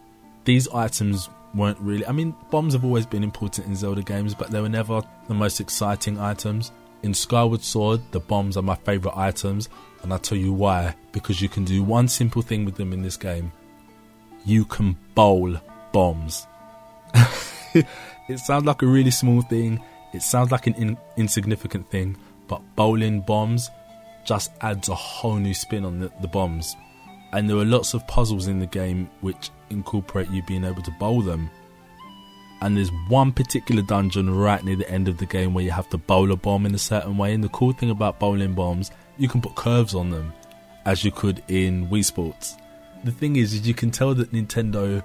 [0.45, 4.51] These items weren't really I mean bombs have always been important in Zelda games but
[4.51, 6.73] they were never the most exciting items.
[7.03, 9.69] In Skyward Sword, the bombs are my favourite items,
[10.03, 10.95] and I'll tell you why.
[11.13, 13.53] Because you can do one simple thing with them in this game
[14.45, 15.57] you can bowl
[15.93, 16.47] bombs.
[17.75, 22.17] it sounds like a really small thing, it sounds like an in- insignificant thing,
[22.49, 23.71] but bowling bombs
[24.25, 26.77] just adds a whole new spin on the, the bombs.
[27.33, 30.91] And there are lots of puzzles in the game which incorporate you being able to
[30.93, 31.51] bowl them.
[32.63, 35.91] And there's one particular dungeon right near the end of the game where you have
[35.91, 37.35] to bowl a bomb in a certain way.
[37.35, 40.33] And the cool thing about bowling bombs, you can put curves on them,
[40.87, 42.57] as you could in Wii Sports
[43.05, 45.03] the thing is, is you can tell that Nintendo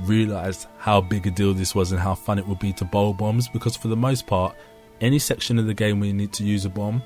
[0.00, 3.12] realized how big a deal this was and how fun it would be to bowl
[3.12, 4.54] bombs because for the most part,
[5.00, 7.02] any section of the game where you need to use a bomb,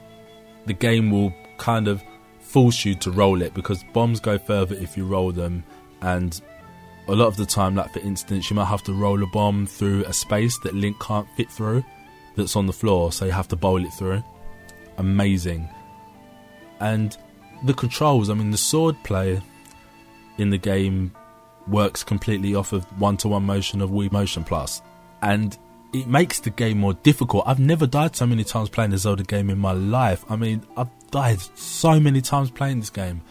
[0.66, 2.02] the game will kind of
[2.38, 5.62] force you to roll it because bombs go further if you roll them
[6.02, 6.40] and
[7.08, 9.66] a lot of the time like for instance you might have to roll a bomb
[9.66, 11.84] through a space that Link can't fit through
[12.36, 14.22] that's on the floor so you have to bowl it through.
[14.98, 15.68] Amazing.
[16.80, 17.16] And
[17.64, 19.40] the controls, I mean the sword play
[20.38, 21.12] in the game
[21.68, 24.82] works completely off of one to one motion of Wii Motion Plus.
[25.22, 25.56] And
[25.92, 27.44] it makes the game more difficult.
[27.46, 30.24] I've never died so many times playing a Zelda game in my life.
[30.28, 33.22] I mean, I've died so many times playing this game.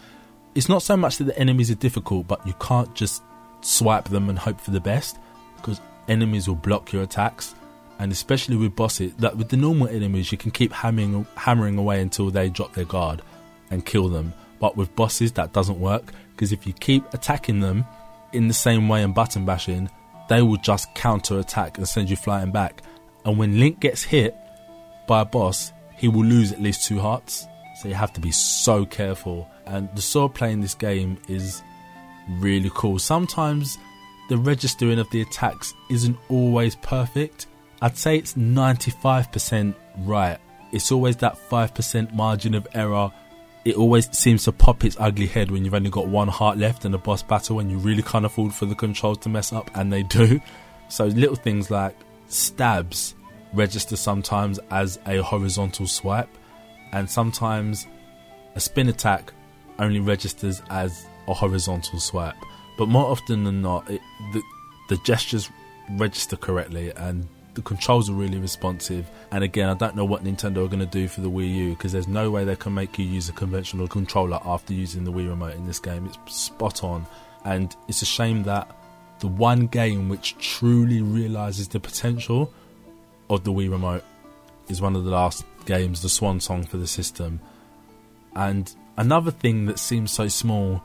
[0.54, 3.22] It's not so much that the enemies are difficult, but you can't just
[3.62, 5.18] swipe them and hope for the best
[5.56, 7.54] because enemies will block your attacks,
[7.98, 12.00] and especially with bosses, that with the normal enemies, you can keep hammering hammering away
[12.00, 13.22] until they drop their guard
[13.70, 14.32] and kill them.
[14.58, 17.84] But with bosses, that doesn't work because if you keep attacking them
[18.32, 19.90] in the same way and button bashing,
[20.28, 22.82] they will just counter attack and send you flying back.
[23.24, 24.36] And when Link gets hit
[25.06, 27.46] by a boss, he will lose at least two hearts.
[27.80, 29.48] So you have to be so careful.
[29.66, 31.62] And the sword play in this game is
[32.28, 32.98] really cool.
[32.98, 33.78] Sometimes
[34.28, 37.46] the registering of the attacks isn't always perfect.
[37.82, 40.38] I'd say it's 95% right.
[40.72, 43.10] It's always that 5% margin of error.
[43.64, 46.84] It always seems to pop its ugly head when you've only got one heart left
[46.84, 49.70] in a boss battle and you really can't afford for the controls to mess up,
[49.74, 50.40] and they do.
[50.88, 53.14] So little things like stabs
[53.52, 56.28] register sometimes as a horizontal swipe,
[56.90, 57.86] and sometimes
[58.56, 59.32] a spin attack
[59.78, 62.36] only registers as a horizontal swipe.
[62.76, 64.00] But more often than not, it,
[64.32, 64.42] the,
[64.88, 65.50] the gestures
[65.90, 69.10] register correctly and the controls are really responsive.
[69.32, 71.70] And again, I don't know what Nintendo are going to do for the Wii U
[71.70, 75.12] because there's no way they can make you use a conventional controller after using the
[75.12, 76.06] Wii remote in this game.
[76.06, 77.06] It's spot on.
[77.44, 78.70] And it's a shame that
[79.20, 82.52] the one game which truly realizes the potential
[83.28, 84.04] of the Wii remote
[84.68, 87.40] is one of the last games, the swan song for the system.
[88.34, 90.82] And another thing that seems so small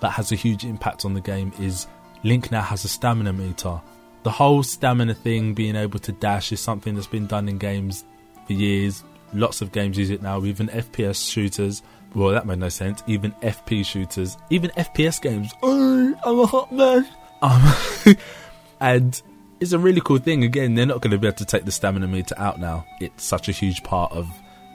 [0.00, 1.86] that has a huge impact on the game is
[2.24, 3.80] Link now has a stamina meter.
[4.22, 8.04] The whole stamina thing, being able to dash, is something that's been done in games
[8.46, 9.04] for years.
[9.32, 11.82] Lots of games use it now, even FPS shooters.
[12.14, 13.02] Well, that made no sense.
[13.06, 15.52] Even FP shooters, even FPS games.
[15.62, 17.06] Oh, I'm a hot man.
[17.42, 18.16] Um,
[18.80, 19.22] and
[19.60, 20.42] it's a really cool thing.
[20.42, 22.86] Again, they're not going to be able to take the stamina meter out now.
[23.00, 24.28] It's such a huge part of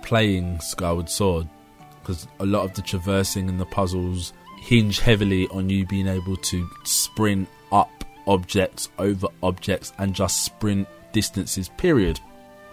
[0.03, 1.49] playing Skyward Sword
[1.99, 4.33] because a lot of the traversing and the puzzles
[4.63, 10.87] hinge heavily on you being able to sprint up objects, over objects, and just sprint
[11.11, 12.19] distances, period.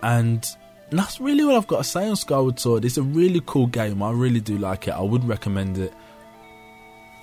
[0.03, 0.47] And
[0.91, 2.85] that's really all I've got to say on Skyward Sword.
[2.85, 4.03] It's a really cool game.
[4.03, 4.93] I really do like it.
[4.93, 5.93] I would recommend it.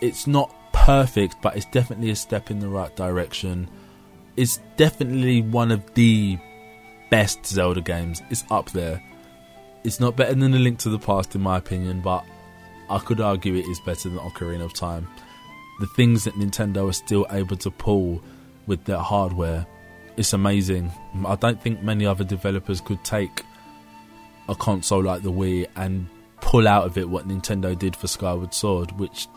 [0.02, 3.70] It's not perfect, but it's definitely a step in the right direction.
[4.36, 6.38] It's definitely one of the
[7.10, 8.22] best Zelda games.
[8.30, 9.02] It's up there.
[9.86, 12.26] It's not better than A Link to the Past, in my opinion, but
[12.90, 15.08] I could argue it is better than Ocarina of Time.
[15.80, 18.22] The things that Nintendo are still able to pull
[18.66, 19.66] with their hardware,
[20.16, 20.92] it's amazing.
[21.26, 23.44] I don't think many other developers could take
[24.50, 26.08] a console like the Wii and
[26.42, 29.28] pull out of it what Nintendo did for Skyward Sword, which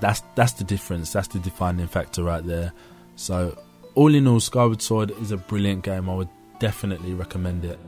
[0.00, 1.12] that's that's the difference.
[1.12, 2.72] That's the defining factor right there.
[3.16, 3.58] So,
[3.94, 6.08] all in all, Skyward Sword is a brilliant game.
[6.08, 7.78] I would definitely recommend it.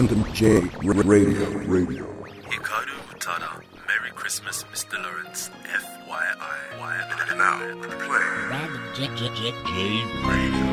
[0.00, 1.44] Random J Radio.
[1.68, 2.06] Radio.
[2.48, 3.60] Hikaru Utada.
[3.86, 4.94] Merry Christmas, Mr.
[4.94, 5.50] Lawrence.
[5.66, 7.36] FYI.
[7.36, 7.58] Now
[8.06, 8.48] play.
[8.48, 10.69] Random J J J J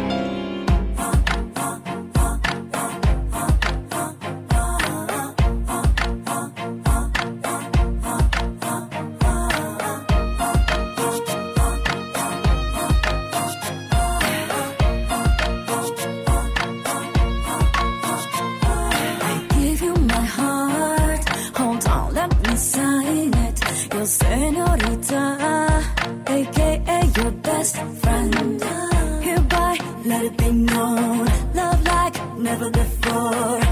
[32.48, 33.67] never before.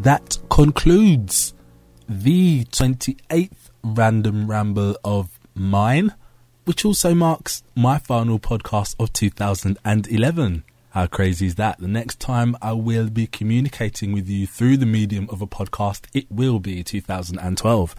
[0.00, 1.54] That concludes
[2.08, 6.14] the 28th random ramble of mine,
[6.64, 10.64] which also marks my final podcast of 2011.
[10.90, 11.78] How crazy is that?
[11.78, 16.06] The next time I will be communicating with you through the medium of a podcast,
[16.14, 17.94] it will be 2012.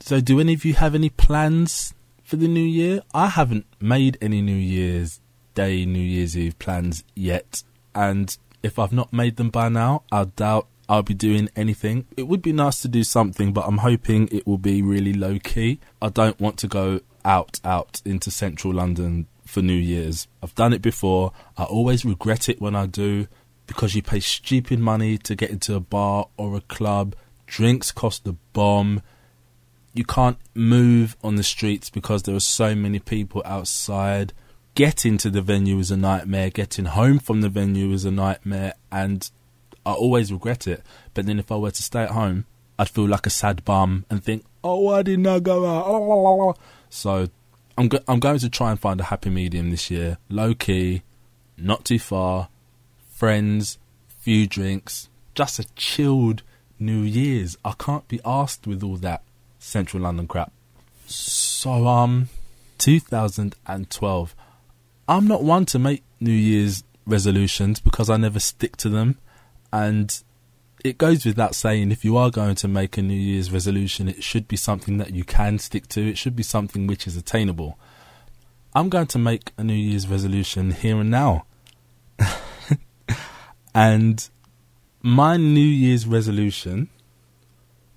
[0.00, 3.02] So, do any of you have any plans for the new year?
[3.12, 5.20] I haven't made any New Year's
[5.54, 7.62] Day, New Year's Eve plans yet,
[7.94, 12.04] and if I've not made them by now, I doubt I'll be doing anything.
[12.18, 15.38] It would be nice to do something, but I'm hoping it will be really low
[15.38, 15.80] key.
[16.02, 20.28] I don't want to go out, out into central London for New Year's.
[20.42, 21.32] I've done it before.
[21.56, 23.26] I always regret it when I do
[23.66, 27.16] because you pay stupid money to get into a bar or a club.
[27.46, 29.00] Drinks cost a bomb.
[29.94, 34.34] You can't move on the streets because there are so many people outside.
[34.74, 36.50] Getting to the venue is a nightmare.
[36.50, 38.74] Getting home from the venue is a nightmare.
[38.90, 39.30] And
[39.84, 40.82] I always regret it.
[41.14, 42.46] But then if I were to stay at home,
[42.78, 46.58] I'd feel like a sad bum and think, oh, why didn't I go out?
[46.90, 47.28] So
[47.76, 50.18] I'm, go- I'm going to try and find a happy medium this year.
[50.28, 51.02] Low key,
[51.56, 52.48] not too far,
[53.10, 53.78] friends,
[54.20, 56.42] few drinks, just a chilled
[56.78, 57.56] New Year's.
[57.64, 59.22] I can't be asked with all that
[59.58, 60.52] Central London crap.
[61.06, 62.28] So, um,
[62.78, 64.34] 2012.
[65.08, 69.18] I'm not one to make New Year's resolutions because I never stick to them.
[69.72, 70.22] And
[70.84, 74.22] it goes without saying if you are going to make a New Year's resolution, it
[74.22, 76.08] should be something that you can stick to.
[76.08, 77.78] It should be something which is attainable.
[78.74, 81.46] I'm going to make a New Year's resolution here and now.
[83.74, 84.28] and
[85.02, 86.88] my New Year's resolution,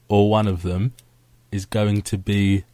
[0.07, 0.93] or one of them,
[1.51, 2.65] is going to be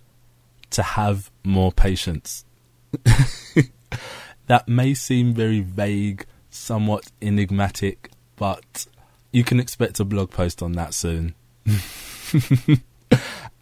[0.71, 2.43] to have more patience.
[4.47, 8.85] that may seem very vague, somewhat enigmatic, but
[9.31, 11.35] you can expect a blog post on that soon.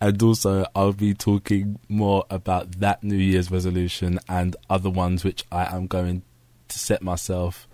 [0.01, 5.43] and also, I'll be talking more about that New Year's resolution and other ones which
[5.51, 6.23] I am going
[6.67, 7.67] to set myself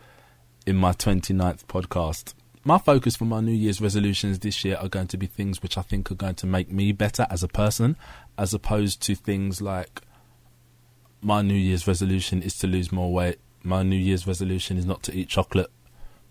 [0.66, 2.34] in my 29th podcast.
[2.64, 5.78] My focus for my New Year's resolutions this year are going to be things which
[5.78, 7.96] I think are going to make me better as a person,
[8.40, 10.02] as opposed to things like
[11.22, 13.40] my New Year's resolution is to lose more weight.
[13.62, 15.72] My New Year's resolution is not to eat chocolate.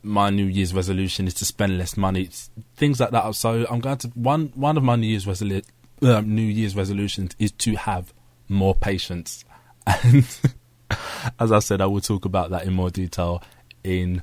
[0.05, 2.28] My New Year's resolution is to spend less money.
[2.76, 3.35] Things like that.
[3.35, 5.64] So I'm going to one one of my New Year's resolu-
[6.02, 8.12] uh, New Year's resolutions is to have
[8.48, 9.44] more patience.
[9.86, 10.26] And
[11.39, 13.43] as I said, I will talk about that in more detail
[13.82, 14.22] in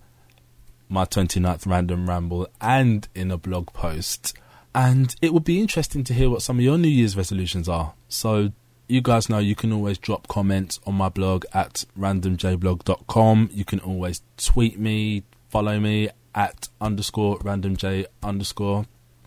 [0.89, 4.33] my 29th random ramble and in a blog post.
[4.73, 7.93] And it would be interesting to hear what some of your New Year's resolutions are.
[8.09, 8.51] So
[8.87, 13.49] you guys know you can always drop comments on my blog at randomjblog.com.
[13.53, 18.85] You can always tweet me, follow me at underscore randomj underscore.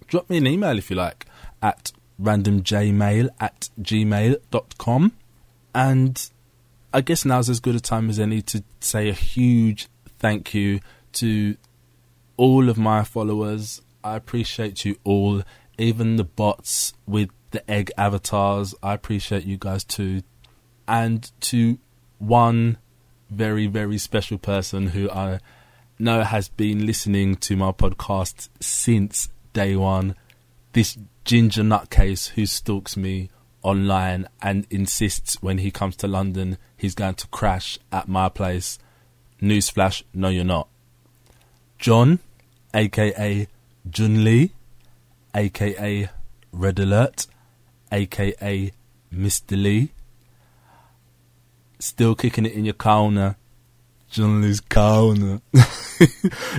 [0.08, 1.26] Drop me an email if you like
[1.62, 5.12] at randomjmail at gmail.com.
[5.74, 6.30] And
[6.92, 9.88] I guess now's as good a time as any to say a huge
[10.18, 10.80] thank you
[11.14, 11.56] to
[12.36, 15.42] all of my followers I appreciate you all,
[15.78, 18.74] even the bots with the egg avatars.
[18.82, 20.22] I appreciate you guys too.
[20.86, 21.78] And to
[22.18, 22.76] one
[23.30, 25.40] very, very special person who I
[25.98, 30.14] know has been listening to my podcast since day one,
[30.72, 33.30] this ginger nutcase who stalks me
[33.62, 38.78] online and insists when he comes to London he's going to crash at my place.
[39.40, 40.68] Newsflash, no, you're not.
[41.78, 42.18] John,
[42.74, 43.48] aka
[43.88, 44.52] Jun Lee,
[45.34, 46.10] aka
[46.52, 47.26] Red Alert,
[47.90, 48.72] aka
[49.12, 49.62] Mr.
[49.62, 49.92] Lee.
[51.78, 53.36] Still kicking it in your corner.
[54.18, 55.40] Lee's corner.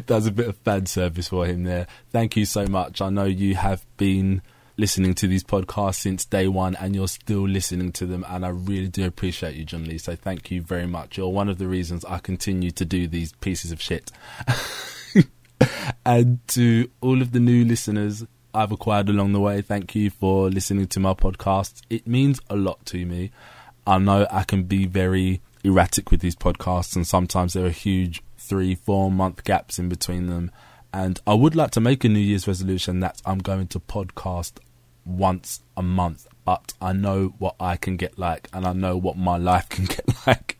[0.05, 1.87] That's a bit of fan service for him there.
[2.11, 3.01] Thank you so much.
[3.01, 4.41] I know you have been
[4.77, 8.49] listening to these podcasts since day one and you're still listening to them and I
[8.49, 11.67] really do appreciate you John Lee so thank you very much you're one of the
[11.67, 14.11] reasons I continue to do these pieces of shit
[16.05, 20.49] and to all of the new listeners I've acquired along the way thank you for
[20.49, 23.31] listening to my podcasts it means a lot to me
[23.87, 28.23] I know I can be very erratic with these podcasts and sometimes there are huge
[28.37, 30.51] three four month gaps in between them
[30.95, 34.59] and I would like to make a New Year's resolution that I'm going to podcast
[35.05, 39.17] once a month, but I know what I can get like, and I know what
[39.17, 40.57] my life can get like.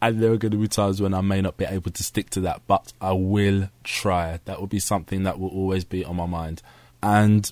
[0.00, 2.30] and there are going to be times when I may not be able to stick
[2.30, 4.40] to that, but I will try.
[4.46, 6.62] That will be something that will always be on my mind.
[7.02, 7.50] And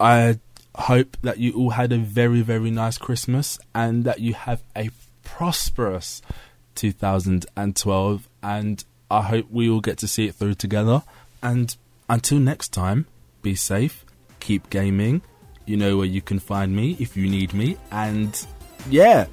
[0.00, 0.40] I
[0.74, 4.90] hope that you all had a very, very nice Christmas and that you have a
[5.26, 6.22] prosperous
[6.76, 8.28] 2012.
[8.42, 11.02] And I hope we all get to see it through together.
[11.42, 11.76] And
[12.08, 13.06] until next time,
[13.42, 14.04] be safe,
[14.40, 15.22] keep gaming.
[15.66, 17.76] You know where you can find me if you need me.
[17.90, 18.46] And
[18.88, 19.26] yeah.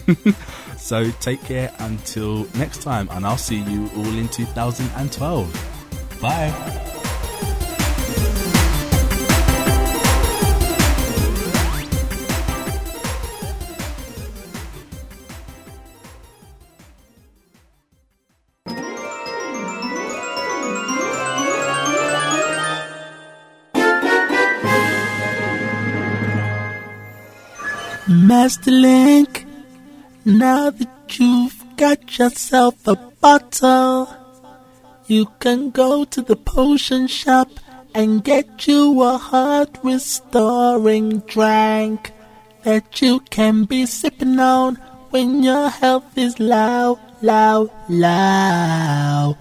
[0.76, 3.08] so take care until next time.
[3.10, 6.20] And I'll see you all in 2012.
[6.20, 6.92] Bye.
[28.26, 29.46] Master Link,
[30.24, 34.08] now that you've got yourself a bottle,
[35.06, 37.48] you can go to the potion shop
[37.94, 42.10] and get you a heart restoring drink
[42.64, 44.74] that you can be sipping on
[45.10, 49.36] when your health is low, low, low.